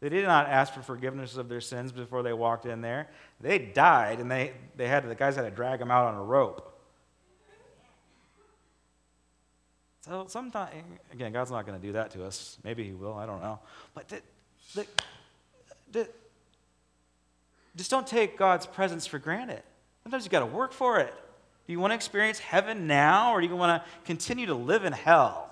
They 0.00 0.08
did 0.08 0.24
not 0.24 0.48
ask 0.48 0.72
for 0.72 0.80
forgiveness 0.80 1.36
of 1.36 1.50
their 1.50 1.60
sins 1.60 1.92
before 1.92 2.22
they 2.22 2.32
walked 2.32 2.64
in 2.64 2.80
there. 2.80 3.08
They 3.40 3.58
died, 3.58 4.20
and 4.20 4.30
they, 4.30 4.54
they 4.76 4.88
had, 4.88 5.06
the 5.06 5.14
guys 5.14 5.36
had 5.36 5.42
to 5.42 5.50
drag 5.50 5.78
them 5.78 5.90
out 5.90 6.06
on 6.06 6.14
a 6.14 6.22
rope. 6.22 6.69
So 10.00 10.24
sometimes, 10.28 10.72
again, 11.12 11.32
God's 11.32 11.50
not 11.50 11.66
going 11.66 11.78
to 11.78 11.86
do 11.86 11.92
that 11.92 12.10
to 12.12 12.24
us. 12.24 12.58
Maybe 12.64 12.84
He 12.84 12.92
will. 12.92 13.14
I 13.14 13.26
don't 13.26 13.42
know. 13.42 13.58
But 13.94 14.08
the, 14.08 14.22
the, 14.74 14.86
the, 15.92 16.08
just 17.76 17.90
don't 17.90 18.06
take 18.06 18.38
God's 18.38 18.66
presence 18.66 19.06
for 19.06 19.18
granted. 19.18 19.62
Sometimes 20.02 20.24
you 20.24 20.30
got 20.30 20.40
to 20.40 20.46
work 20.46 20.72
for 20.72 21.00
it. 21.00 21.14
Do 21.66 21.72
you 21.72 21.80
want 21.80 21.90
to 21.90 21.94
experience 21.94 22.38
heaven 22.38 22.86
now, 22.86 23.32
or 23.32 23.40
do 23.40 23.46
you 23.46 23.54
want 23.54 23.82
to 23.82 23.90
continue 24.04 24.46
to 24.46 24.54
live 24.54 24.84
in 24.84 24.92
hell? 24.92 25.50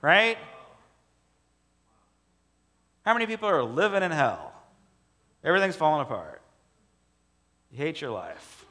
Right? 0.00 0.38
How 3.04 3.12
many 3.12 3.26
people 3.26 3.48
are 3.48 3.64
living 3.64 4.02
in 4.02 4.12
hell? 4.12 4.52
Everything's 5.42 5.76
falling 5.76 6.02
apart. 6.02 6.40
You 7.72 7.78
hate 7.78 8.00
your 8.00 8.10
life. 8.12 8.64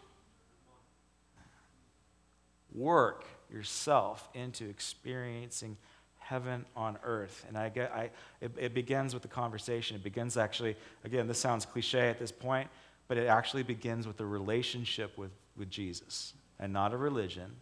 Work 2.74 3.26
yourself 3.52 4.28
into 4.34 4.70
experiencing 4.70 5.78
heaven 6.20 6.66
on 6.76 6.98
earth. 7.04 7.46
And 7.48 7.58
I 7.58 7.70
get, 7.70 7.92
I, 7.92 8.10
it, 8.42 8.52
it 8.58 8.74
begins 8.74 9.14
with 9.14 9.24
the 9.24 9.30
conversation. 9.30 9.96
It 9.96 10.04
begins 10.04 10.36
actually, 10.36 10.76
again, 11.06 11.28
this 11.28 11.40
sounds 11.40 11.66
cliche 11.66 12.10
at 12.10 12.20
this 12.20 12.32
point, 12.32 12.70
but 13.08 13.18
it 13.18 13.28
actually 13.28 13.64
begins 13.64 14.06
with 14.06 14.20
a 14.20 14.26
relationship 14.26 15.18
with, 15.18 15.32
with 15.56 15.70
Jesus 15.70 16.34
and 16.60 16.74
not 16.74 16.94
a 16.94 16.98
religion. 16.98 17.56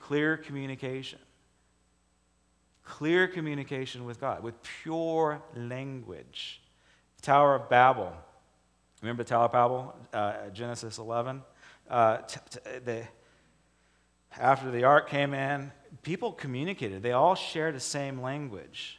clear 0.00 0.36
communication. 0.36 1.18
clear 2.84 3.26
communication 3.26 4.04
with 4.04 4.20
God, 4.20 4.42
with 4.42 4.54
pure 4.82 5.42
language. 5.54 6.60
Tower 7.22 7.56
of 7.56 7.68
Babel. 7.68 8.12
Remember 9.02 9.24
the 9.24 9.28
Tower 9.28 9.46
of 9.46 9.52
Babel, 9.52 9.96
uh, 10.12 10.50
Genesis 10.52 10.98
11? 10.98 11.42
Uh, 11.88 12.18
t- 12.18 12.40
t- 12.50 12.60
the, 12.84 13.02
after 14.38 14.70
the 14.70 14.84
ark 14.84 15.08
came 15.08 15.34
in, 15.34 15.72
people 16.02 16.32
communicated. 16.32 17.02
They 17.02 17.12
all 17.12 17.34
shared 17.34 17.74
the 17.74 17.80
same 17.80 18.20
language. 18.20 18.98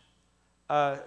Uh, 0.69 0.97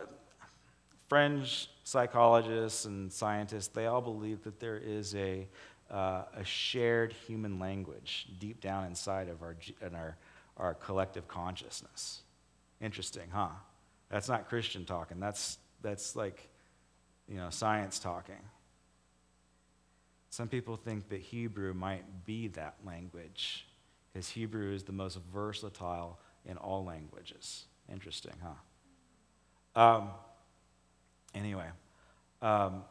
fringe 1.09 1.69
psychologists 1.85 2.85
and 2.85 3.13
scientists, 3.13 3.69
they 3.69 3.87
all 3.87 4.01
believe 4.01 4.43
that 4.45 4.61
there 4.61 4.79
is 4.79 5.15
a, 5.15 5.49
uh, 5.91 6.23
a 6.37 6.45
shared 6.45 7.13
human 7.13 7.59
language 7.59 8.29
deep 8.39 8.61
down 8.61 8.85
inside 8.87 9.29
of 9.29 9.43
our, 9.43 9.57
in 9.85 9.95
our, 9.95 10.17
our 10.57 10.75
collective 10.75 11.27
consciousness. 11.27 12.23
Interesting, 12.81 13.29
huh? 13.33 13.49
That's 14.09 14.29
not 14.29 14.49
Christian 14.49 14.85
talking. 14.85 15.21
That's, 15.21 15.59
that's 15.83 16.15
like, 16.17 16.49
you 17.29 17.37
know, 17.37 17.51
science 17.51 17.99
talking. 17.99 18.37
Some 20.31 20.49
people 20.49 20.77
think 20.77 21.09
that 21.09 21.21
Hebrew 21.21 21.75
might 21.75 22.25
be 22.25 22.49
that 22.49 22.77
language 22.87 23.67
because 24.13 24.29
Hebrew 24.29 24.73
is 24.73 24.85
the 24.85 24.93
most 24.93 25.19
versatile 25.33 26.19
in 26.45 26.57
all 26.57 26.85
languages. 26.85 27.67
Interesting, 27.91 28.35
huh? 28.43 29.81
Um, 29.81 30.11
anyway, 31.35 31.67
um, 32.43 32.83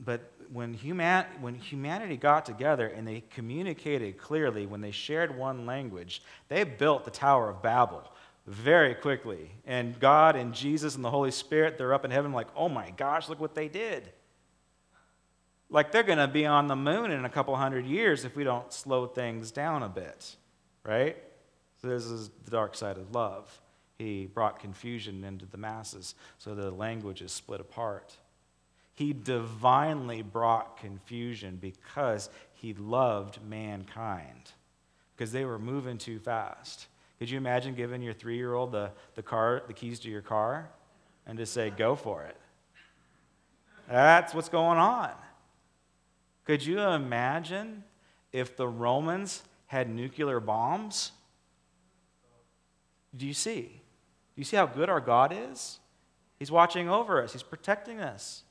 but 0.00 0.32
when, 0.52 0.74
human, 0.74 1.24
when 1.40 1.54
humanity 1.54 2.16
got 2.16 2.44
together 2.44 2.86
and 2.86 3.06
they 3.06 3.22
communicated 3.30 4.18
clearly, 4.18 4.66
when 4.66 4.80
they 4.80 4.90
shared 4.90 5.36
one 5.36 5.66
language, 5.66 6.22
they 6.48 6.64
built 6.64 7.04
the 7.04 7.10
Tower 7.10 7.50
of 7.50 7.62
Babel 7.62 8.02
very 8.46 8.94
quickly. 8.94 9.50
And 9.66 9.98
God 9.98 10.36
and 10.36 10.52
Jesus 10.52 10.96
and 10.96 11.04
the 11.04 11.10
Holy 11.10 11.30
Spirit, 11.30 11.78
they're 11.78 11.94
up 11.94 12.04
in 12.04 12.10
heaven 12.10 12.32
like, 12.32 12.48
oh 12.56 12.68
my 12.68 12.90
gosh, 12.90 13.28
look 13.28 13.40
what 13.40 13.54
they 13.54 13.68
did. 13.68 14.10
Like 15.70 15.92
they're 15.92 16.02
going 16.02 16.18
to 16.18 16.28
be 16.28 16.46
on 16.46 16.68
the 16.68 16.76
moon 16.76 17.10
in 17.10 17.24
a 17.24 17.28
couple 17.28 17.56
hundred 17.56 17.86
years 17.86 18.24
if 18.24 18.36
we 18.36 18.44
don't 18.44 18.72
slow 18.72 19.06
things 19.06 19.50
down 19.50 19.82
a 19.82 19.88
bit, 19.88 20.36
right? 20.84 21.16
So 21.80 21.88
this 21.88 22.04
is 22.04 22.30
the 22.44 22.50
dark 22.50 22.74
side 22.74 22.96
of 22.96 23.14
love. 23.14 23.60
He 23.98 24.26
brought 24.26 24.58
confusion 24.58 25.24
into 25.24 25.46
the 25.46 25.56
masses 25.56 26.14
so 26.38 26.54
the 26.54 26.70
language 26.70 27.22
is 27.22 27.32
split 27.32 27.60
apart. 27.60 28.16
He 28.94 29.12
divinely 29.12 30.22
brought 30.22 30.76
confusion 30.76 31.58
because 31.60 32.30
he 32.52 32.74
loved 32.74 33.40
mankind, 33.42 34.52
because 35.16 35.32
they 35.32 35.44
were 35.44 35.58
moving 35.58 35.98
too 35.98 36.18
fast. 36.18 36.86
Could 37.18 37.30
you 37.30 37.38
imagine 37.38 37.74
giving 37.74 38.02
your 38.02 38.14
three 38.14 38.36
year 38.36 38.54
old 38.54 38.72
the, 38.72 38.90
the, 39.14 39.22
car, 39.22 39.62
the 39.66 39.72
keys 39.72 39.98
to 40.00 40.10
your 40.10 40.22
car 40.22 40.68
and 41.26 41.38
just 41.38 41.52
say, 41.52 41.70
go 41.70 41.96
for 41.96 42.22
it? 42.24 42.36
That's 43.88 44.32
what's 44.32 44.48
going 44.48 44.78
on. 44.78 45.10
Could 46.44 46.64
you 46.64 46.80
imagine 46.80 47.84
if 48.32 48.56
the 48.56 48.68
Romans 48.68 49.42
had 49.66 49.88
nuclear 49.88 50.40
bombs? 50.40 51.12
Do 53.16 53.26
you 53.26 53.34
see? 53.34 53.62
Do 53.62 54.40
you 54.40 54.44
see 54.44 54.56
how 54.56 54.66
good 54.66 54.88
our 54.88 55.00
God 55.00 55.32
is? 55.34 55.78
He's 56.38 56.50
watching 56.50 56.88
over 56.88 57.22
us, 57.22 57.32
He's 57.32 57.42
protecting 57.42 58.00
us. 58.00 58.42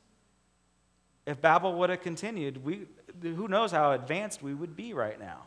If 1.25 1.39
Babel 1.41 1.73
would 1.75 1.89
have 1.89 2.01
continued, 2.01 2.65
we, 2.65 2.87
who 3.21 3.47
knows 3.47 3.71
how 3.71 3.91
advanced 3.91 4.43
we 4.43 4.53
would 4.53 4.75
be 4.75 4.93
right 4.93 5.19
now. 5.19 5.43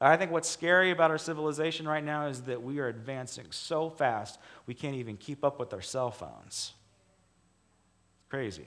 I 0.00 0.16
think 0.16 0.30
what's 0.30 0.48
scary 0.48 0.90
about 0.90 1.10
our 1.10 1.18
civilization 1.18 1.86
right 1.86 2.04
now 2.04 2.26
is 2.26 2.42
that 2.42 2.62
we 2.62 2.78
are 2.78 2.88
advancing 2.88 3.46
so 3.50 3.90
fast 3.90 4.38
we 4.66 4.74
can't 4.74 4.94
even 4.94 5.16
keep 5.16 5.44
up 5.44 5.58
with 5.58 5.72
our 5.72 5.82
cell 5.82 6.10
phones. 6.10 6.72
It's 8.20 8.28
crazy. 8.28 8.66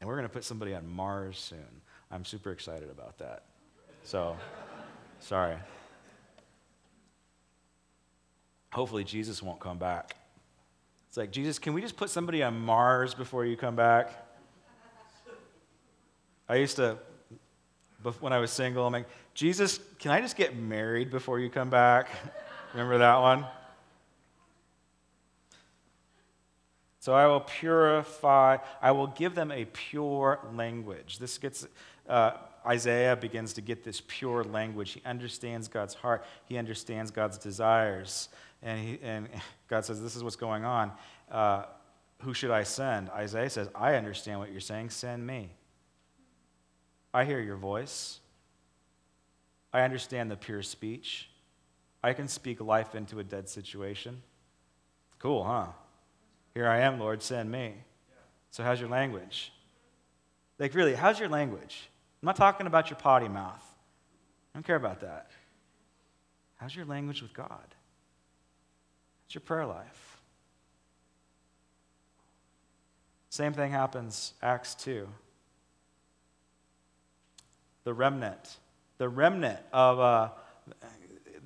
And 0.00 0.08
we're 0.08 0.16
going 0.16 0.26
to 0.28 0.32
put 0.32 0.44
somebody 0.44 0.74
on 0.74 0.86
Mars 0.88 1.38
soon. 1.38 1.82
I'm 2.10 2.24
super 2.24 2.52
excited 2.52 2.90
about 2.90 3.18
that. 3.18 3.44
So, 4.02 4.36
sorry. 5.20 5.56
Hopefully, 8.72 9.04
Jesus 9.04 9.42
won't 9.42 9.60
come 9.60 9.78
back. 9.78 10.16
It's 11.08 11.16
like, 11.16 11.32
Jesus, 11.32 11.58
can 11.58 11.72
we 11.72 11.80
just 11.80 11.96
put 11.96 12.08
somebody 12.08 12.42
on 12.42 12.58
Mars 12.58 13.14
before 13.14 13.44
you 13.44 13.56
come 13.56 13.76
back? 13.76 14.12
I 16.48 16.56
used 16.56 16.76
to, 16.76 16.98
when 18.20 18.32
I 18.32 18.38
was 18.38 18.50
single, 18.50 18.86
I'm 18.86 18.92
like, 18.92 19.08
Jesus, 19.34 19.80
can 19.98 20.12
I 20.12 20.20
just 20.20 20.36
get 20.36 20.56
married 20.56 21.10
before 21.10 21.38
you 21.40 21.50
come 21.50 21.68
back? 21.68 22.08
Remember 22.72 22.98
that 22.98 23.16
one? 23.16 23.44
So 27.00 27.14
I 27.14 27.26
will 27.26 27.40
purify, 27.40 28.58
I 28.82 28.92
will 28.92 29.06
give 29.06 29.34
them 29.34 29.50
a 29.50 29.64
pure 29.64 30.38
language. 30.54 31.18
This 31.18 31.38
gets, 31.38 31.66
uh, 32.06 32.32
Isaiah 32.66 33.16
begins 33.16 33.54
to 33.54 33.62
get 33.62 33.82
this 33.82 34.02
pure 34.06 34.44
language. 34.44 34.92
He 34.92 35.02
understands 35.06 35.66
God's 35.66 35.94
heart, 35.94 36.24
he 36.44 36.58
understands 36.58 37.10
God's 37.10 37.38
desires. 37.38 38.28
And, 38.62 38.78
he, 38.78 38.98
and 39.02 39.28
God 39.68 39.86
says, 39.86 40.02
This 40.02 40.14
is 40.14 40.22
what's 40.22 40.36
going 40.36 40.66
on. 40.66 40.92
Uh, 41.30 41.64
who 42.20 42.34
should 42.34 42.50
I 42.50 42.64
send? 42.64 43.08
Isaiah 43.08 43.48
says, 43.48 43.70
I 43.74 43.94
understand 43.94 44.38
what 44.38 44.52
you're 44.52 44.60
saying. 44.60 44.90
Send 44.90 45.26
me. 45.26 45.48
I 47.14 47.24
hear 47.24 47.40
your 47.40 47.56
voice. 47.56 48.20
I 49.72 49.80
understand 49.80 50.30
the 50.30 50.36
pure 50.36 50.62
speech. 50.62 51.30
I 52.02 52.12
can 52.12 52.28
speak 52.28 52.60
life 52.60 52.94
into 52.94 53.20
a 53.20 53.24
dead 53.24 53.48
situation. 53.48 54.20
Cool, 55.18 55.44
huh? 55.44 55.68
Here 56.54 56.68
I 56.68 56.80
am, 56.80 56.98
Lord, 56.98 57.22
send 57.22 57.50
me. 57.50 57.74
So, 58.50 58.62
how's 58.62 58.80
your 58.80 58.88
language? 58.88 59.52
Like, 60.58 60.74
really, 60.74 60.94
how's 60.94 61.18
your 61.18 61.28
language? 61.28 61.88
I'm 62.22 62.26
not 62.26 62.36
talking 62.36 62.66
about 62.66 62.90
your 62.90 62.98
potty 62.98 63.28
mouth. 63.28 63.64
I 64.54 64.58
don't 64.58 64.66
care 64.66 64.76
about 64.76 65.00
that. 65.00 65.30
How's 66.56 66.74
your 66.74 66.84
language 66.84 67.22
with 67.22 67.32
God? 67.32 67.74
It's 69.26 69.34
your 69.34 69.40
prayer 69.42 69.64
life. 69.64 70.18
Same 73.30 73.52
thing 73.52 73.70
happens, 73.70 74.34
Acts 74.42 74.74
2. 74.74 75.08
The 77.84 77.94
remnant, 77.94 78.58
the 78.98 79.08
remnant 79.08 79.60
of 79.72 80.00
uh, 80.00 80.28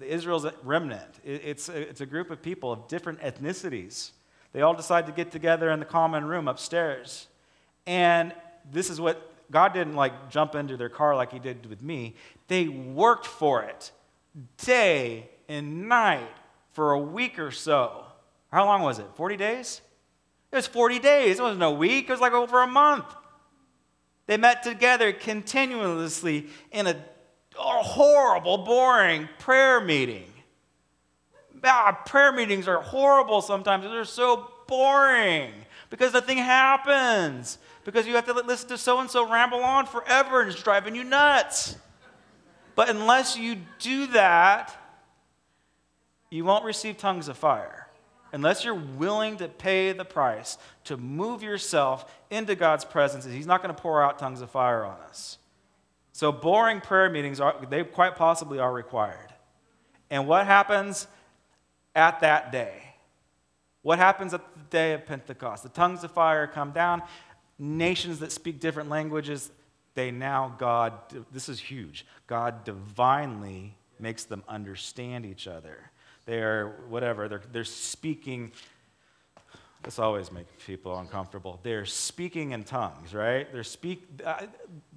Israel's 0.00 0.46
remnant. 0.64 1.20
It's, 1.22 1.68
it's 1.68 2.00
a 2.00 2.06
group 2.06 2.30
of 2.30 2.42
people 2.42 2.72
of 2.72 2.88
different 2.88 3.20
ethnicities. 3.20 4.10
They 4.54 4.62
all 4.62 4.72
decide 4.72 5.06
to 5.06 5.12
get 5.12 5.32
together 5.32 5.70
in 5.70 5.80
the 5.80 5.84
common 5.84 6.24
room 6.24 6.46
upstairs. 6.46 7.26
And 7.86 8.32
this 8.70 8.88
is 8.88 9.00
what 9.00 9.30
God 9.50 9.74
didn't 9.74 9.96
like 9.96 10.30
jump 10.30 10.54
into 10.54 10.76
their 10.76 10.88
car 10.88 11.14
like 11.14 11.32
he 11.32 11.40
did 11.40 11.66
with 11.66 11.82
me. 11.82 12.14
They 12.48 12.68
worked 12.68 13.26
for 13.26 13.62
it 13.62 13.90
day 14.58 15.28
and 15.48 15.88
night 15.88 16.30
for 16.72 16.92
a 16.92 16.98
week 16.98 17.38
or 17.38 17.50
so. 17.50 18.04
How 18.52 18.64
long 18.64 18.82
was 18.82 19.00
it? 19.00 19.06
40 19.16 19.36
days? 19.36 19.80
It 20.52 20.56
was 20.56 20.68
40 20.68 21.00
days. 21.00 21.40
It 21.40 21.42
wasn't 21.42 21.62
a 21.64 21.70
week, 21.70 22.08
it 22.08 22.12
was 22.12 22.20
like 22.20 22.32
over 22.32 22.62
a 22.62 22.66
month. 22.66 23.06
They 24.26 24.36
met 24.36 24.62
together 24.62 25.12
continuously 25.12 26.46
in 26.70 26.86
a, 26.86 26.96
a 27.58 27.82
horrible, 27.82 28.58
boring 28.58 29.28
prayer 29.38 29.80
meeting. 29.80 30.30
Ah, 31.64 31.92
prayer 32.06 32.32
meetings 32.32 32.68
are 32.68 32.80
horrible 32.80 33.40
sometimes. 33.42 33.84
They're 33.84 34.04
so 34.04 34.50
boring 34.66 35.52
because 35.90 36.12
nothing 36.12 36.38
happens. 36.38 37.58
Because 37.84 38.06
you 38.06 38.14
have 38.14 38.26
to 38.26 38.32
listen 38.32 38.68
to 38.70 38.78
so 38.78 39.00
and 39.00 39.10
so 39.10 39.30
ramble 39.30 39.62
on 39.62 39.86
forever 39.86 40.40
and 40.40 40.50
it's 40.50 40.62
driving 40.62 40.94
you 40.94 41.04
nuts. 41.04 41.76
But 42.74 42.88
unless 42.88 43.36
you 43.36 43.56
do 43.78 44.06
that, 44.08 44.74
you 46.30 46.44
won't 46.44 46.64
receive 46.64 46.96
tongues 46.96 47.28
of 47.28 47.36
fire 47.36 47.88
unless 48.32 48.64
you're 48.64 48.74
willing 48.74 49.36
to 49.36 49.46
pay 49.46 49.92
the 49.92 50.04
price 50.04 50.58
to 50.82 50.96
move 50.96 51.42
yourself 51.42 52.12
into 52.30 52.56
God's 52.56 52.84
presence. 52.84 53.24
He's 53.24 53.46
not 53.46 53.62
going 53.62 53.72
to 53.72 53.80
pour 53.80 54.02
out 54.02 54.18
tongues 54.18 54.40
of 54.40 54.50
fire 54.50 54.84
on 54.84 54.98
us. 55.08 55.38
So 56.10 56.32
boring 56.32 56.80
prayer 56.80 57.08
meetings 57.10 57.38
are 57.38 57.54
they 57.70 57.84
quite 57.84 58.16
possibly 58.16 58.58
are 58.58 58.72
required. 58.72 59.32
And 60.10 60.26
what 60.26 60.46
happens 60.46 61.06
at 61.94 62.20
that 62.20 62.52
day? 62.52 62.82
What 63.82 63.98
happens 63.98 64.32
at 64.32 64.40
the 64.54 64.60
day 64.70 64.92
of 64.94 65.04
Pentecost? 65.04 65.62
The 65.62 65.68
tongues 65.68 66.04
of 66.04 66.10
fire 66.10 66.46
come 66.46 66.72
down. 66.72 67.02
Nations 67.58 68.18
that 68.20 68.32
speak 68.32 68.58
different 68.58 68.88
languages, 68.88 69.50
they 69.94 70.10
now 70.10 70.54
God 70.58 70.92
this 71.30 71.48
is 71.48 71.60
huge. 71.60 72.06
God 72.26 72.64
divinely 72.64 73.76
makes 73.98 74.24
them 74.24 74.42
understand 74.48 75.24
each 75.24 75.46
other. 75.46 75.90
They 76.26 76.38
are 76.38 76.76
whatever, 76.88 77.28
they're, 77.28 77.42
they're 77.52 77.64
speaking. 77.64 78.52
This 79.82 79.98
always 79.98 80.32
makes 80.32 80.50
people 80.66 80.98
uncomfortable. 80.98 81.60
They're 81.62 81.84
speaking 81.84 82.52
in 82.52 82.64
tongues, 82.64 83.12
right? 83.12 83.52
They're 83.52 83.62
speak, 83.62 84.02
uh, 84.24 84.46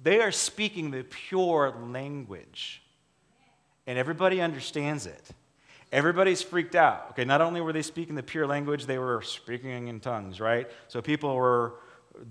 they 0.02 0.20
are 0.20 0.32
speaking 0.32 0.90
the 0.90 1.04
pure 1.04 1.74
language. 1.90 2.82
And 3.86 3.98
everybody 3.98 4.40
understands 4.40 5.06
it. 5.06 5.30
Everybody's 5.90 6.42
freaked 6.42 6.74
out. 6.74 7.08
Okay, 7.10 7.24
not 7.24 7.40
only 7.40 7.60
were 7.60 7.72
they 7.72 7.82
speaking 7.82 8.14
the 8.14 8.22
pure 8.22 8.46
language, 8.46 8.84
they 8.86 8.98
were 8.98 9.22
speaking 9.22 9.88
in 9.88 10.00
tongues, 10.00 10.38
right? 10.38 10.70
So 10.88 11.00
people 11.00 11.34
were, 11.34 11.76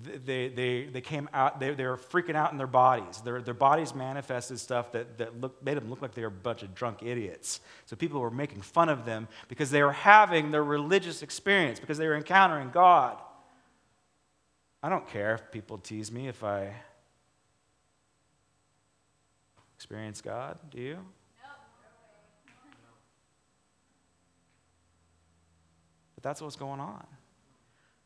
they, 0.03 0.49
they, 0.49 0.85
they 0.85 1.01
came 1.01 1.27
out, 1.33 1.59
they, 1.59 1.73
they 1.73 1.85
were 1.85 1.97
freaking 1.97 2.35
out 2.35 2.51
in 2.51 2.59
their 2.59 2.67
bodies. 2.67 3.19
Their, 3.21 3.41
their 3.41 3.55
bodies 3.55 3.95
manifested 3.95 4.59
stuff 4.59 4.91
that, 4.91 5.17
that 5.17 5.41
looked, 5.41 5.63
made 5.63 5.75
them 5.75 5.89
look 5.89 6.03
like 6.03 6.13
they 6.13 6.21
were 6.21 6.27
a 6.27 6.31
bunch 6.31 6.61
of 6.61 6.75
drunk 6.75 7.01
idiots. 7.01 7.59
So 7.87 7.95
people 7.95 8.19
were 8.19 8.29
making 8.29 8.61
fun 8.61 8.89
of 8.89 9.05
them 9.05 9.27
because 9.47 9.71
they 9.71 9.81
were 9.81 9.93
having 9.93 10.51
their 10.51 10.63
religious 10.63 11.23
experience, 11.23 11.79
because 11.79 11.97
they 11.97 12.07
were 12.07 12.15
encountering 12.15 12.69
God. 12.69 13.17
I 14.83 14.89
don't 14.89 15.07
care 15.07 15.33
if 15.33 15.51
people 15.51 15.79
tease 15.79 16.11
me 16.11 16.27
if 16.27 16.43
I 16.43 16.73
experience 19.75 20.21
God. 20.21 20.59
Do 20.69 20.79
you? 20.79 20.99
That's 26.27 26.41
what's 26.41 26.57
going 26.57 26.81
on. 26.81 27.07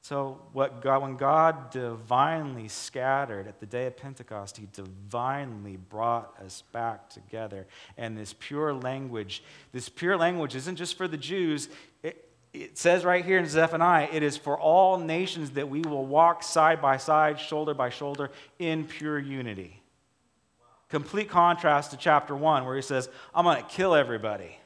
So, 0.04 0.40
what 0.54 0.82
God, 0.82 1.02
when 1.02 1.16
God 1.18 1.72
divinely 1.72 2.68
scattered 2.68 3.48
at 3.48 3.60
the 3.60 3.66
day 3.66 3.88
of 3.88 3.98
Pentecost, 3.98 4.58
He 4.58 4.68
divinely 4.72 5.78
brought 5.78 6.40
us 6.40 6.64
back 6.72 7.10
together. 7.10 7.66
And 7.98 8.16
this 8.16 8.36
pure 8.38 8.76
language, 8.76 9.44
this 9.72 9.90
pure 9.90 10.18
language 10.18 10.56
isn't 10.56 10.76
just 10.76 10.98
for 10.98 11.08
the 11.08 11.18
Jews. 11.18 11.68
It, 12.04 12.30
it 12.54 12.78
says 12.78 13.04
right 13.04 13.26
here 13.26 13.40
in 13.40 13.48
Zephaniah, 13.48 14.08
it 14.12 14.22
is 14.22 14.38
for 14.38 14.56
all 14.56 15.00
nations 15.00 15.52
that 15.52 15.68
we 15.68 15.82
will 15.82 16.06
walk 16.06 16.44
side 16.44 16.80
by 16.80 16.98
side, 16.98 17.40
shoulder 17.40 17.74
by 17.74 17.90
shoulder, 17.90 18.30
in 18.60 18.86
pure 18.86 19.18
unity. 19.18 19.82
Complete 20.90 21.30
contrast 21.30 21.90
to 21.90 21.98
chapter 21.98 22.36
1, 22.36 22.66
where 22.66 22.76
he 22.76 22.84
says, 22.84 23.10
I'm 23.34 23.46
going 23.46 23.58
to 23.58 23.68
kill 23.68 23.96
everybody. 23.96 24.58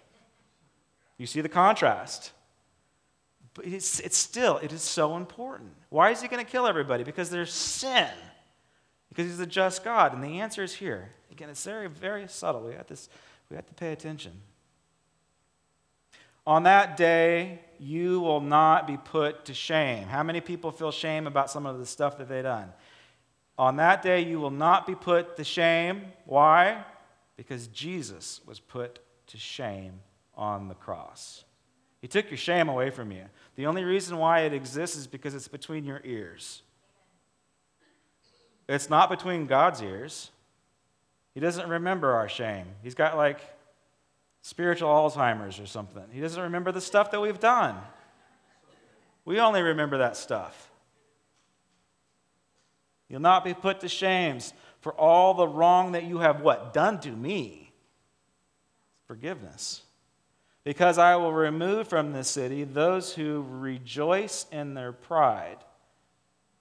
You 1.18 1.26
see 1.26 1.40
the 1.40 1.48
contrast. 1.48 2.32
But 3.56 3.66
it's, 3.66 4.00
it's 4.02 4.18
still, 4.18 4.58
it 4.58 4.72
is 4.72 4.82
so 4.84 5.16
important. 5.16 5.72
Why 5.90 6.12
is 6.12 6.22
he 6.22 6.28
going 6.28 6.44
to 6.44 6.50
kill 6.50 6.68
everybody? 6.68 7.04
Because 7.04 7.30
there's 7.30 7.54
sin. 7.54 8.10
Because 9.10 9.26
he's 9.26 9.40
a 9.40 9.48
just 9.48 9.84
God. 9.84 10.14
And 10.14 10.24
the 10.24 10.42
answer 10.42 10.62
is 10.62 10.74
here. 10.74 11.10
Again, 11.32 11.50
it's 11.50 11.64
very, 11.64 11.88
very 11.88 12.28
subtle. 12.28 12.62
We 12.62 12.74
have, 12.74 12.88
this, 12.88 13.10
we 13.50 13.56
have 13.56 13.66
to 13.66 13.74
pay 13.74 13.94
attention. 13.94 14.34
On 16.46 16.64
that 16.64 16.98
day, 16.98 17.62
you 17.80 18.20
will 18.20 18.42
not 18.42 18.88
be 18.88 18.98
put 18.98 19.46
to 19.46 19.54
shame. 19.54 20.08
How 20.08 20.22
many 20.22 20.42
people 20.42 20.72
feel 20.72 20.92
shame 20.92 21.26
about 21.26 21.50
some 21.50 21.66
of 21.66 21.80
the 21.80 21.86
stuff 21.86 22.18
that 22.18 22.30
they've 22.30 22.44
done? 22.44 22.72
On 23.58 23.78
that 23.78 24.02
day, 24.02 24.22
you 24.22 24.40
will 24.40 24.52
not 24.52 24.86
be 24.86 24.96
put 24.96 25.38
to 25.38 25.46
shame. 25.46 26.12
Why? 26.26 26.84
Because 27.38 27.68
Jesus 27.68 28.42
was 28.46 28.60
put 28.60 29.00
to 29.28 29.38
shame 29.38 30.02
on 30.36 30.68
the 30.68 30.76
cross. 30.76 31.46
He 32.02 32.08
took 32.08 32.30
your 32.30 32.38
shame 32.38 32.70
away 32.70 32.92
from 32.92 33.12
you. 33.12 33.24
The 33.56 33.68
only 33.68 33.84
reason 33.84 34.18
why 34.18 34.42
it 34.42 34.54
exists 34.54 34.98
is 34.98 35.08
because 35.08 35.34
it's 35.34 35.48
between 35.48 35.86
your 35.86 36.02
ears. 36.04 36.62
It's 38.68 38.90
not 38.90 39.10
between 39.10 39.46
God's 39.46 39.82
ears. 39.82 40.32
He 41.34 41.40
doesn't 41.40 41.70
remember 41.70 42.14
our 42.14 42.28
shame. 42.28 42.66
He's 42.84 42.96
got 42.96 43.16
like 43.16 43.40
spiritual 44.42 44.90
Alzheimer's 44.90 45.60
or 45.60 45.66
something. 45.66 46.04
He 46.12 46.20
doesn't 46.20 46.42
remember 46.42 46.72
the 46.72 46.82
stuff 46.82 47.12
that 47.12 47.22
we've 47.22 47.40
done. 47.40 47.76
We 49.24 49.40
only 49.40 49.62
remember 49.62 50.00
that 50.00 50.18
stuff. 50.18 50.70
You'll 53.10 53.22
not 53.22 53.44
be 53.44 53.54
put 53.54 53.82
to 53.82 53.90
shames 53.90 54.54
for 54.82 54.94
all 54.94 55.34
the 55.34 55.48
wrong 55.48 55.94
that 55.94 56.04
you 56.04 56.20
have 56.20 56.42
what? 56.42 56.74
Done 56.74 57.00
to 57.02 57.12
me. 57.12 57.72
Forgiveness. 59.08 59.82
Because 60.66 60.98
I 60.98 61.16
will 61.16 61.32
remove 61.32 61.88
from 61.88 62.12
the 62.12 62.24
city 62.24 62.66
those 62.66 63.14
who 63.14 63.46
rejoice 63.48 64.48
in 64.52 64.74
their 64.74 64.92
pride. 64.92 65.58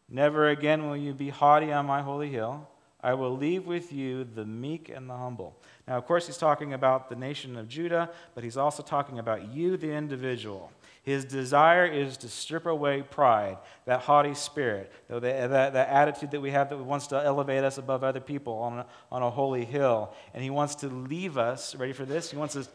Never 0.09 0.51
again 0.51 0.87
will 0.87 0.97
you 0.97 1.15
be 1.15 1.31
haughty 1.31 1.73
on 1.73 1.87
my 1.87 2.03
holy 2.03 2.29
hill. 2.29 2.69
I 3.03 3.15
will 3.15 3.37
leave 3.37 3.67
with 3.67 3.93
you 3.93 4.25
the 4.25 4.45
meek 4.45 4.89
and 4.89 5.09
the 5.09 5.17
humble. 5.17 5.57
Now, 5.89 5.97
of 5.97 6.07
course, 6.07 6.27
he's 6.27 6.37
talking 6.37 6.73
about 6.73 7.09
the 7.09 7.17
nation 7.17 7.57
of 7.57 7.69
Judah, 7.69 8.11
but 8.35 8.45
he's 8.45 8.57
also 8.57 8.83
talking 8.83 9.19
about 9.19 9.53
you, 9.53 9.77
the 9.77 9.93
individual. 9.93 10.71
His 11.03 11.27
desire 11.27 11.85
is 11.85 12.17
to 12.19 12.29
strip 12.29 12.65
away 12.65 13.03
pride, 13.03 13.59
that 13.85 14.01
haughty 14.01 14.33
spirit, 14.33 14.91
that, 15.09 15.21
that, 15.21 15.73
that 15.75 15.89
attitude 15.89 16.31
that 16.31 16.41
we 16.41 16.51
have 16.51 16.71
that 16.71 16.79
wants 16.79 17.07
to 17.09 17.17
elevate 17.23 17.63
us 17.63 17.77
above 17.77 18.03
other 18.03 18.21
people 18.21 18.55
on 18.55 18.79
a, 18.79 18.87
on 19.13 19.23
a 19.23 19.31
holy 19.31 19.67
hill. 19.67 20.15
And 20.33 20.43
he 20.43 20.49
wants 20.49 20.77
to 20.77 20.89
leave 20.89 21.37
us, 21.37 21.75
ready 21.75 21.93
for 21.93 22.07
this? 22.07 22.31
He 22.31 22.39
wants, 22.39 22.57
us, 22.57 22.71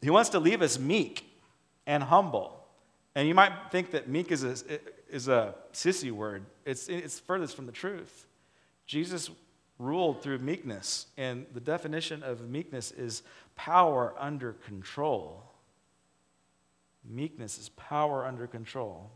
he 0.00 0.10
wants 0.10 0.30
to 0.30 0.38
leave 0.38 0.62
us 0.62 0.78
meek 0.78 1.24
and 1.86 2.02
humble. 2.02 2.64
And 3.14 3.26
you 3.26 3.34
might 3.34 3.52
think 3.70 3.90
that 3.92 4.08
meek 4.08 4.30
is 4.30 4.44
a, 4.44 4.56
is 5.10 5.28
a 5.28 5.54
sissy 5.72 6.12
word, 6.12 6.44
it's, 6.64 6.88
it's 6.88 7.18
furthest 7.18 7.56
from 7.56 7.66
the 7.66 7.72
truth. 7.72 8.26
Jesus 8.86 9.30
ruled 9.78 10.22
through 10.22 10.38
meekness, 10.38 11.06
and 11.16 11.46
the 11.52 11.60
definition 11.60 12.22
of 12.22 12.48
meekness 12.48 12.90
is 12.90 13.22
power 13.54 14.14
under 14.18 14.52
control. 14.52 15.42
Meekness 17.04 17.58
is 17.58 17.68
power 17.70 18.26
under 18.26 18.46
control. 18.46 19.10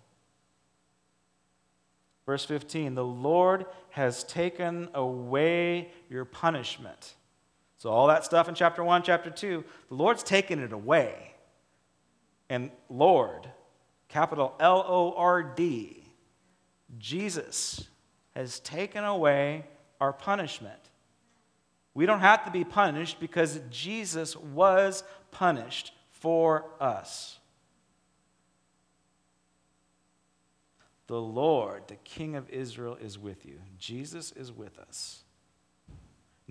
Verse 2.27 2.45
15 2.45 2.95
The 2.95 3.05
Lord 3.05 3.67
has 3.91 4.25
taken 4.25 4.89
away 4.95 5.91
your 6.09 6.25
punishment. 6.25 7.15
So, 7.83 7.91
all 7.91 8.07
that 8.07 8.25
stuff 8.25 8.49
in 8.49 8.55
chapter 8.55 8.85
1, 8.85 9.03
chapter 9.03 9.29
2, 9.29 9.65
the 9.89 9.95
Lord's 9.97 10.23
taken 10.23 10.61
it 10.61 10.73
away. 10.73 11.35
And 12.49 12.71
Lord, 12.89 13.51
capital 14.07 14.55
L 14.61 14.85
O 14.87 15.15
R 15.17 15.43
D, 15.43 16.05
Jesus 16.97 17.89
has 18.37 18.61
taken 18.61 19.03
away 19.03 19.67
our 20.01 20.13
punishment. 20.13 20.79
We 21.93 22.07
don't 22.07 22.21
have 22.21 22.45
to 22.45 22.53
be 22.53 22.63
punished 22.63 23.19
because 23.19 23.59
Jesus 23.69 24.37
was 24.37 25.03
punished 25.33 25.93
for 26.13 26.67
us. 26.79 27.41
The 31.09 31.21
Lord, 31.21 31.89
the 31.89 31.97
King 31.97 32.37
of 32.37 32.49
Israel, 32.49 32.97
is 33.01 33.19
with 33.19 33.45
you. 33.45 33.59
Jesus 33.77 34.31
is 34.31 34.53
with 34.53 34.79
us. 34.79 35.25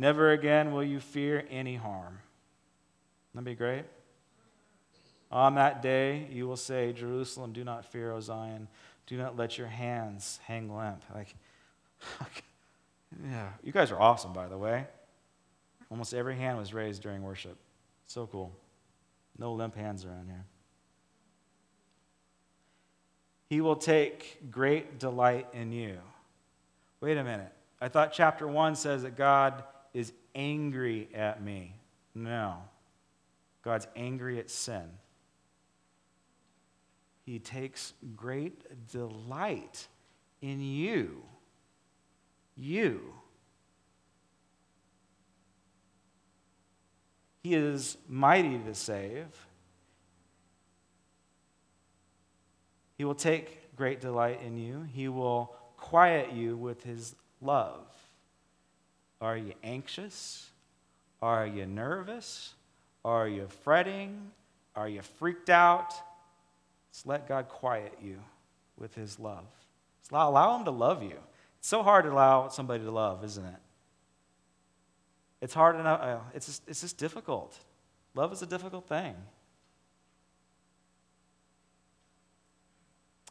Never 0.01 0.31
again 0.31 0.71
will 0.71 0.83
you 0.83 0.99
fear 0.99 1.45
any 1.51 1.75
harm. 1.75 2.17
That'd 3.35 3.45
be 3.45 3.53
great. 3.53 3.83
On 5.31 5.53
that 5.53 5.83
day, 5.83 6.27
you 6.31 6.47
will 6.47 6.57
say, 6.57 6.91
Jerusalem, 6.91 7.53
do 7.53 7.63
not 7.63 7.85
fear, 7.85 8.11
O 8.11 8.19
Zion. 8.19 8.67
Do 9.05 9.15
not 9.15 9.37
let 9.37 9.59
your 9.59 9.67
hands 9.67 10.39
hang 10.47 10.75
limp. 10.75 11.03
Like, 11.13 11.35
yeah, 13.29 13.49
you 13.61 13.71
guys 13.71 13.91
are 13.91 14.01
awesome, 14.01 14.33
by 14.33 14.47
the 14.47 14.57
way. 14.57 14.87
Almost 15.91 16.15
every 16.15 16.35
hand 16.35 16.57
was 16.57 16.73
raised 16.73 17.03
during 17.03 17.21
worship. 17.21 17.57
So 18.07 18.25
cool. 18.25 18.51
No 19.37 19.53
limp 19.53 19.75
hands 19.75 20.03
around 20.03 20.25
here. 20.25 20.45
He 23.49 23.61
will 23.61 23.75
take 23.75 24.49
great 24.49 24.97
delight 24.97 25.45
in 25.53 25.71
you. 25.71 25.99
Wait 27.01 27.19
a 27.19 27.23
minute. 27.23 27.51
I 27.79 27.87
thought 27.87 28.13
chapter 28.13 28.47
1 28.47 28.73
says 28.73 29.03
that 29.03 29.15
God 29.15 29.63
is 29.93 30.13
angry 30.33 31.09
at 31.13 31.43
me. 31.43 31.75
No. 32.15 32.57
God's 33.63 33.87
angry 33.95 34.39
at 34.39 34.49
sin. 34.49 34.89
He 37.25 37.39
takes 37.39 37.93
great 38.15 38.87
delight 38.91 39.87
in 40.41 40.61
you. 40.61 41.23
You. 42.55 43.13
He 47.43 47.55
is 47.55 47.97
mighty 48.07 48.57
to 48.59 48.73
save. 48.73 49.27
He 52.97 53.05
will 53.05 53.15
take 53.15 53.75
great 53.75 53.99
delight 53.99 54.41
in 54.45 54.57
you. 54.57 54.87
He 54.93 55.07
will 55.07 55.55
quiet 55.77 56.33
you 56.33 56.55
with 56.55 56.83
his 56.83 57.15
love. 57.41 57.87
Are 59.21 59.37
you 59.37 59.53
anxious? 59.63 60.49
Are 61.21 61.45
you 61.45 61.67
nervous? 61.67 62.55
Are 63.05 63.27
you 63.27 63.47
fretting? 63.63 64.31
Are 64.75 64.89
you 64.89 65.01
freaked 65.01 65.49
out? 65.49 65.93
Just 66.91 67.05
let 67.05 67.27
God 67.27 67.47
quiet 67.47 67.93
you 68.01 68.19
with 68.77 68.95
his 68.95 69.19
love. 69.19 69.45
Allow, 70.11 70.29
allow 70.29 70.57
him 70.57 70.65
to 70.65 70.71
love 70.71 71.03
you. 71.03 71.17
It's 71.59 71.67
so 71.67 71.83
hard 71.83 72.05
to 72.05 72.11
allow 72.11 72.49
somebody 72.49 72.83
to 72.83 72.91
love, 72.91 73.23
isn't 73.23 73.45
it? 73.45 73.55
It's 75.39 75.53
hard 75.53 75.79
enough. 75.79 76.01
Uh, 76.01 76.17
it's 76.33 76.47
just, 76.47 76.63
it's 76.67 76.81
just 76.81 76.97
difficult. 76.97 77.57
Love 78.13 78.33
is 78.33 78.41
a 78.41 78.45
difficult 78.45 78.87
thing. 78.87 79.15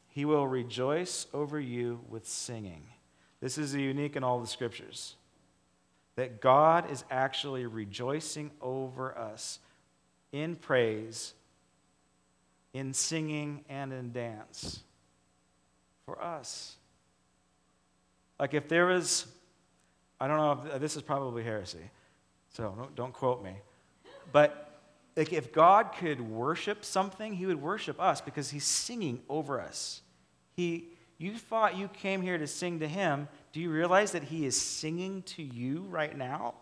He 0.09 0.25
will 0.25 0.47
rejoice 0.47 1.27
over 1.33 1.61
you 1.61 2.01
with 2.09 2.27
singing. 2.27 2.85
This 3.41 3.59
is 3.59 3.75
unique 3.75 4.17
in 4.17 4.25
all 4.25 4.41
the 4.41 4.47
scriptures. 4.47 5.17
That 6.21 6.43
God 6.43 6.91
is 6.91 7.03
actually 7.11 7.65
rejoicing 7.65 8.51
over 8.61 9.17
us 9.17 9.59
in 10.33 10.55
praise 10.55 11.33
in 12.75 12.93
singing 12.93 13.65
and 13.71 13.91
in 13.91 14.13
dance 14.13 14.81
for 16.05 16.23
us. 16.23 16.77
Like 18.39 18.53
if 18.53 18.69
there 18.69 18.91
is, 18.91 19.25
I 20.21 20.29
don't 20.29 20.37
know, 20.37 20.75
if, 20.75 20.79
this 20.79 20.95
is 20.95 21.01
probably 21.01 21.43
heresy, 21.43 21.91
so 22.51 22.75
don't, 22.77 22.95
don't 22.95 23.13
quote 23.15 23.43
me. 23.43 23.55
But 24.31 24.79
like 25.17 25.33
if 25.33 25.55
God 25.55 25.95
could 25.99 26.21
worship 26.21 26.85
something, 26.85 27.33
he 27.33 27.47
would 27.47 27.63
worship 27.63 27.99
us 27.99 28.21
because 28.21 28.51
he's 28.51 28.65
singing 28.65 29.23
over 29.31 29.59
us. 29.59 30.03
He, 30.55 30.89
you 31.17 31.39
thought 31.39 31.79
you 31.79 31.89
came 31.89 32.21
here 32.21 32.37
to 32.37 32.47
sing 32.47 32.81
to 32.81 32.87
him. 32.87 33.27
Do 33.53 33.61
you 33.61 33.71
realize 33.71 34.13
that 34.13 34.25
he 34.25 34.47
is 34.47 34.61
singing 34.61 35.23
to 35.23 35.43
you 35.43 35.87
right 35.89 36.17
now? 36.17 36.55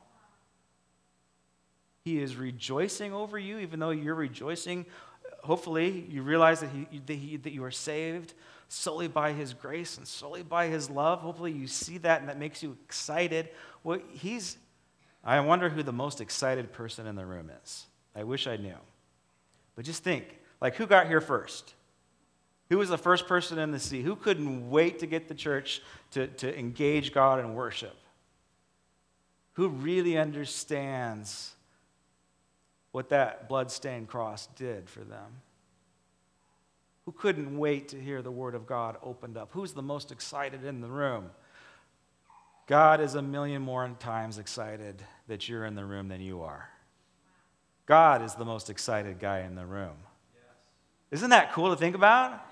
He 2.04 2.20
is 2.20 2.36
rejoicing 2.36 3.12
over 3.12 3.38
you, 3.38 3.58
even 3.58 3.80
though 3.80 3.90
you're 3.90 4.14
rejoicing. 4.14 4.86
Hopefully, 5.42 6.06
you 6.08 6.22
realize 6.22 6.60
that, 6.60 6.70
he, 6.70 7.00
that, 7.06 7.14
he, 7.14 7.36
that 7.36 7.52
you 7.52 7.64
are 7.64 7.70
saved 7.70 8.32
solely 8.68 9.08
by 9.08 9.32
his 9.32 9.52
grace 9.52 9.98
and 9.98 10.06
solely 10.06 10.42
by 10.42 10.68
his 10.68 10.88
love. 10.88 11.20
Hopefully, 11.20 11.52
you 11.52 11.66
see 11.66 11.98
that 11.98 12.20
and 12.20 12.28
that 12.28 12.38
makes 12.38 12.62
you 12.62 12.76
excited. 12.84 13.50
Well, 13.84 14.00
he's, 14.12 14.56
I 15.22 15.38
wonder 15.40 15.68
who 15.68 15.82
the 15.82 15.92
most 15.92 16.20
excited 16.20 16.72
person 16.72 17.06
in 17.06 17.16
the 17.16 17.26
room 17.26 17.50
is. 17.62 17.86
I 18.14 18.24
wish 18.24 18.46
I 18.46 18.56
knew. 18.56 18.76
But 19.76 19.84
just 19.84 20.02
think 20.02 20.38
like, 20.60 20.74
who 20.76 20.86
got 20.86 21.06
here 21.06 21.20
first? 21.20 21.74
Who 22.68 22.78
was 22.78 22.90
the 22.90 22.98
first 22.98 23.26
person 23.26 23.58
in 23.58 23.70
the 23.70 23.78
sea? 23.78 24.02
Who 24.02 24.14
couldn't 24.14 24.70
wait 24.70 24.98
to 24.98 25.06
get 25.06 25.28
the 25.28 25.34
church 25.34 25.80
to, 26.10 26.26
to 26.26 26.58
engage 26.58 27.12
God 27.12 27.40
in 27.40 27.54
worship? 27.54 27.96
Who 29.54 29.68
really 29.68 30.18
understands 30.18 31.54
what 32.92 33.08
that 33.08 33.48
bloodstained 33.48 34.08
cross 34.08 34.48
did 34.56 34.88
for 34.88 35.00
them? 35.00 35.40
Who 37.06 37.12
couldn't 37.12 37.58
wait 37.58 37.88
to 37.88 38.00
hear 38.00 38.20
the 38.20 38.30
word 38.30 38.54
of 38.54 38.66
God 38.66 38.98
opened 39.02 39.38
up? 39.38 39.48
Who's 39.52 39.72
the 39.72 39.82
most 39.82 40.12
excited 40.12 40.64
in 40.64 40.82
the 40.82 40.88
room? 40.88 41.30
God 42.66 43.00
is 43.00 43.14
a 43.14 43.22
million 43.22 43.62
more 43.62 43.88
times 43.98 44.36
excited 44.36 45.02
that 45.26 45.48
you're 45.48 45.64
in 45.64 45.74
the 45.74 45.86
room 45.86 46.08
than 46.08 46.20
you 46.20 46.42
are. 46.42 46.68
God 47.86 48.22
is 48.22 48.34
the 48.34 48.44
most 48.44 48.68
excited 48.68 49.18
guy 49.18 49.40
in 49.40 49.54
the 49.54 49.64
room. 49.64 49.96
Isn't 51.10 51.30
that 51.30 51.54
cool 51.54 51.70
to 51.70 51.76
think 51.76 51.94
about? 51.94 52.44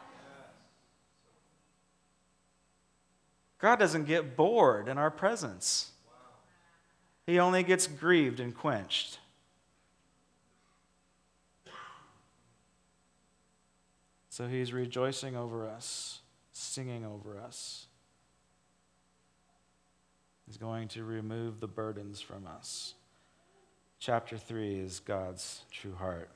God 3.66 3.80
doesn't 3.80 4.04
get 4.04 4.36
bored 4.36 4.86
in 4.86 4.96
our 4.96 5.10
presence. 5.10 5.90
He 7.26 7.40
only 7.40 7.64
gets 7.64 7.88
grieved 7.88 8.38
and 8.38 8.54
quenched. 8.54 9.18
So 14.28 14.46
he's 14.46 14.72
rejoicing 14.72 15.34
over 15.34 15.68
us, 15.68 16.20
singing 16.52 17.04
over 17.04 17.40
us. 17.40 17.86
He's 20.46 20.58
going 20.58 20.86
to 20.90 21.02
remove 21.02 21.58
the 21.58 21.66
burdens 21.66 22.20
from 22.20 22.46
us. 22.46 22.94
Chapter 23.98 24.38
3 24.38 24.78
is 24.78 25.00
God's 25.00 25.62
true 25.72 25.96
heart. 25.96 26.30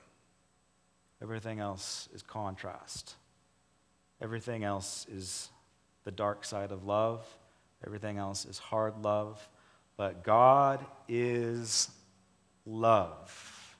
Everything 1.22 1.60
else 1.60 2.08
is 2.12 2.22
contrast. 2.22 3.14
Everything 4.20 4.64
else 4.64 5.06
is 5.08 5.48
the 6.10 6.16
dark 6.16 6.44
side 6.44 6.72
of 6.72 6.84
love. 6.84 7.24
Everything 7.86 8.18
else 8.18 8.44
is 8.44 8.58
hard 8.58 9.04
love. 9.04 9.48
But 9.96 10.24
God 10.24 10.84
is 11.08 11.88
love. 12.66 13.76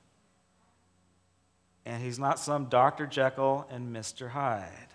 And 1.85 2.01
he's 2.01 2.17
not 2.17 2.39
some 2.39 2.67
Dr. 2.67 3.05
Jekyll 3.05 3.67
and 3.69 3.93
Mr. 3.93 4.29
Hyde. 4.29 4.93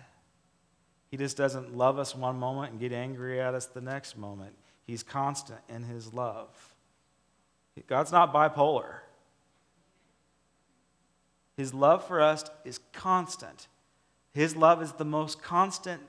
He 1.11 1.19
just 1.19 1.37
doesn't 1.37 1.77
love 1.77 1.99
us 1.99 2.17
one 2.17 2.39
moment 2.39 2.73
and 2.73 2.81
get 2.81 2.93
angry 2.93 3.39
at 3.39 3.53
us 3.53 3.67
the 3.67 3.83
next 3.83 4.17
moment. 4.17 4.55
He's 4.87 5.03
constant 5.03 5.61
in 5.69 5.83
his 5.83 6.15
love. 6.15 6.49
God's 7.87 8.13
not 8.13 8.33
bipolar. 8.33 9.01
His 11.59 11.75
love 11.75 12.07
for 12.07 12.23
us 12.23 12.47
is 12.65 12.81
constant. 12.95 13.69
His 14.33 14.57
love 14.57 14.83
is 14.83 14.93
the 14.93 15.05
most 15.05 15.43
constant 15.43 16.01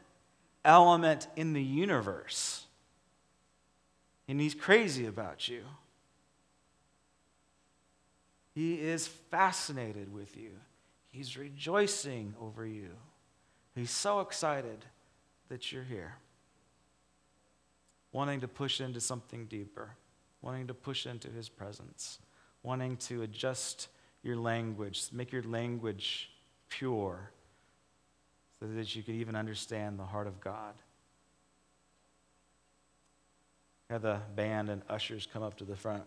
element 0.68 1.28
in 1.36 1.54
the 1.54 1.64
universe. 1.64 2.66
And 4.28 4.40
he's 4.40 4.54
crazy 4.54 5.08
about 5.08 5.48
you. 5.48 5.62
He 8.54 8.76
is 8.76 9.08
fascinated 9.08 10.12
with 10.14 10.36
you. 10.36 10.52
He's 11.10 11.38
rejoicing 11.38 12.36
over 12.40 12.66
you. 12.66 12.90
He's 13.76 13.92
so 13.92 14.20
excited 14.20 14.84
that 15.50 15.72
you're 15.72 15.84
here, 15.84 16.16
wanting 18.12 18.42
to 18.42 18.48
push 18.48 18.82
into 18.82 19.00
something 19.00 19.46
deeper, 19.46 19.92
wanting 20.42 20.68
to 20.68 20.74
push 20.74 21.06
into 21.06 21.30
His 21.30 21.48
presence, 21.48 22.20
wanting 22.64 22.98
to 22.98 23.22
adjust 23.22 23.88
your 24.24 24.36
language, 24.36 25.04
make 25.14 25.32
your 25.32 25.44
language 25.44 26.32
pure 26.68 27.32
so 28.60 28.68
that 28.68 28.96
you 28.96 29.04
could 29.04 29.16
even 29.16 29.36
understand 29.36 30.00
the 30.00 30.06
heart 30.06 30.28
of 30.28 30.40
God. 30.42 30.74
Have 33.90 34.02
the 34.02 34.20
band 34.36 34.70
and 34.70 34.82
ushers 34.90 35.28
come 35.32 35.44
up 35.44 35.56
to 35.58 35.64
the 35.64 35.76
front. 35.76 36.04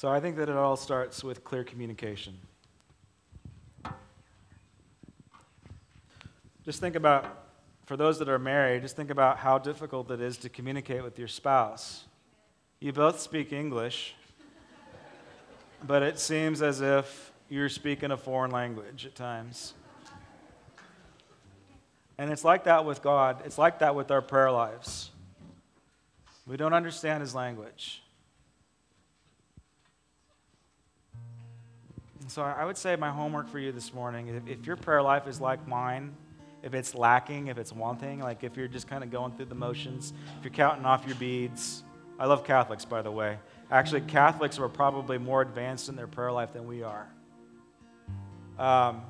So 0.00 0.08
I 0.08 0.18
think 0.18 0.36
that 0.36 0.48
it 0.48 0.56
all 0.56 0.78
starts 0.78 1.22
with 1.22 1.44
clear 1.44 1.62
communication. 1.62 2.32
Just 6.64 6.80
think 6.80 6.96
about, 6.96 7.49
for 7.90 7.96
those 7.96 8.20
that 8.20 8.28
are 8.28 8.38
married, 8.38 8.82
just 8.82 8.94
think 8.94 9.10
about 9.10 9.38
how 9.38 9.58
difficult 9.58 10.08
it 10.12 10.20
is 10.20 10.36
to 10.36 10.48
communicate 10.48 11.02
with 11.02 11.18
your 11.18 11.26
spouse. 11.26 12.04
You 12.78 12.92
both 12.92 13.18
speak 13.18 13.52
English, 13.52 14.14
but 15.84 16.00
it 16.04 16.20
seems 16.20 16.62
as 16.62 16.80
if 16.80 17.32
you're 17.48 17.68
speaking 17.68 18.12
a 18.12 18.16
foreign 18.16 18.52
language 18.52 19.06
at 19.06 19.16
times. 19.16 19.74
And 22.16 22.30
it's 22.30 22.44
like 22.44 22.62
that 22.62 22.84
with 22.84 23.02
God, 23.02 23.42
it's 23.44 23.58
like 23.58 23.80
that 23.80 23.96
with 23.96 24.12
our 24.12 24.22
prayer 24.22 24.52
lives. 24.52 25.10
We 26.46 26.56
don't 26.56 26.74
understand 26.74 27.22
His 27.22 27.34
language. 27.34 28.04
So 32.28 32.42
I 32.42 32.64
would 32.64 32.78
say 32.78 32.94
my 32.94 33.10
homework 33.10 33.48
for 33.48 33.58
you 33.58 33.72
this 33.72 33.92
morning, 33.92 34.28
if, 34.28 34.46
if 34.46 34.64
your 34.64 34.76
prayer 34.76 35.02
life 35.02 35.26
is 35.26 35.40
like 35.40 35.66
mine, 35.66 36.14
if 36.62 36.74
it's 36.74 36.94
lacking, 36.94 37.48
if 37.48 37.58
it's 37.58 37.72
wanting, 37.72 38.20
like 38.20 38.44
if 38.44 38.56
you're 38.56 38.68
just 38.68 38.86
kind 38.86 39.02
of 39.02 39.10
going 39.10 39.32
through 39.32 39.46
the 39.46 39.54
motions, 39.54 40.12
if 40.38 40.44
you're 40.44 40.52
counting 40.52 40.84
off 40.84 41.06
your 41.06 41.16
beads. 41.16 41.82
I 42.18 42.26
love 42.26 42.44
Catholics, 42.44 42.84
by 42.84 43.02
the 43.02 43.10
way. 43.10 43.38
Actually, 43.70 44.02
Catholics 44.02 44.58
are 44.58 44.68
probably 44.68 45.16
more 45.16 45.40
advanced 45.42 45.88
in 45.88 45.96
their 45.96 46.06
prayer 46.06 46.32
life 46.32 46.52
than 46.52 46.66
we 46.66 46.82
are. 46.82 47.08
Um, 48.58 49.02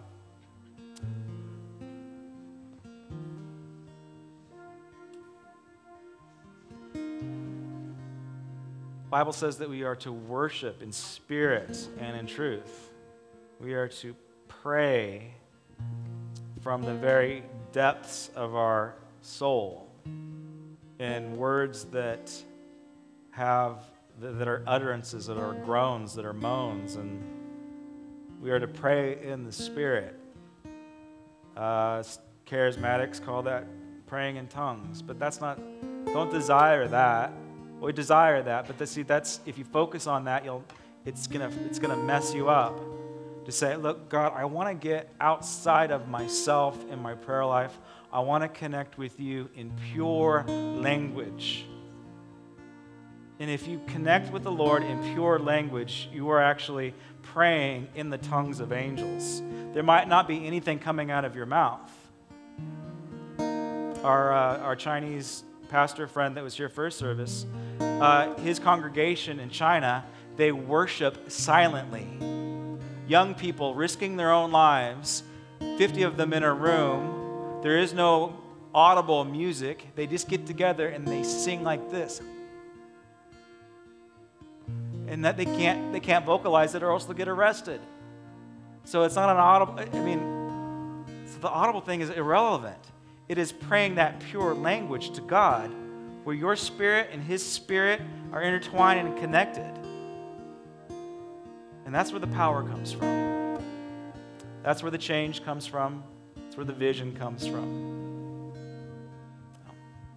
Bible 9.10 9.32
says 9.32 9.58
that 9.58 9.68
we 9.68 9.82
are 9.82 9.96
to 9.96 10.12
worship 10.12 10.82
in 10.82 10.92
spirit 10.92 11.88
and 11.98 12.16
in 12.16 12.28
truth. 12.28 12.92
We 13.58 13.74
are 13.74 13.88
to 13.88 14.14
pray 14.46 15.34
from 16.60 16.82
the 16.82 16.94
very 16.94 17.42
depths 17.72 18.30
of 18.34 18.54
our 18.54 18.94
soul 19.22 19.88
in 20.98 21.36
words 21.36 21.84
that 21.86 22.32
have 23.30 23.82
that 24.20 24.46
are 24.46 24.62
utterances 24.66 25.26
that 25.26 25.38
are 25.38 25.54
groans 25.64 26.14
that 26.14 26.26
are 26.26 26.34
moans. 26.34 26.96
And 26.96 27.22
we 28.40 28.50
are 28.50 28.60
to 28.60 28.68
pray 28.68 29.18
in 29.22 29.44
the 29.44 29.52
spirit. 29.52 30.18
Uh, 31.56 32.02
charismatics 32.46 33.24
call 33.24 33.42
that 33.42 33.66
praying 34.06 34.36
in 34.36 34.46
tongues 34.48 35.02
but 35.02 35.18
that's 35.18 35.40
not 35.40 35.60
don't 36.06 36.30
desire 36.30 36.88
that. 36.88 37.32
We 37.80 37.92
desire 37.92 38.42
that 38.42 38.66
but 38.66 38.76
the, 38.76 38.86
see 38.86 39.02
that's 39.02 39.40
if 39.46 39.56
you 39.56 39.64
focus 39.64 40.06
on 40.06 40.24
that 40.24 40.44
you'll 40.44 40.64
it's 41.04 41.26
gonna 41.26 41.50
it's 41.66 41.78
gonna 41.78 41.96
mess 41.96 42.34
you 42.34 42.48
up 42.48 42.80
to 43.50 43.56
say, 43.56 43.76
Look, 43.76 44.08
God, 44.08 44.32
I 44.34 44.44
want 44.44 44.68
to 44.68 44.74
get 44.74 45.12
outside 45.20 45.90
of 45.90 46.08
myself 46.08 46.78
in 46.90 47.00
my 47.00 47.14
prayer 47.14 47.44
life. 47.44 47.76
I 48.12 48.20
want 48.20 48.42
to 48.42 48.48
connect 48.48 48.98
with 48.98 49.18
you 49.20 49.48
in 49.56 49.72
pure 49.92 50.44
language. 50.46 51.66
And 53.38 53.50
if 53.50 53.66
you 53.66 53.80
connect 53.86 54.32
with 54.32 54.42
the 54.42 54.50
Lord 54.50 54.82
in 54.82 55.14
pure 55.14 55.38
language, 55.38 56.08
you 56.12 56.28
are 56.30 56.40
actually 56.40 56.94
praying 57.22 57.88
in 57.94 58.10
the 58.10 58.18
tongues 58.18 58.60
of 58.60 58.72
angels. 58.72 59.42
There 59.72 59.82
might 59.82 60.08
not 60.08 60.28
be 60.28 60.46
anything 60.46 60.78
coming 60.78 61.10
out 61.10 61.24
of 61.24 61.34
your 61.34 61.46
mouth, 61.46 61.90
our, 63.38 64.32
uh, 64.32 64.58
our 64.58 64.76
Chinese 64.76 65.44
pastor 65.70 66.06
friend 66.06 66.36
that 66.36 66.44
was 66.44 66.56
here 66.56 66.68
first 66.68 66.98
service, 66.98 67.46
uh, 67.80 68.34
his 68.40 68.58
congregation 68.58 69.38
in 69.38 69.50
China, 69.50 70.04
they 70.36 70.52
worship 70.52 71.30
silently. 71.30 72.39
Young 73.10 73.34
people 73.34 73.74
risking 73.74 74.16
their 74.16 74.30
own 74.30 74.52
lives, 74.52 75.24
50 75.78 76.04
of 76.04 76.16
them 76.16 76.32
in 76.32 76.44
a 76.44 76.54
room. 76.54 77.58
There 77.60 77.76
is 77.76 77.92
no 77.92 78.38
audible 78.72 79.24
music. 79.24 79.84
They 79.96 80.06
just 80.06 80.28
get 80.28 80.46
together 80.46 80.86
and 80.86 81.04
they 81.08 81.24
sing 81.24 81.64
like 81.64 81.90
this. 81.90 82.22
And 85.08 85.24
that 85.24 85.36
they 85.36 85.44
can't 85.44 85.92
they 85.92 85.98
can't 85.98 86.24
vocalize 86.24 86.76
it 86.76 86.84
or 86.84 86.92
else 86.92 87.04
they'll 87.04 87.16
get 87.16 87.26
arrested. 87.26 87.80
So 88.84 89.02
it's 89.02 89.16
not 89.16 89.28
an 89.28 89.38
audible 89.38 89.80
I 89.80 90.04
mean 90.04 91.04
so 91.26 91.40
the 91.40 91.48
audible 91.48 91.80
thing 91.80 92.02
is 92.02 92.10
irrelevant. 92.10 92.78
It 93.28 93.38
is 93.38 93.50
praying 93.50 93.96
that 93.96 94.20
pure 94.20 94.54
language 94.54 95.10
to 95.14 95.20
God 95.20 95.68
where 96.22 96.36
your 96.36 96.54
spirit 96.54 97.08
and 97.10 97.24
his 97.24 97.44
spirit 97.44 98.00
are 98.32 98.40
intertwined 98.40 99.00
and 99.00 99.18
connected. 99.18 99.79
And 101.90 101.94
that's 101.96 102.12
where 102.12 102.20
the 102.20 102.28
power 102.28 102.62
comes 102.62 102.92
from. 102.92 103.58
That's 104.62 104.80
where 104.80 104.92
the 104.92 104.96
change 104.96 105.42
comes 105.42 105.66
from. 105.66 106.04
That's 106.36 106.56
where 106.56 106.64
the 106.64 106.72
vision 106.72 107.16
comes 107.16 107.48
from. 107.48 108.52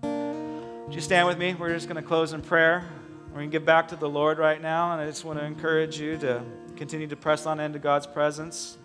Would 0.03 0.93
you 0.93 1.01
stand 1.01 1.27
with 1.27 1.39
me? 1.39 1.55
We're 1.55 1.73
just 1.73 1.87
going 1.89 1.99
to 1.99 2.07
close 2.07 2.31
in 2.31 2.43
prayer. 2.43 2.87
We're 3.29 3.37
going 3.37 3.49
to 3.49 3.51
get 3.51 3.65
back 3.65 3.87
to 3.87 3.95
the 3.95 4.07
Lord 4.07 4.37
right 4.37 4.61
now, 4.61 4.91
and 4.91 5.01
I 5.01 5.07
just 5.07 5.25
want 5.25 5.39
to 5.39 5.45
encourage 5.45 5.99
you 5.99 6.15
to 6.17 6.43
continue 6.75 7.07
to 7.07 7.15
press 7.15 7.47
on 7.47 7.59
into 7.59 7.79
God's 7.79 8.05
presence. 8.05 8.77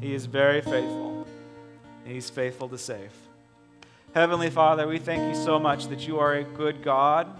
He 0.00 0.14
is 0.14 0.24
very 0.24 0.62
faithful, 0.62 1.26
He's 2.06 2.30
faithful 2.30 2.70
to 2.70 2.78
save. 2.78 3.12
Heavenly 4.14 4.48
Father, 4.48 4.88
we 4.88 4.98
thank 4.98 5.28
you 5.28 5.38
so 5.44 5.58
much 5.58 5.88
that 5.88 6.08
you 6.08 6.20
are 6.20 6.36
a 6.36 6.42
good 6.42 6.82
God, 6.82 7.38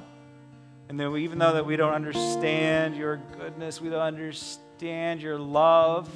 and 0.88 1.00
that 1.00 1.10
we, 1.10 1.24
even 1.24 1.38
though 1.38 1.54
that 1.54 1.66
we 1.66 1.76
don't 1.76 1.92
understand 1.92 2.96
your 2.96 3.16
goodness, 3.38 3.80
we 3.80 3.88
don't 3.90 4.00
understand 4.00 5.20
your 5.20 5.38
love, 5.38 6.08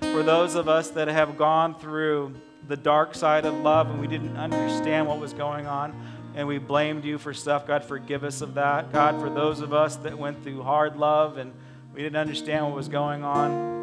for 0.00 0.22
those 0.22 0.54
of 0.54 0.68
us 0.68 0.90
that 0.90 1.08
have 1.08 1.36
gone 1.36 1.78
through 1.78 2.34
the 2.66 2.76
dark 2.76 3.14
side 3.14 3.44
of 3.44 3.54
love 3.56 3.90
and 3.90 4.00
we 4.00 4.06
didn't 4.06 4.36
understand 4.36 5.06
what 5.06 5.18
was 5.18 5.32
going 5.32 5.66
on, 5.66 5.94
and 6.34 6.48
we 6.48 6.58
blamed 6.58 7.04
you 7.04 7.18
for 7.18 7.34
stuff. 7.34 7.66
God, 7.66 7.84
forgive 7.84 8.24
us 8.24 8.40
of 8.40 8.54
that. 8.54 8.92
God, 8.92 9.20
for 9.20 9.30
those 9.30 9.60
of 9.60 9.72
us 9.72 9.96
that 9.96 10.18
went 10.18 10.42
through 10.42 10.62
hard 10.62 10.96
love 10.96 11.36
and 11.36 11.52
we 11.92 12.02
didn't 12.02 12.16
understand 12.16 12.64
what 12.64 12.74
was 12.74 12.88
going 12.88 13.22
on, 13.22 13.74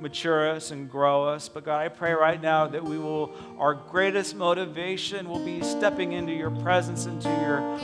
mature 0.00 0.50
us 0.50 0.70
and 0.70 0.90
grow 0.90 1.24
us. 1.24 1.48
But 1.48 1.64
God, 1.64 1.80
I 1.80 1.88
pray 1.88 2.12
right 2.12 2.40
now 2.40 2.66
that 2.66 2.84
we 2.84 2.98
will, 2.98 3.32
our 3.58 3.74
greatest 3.74 4.36
motivation 4.36 5.28
will 5.28 5.44
be 5.44 5.62
stepping 5.62 6.12
into 6.12 6.32
your 6.32 6.50
presence, 6.50 7.06
into 7.06 7.28
your, 7.28 7.80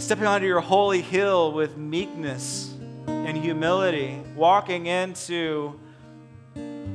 stepping 0.00 0.26
onto 0.26 0.46
your 0.46 0.60
holy 0.60 1.02
hill 1.02 1.52
with 1.52 1.76
meekness 1.76 2.74
and 3.06 3.36
humility, 3.36 4.20
walking 4.34 4.86
into 4.86 5.78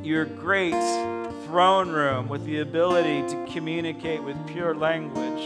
your 0.04 0.26
great 0.26 0.74
throne 1.46 1.90
room 1.90 2.28
with 2.28 2.44
the 2.46 2.60
ability 2.60 3.22
to 3.30 3.46
communicate 3.54 4.22
with 4.24 4.36
pure 4.48 4.74
language. 4.76 5.44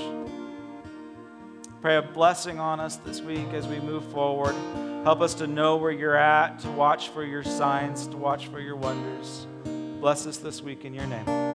Pray 1.81 1.97
a 1.97 2.01
blessing 2.01 2.59
on 2.59 2.79
us 2.79 2.95
this 2.97 3.21
week 3.21 3.47
as 3.53 3.67
we 3.67 3.79
move 3.79 4.05
forward. 4.05 4.55
Help 5.03 5.21
us 5.21 5.33
to 5.35 5.47
know 5.47 5.75
where 5.77 5.91
you're 5.91 6.15
at, 6.15 6.59
to 6.59 6.69
watch 6.71 7.09
for 7.09 7.23
your 7.23 7.43
signs, 7.43 8.07
to 8.07 8.17
watch 8.17 8.47
for 8.47 8.59
your 8.59 8.75
wonders. 8.77 9.47
Bless 9.99 10.25
us 10.25 10.37
this 10.37 10.61
week 10.61 10.85
in 10.85 10.93
your 10.93 11.07
name. 11.07 11.53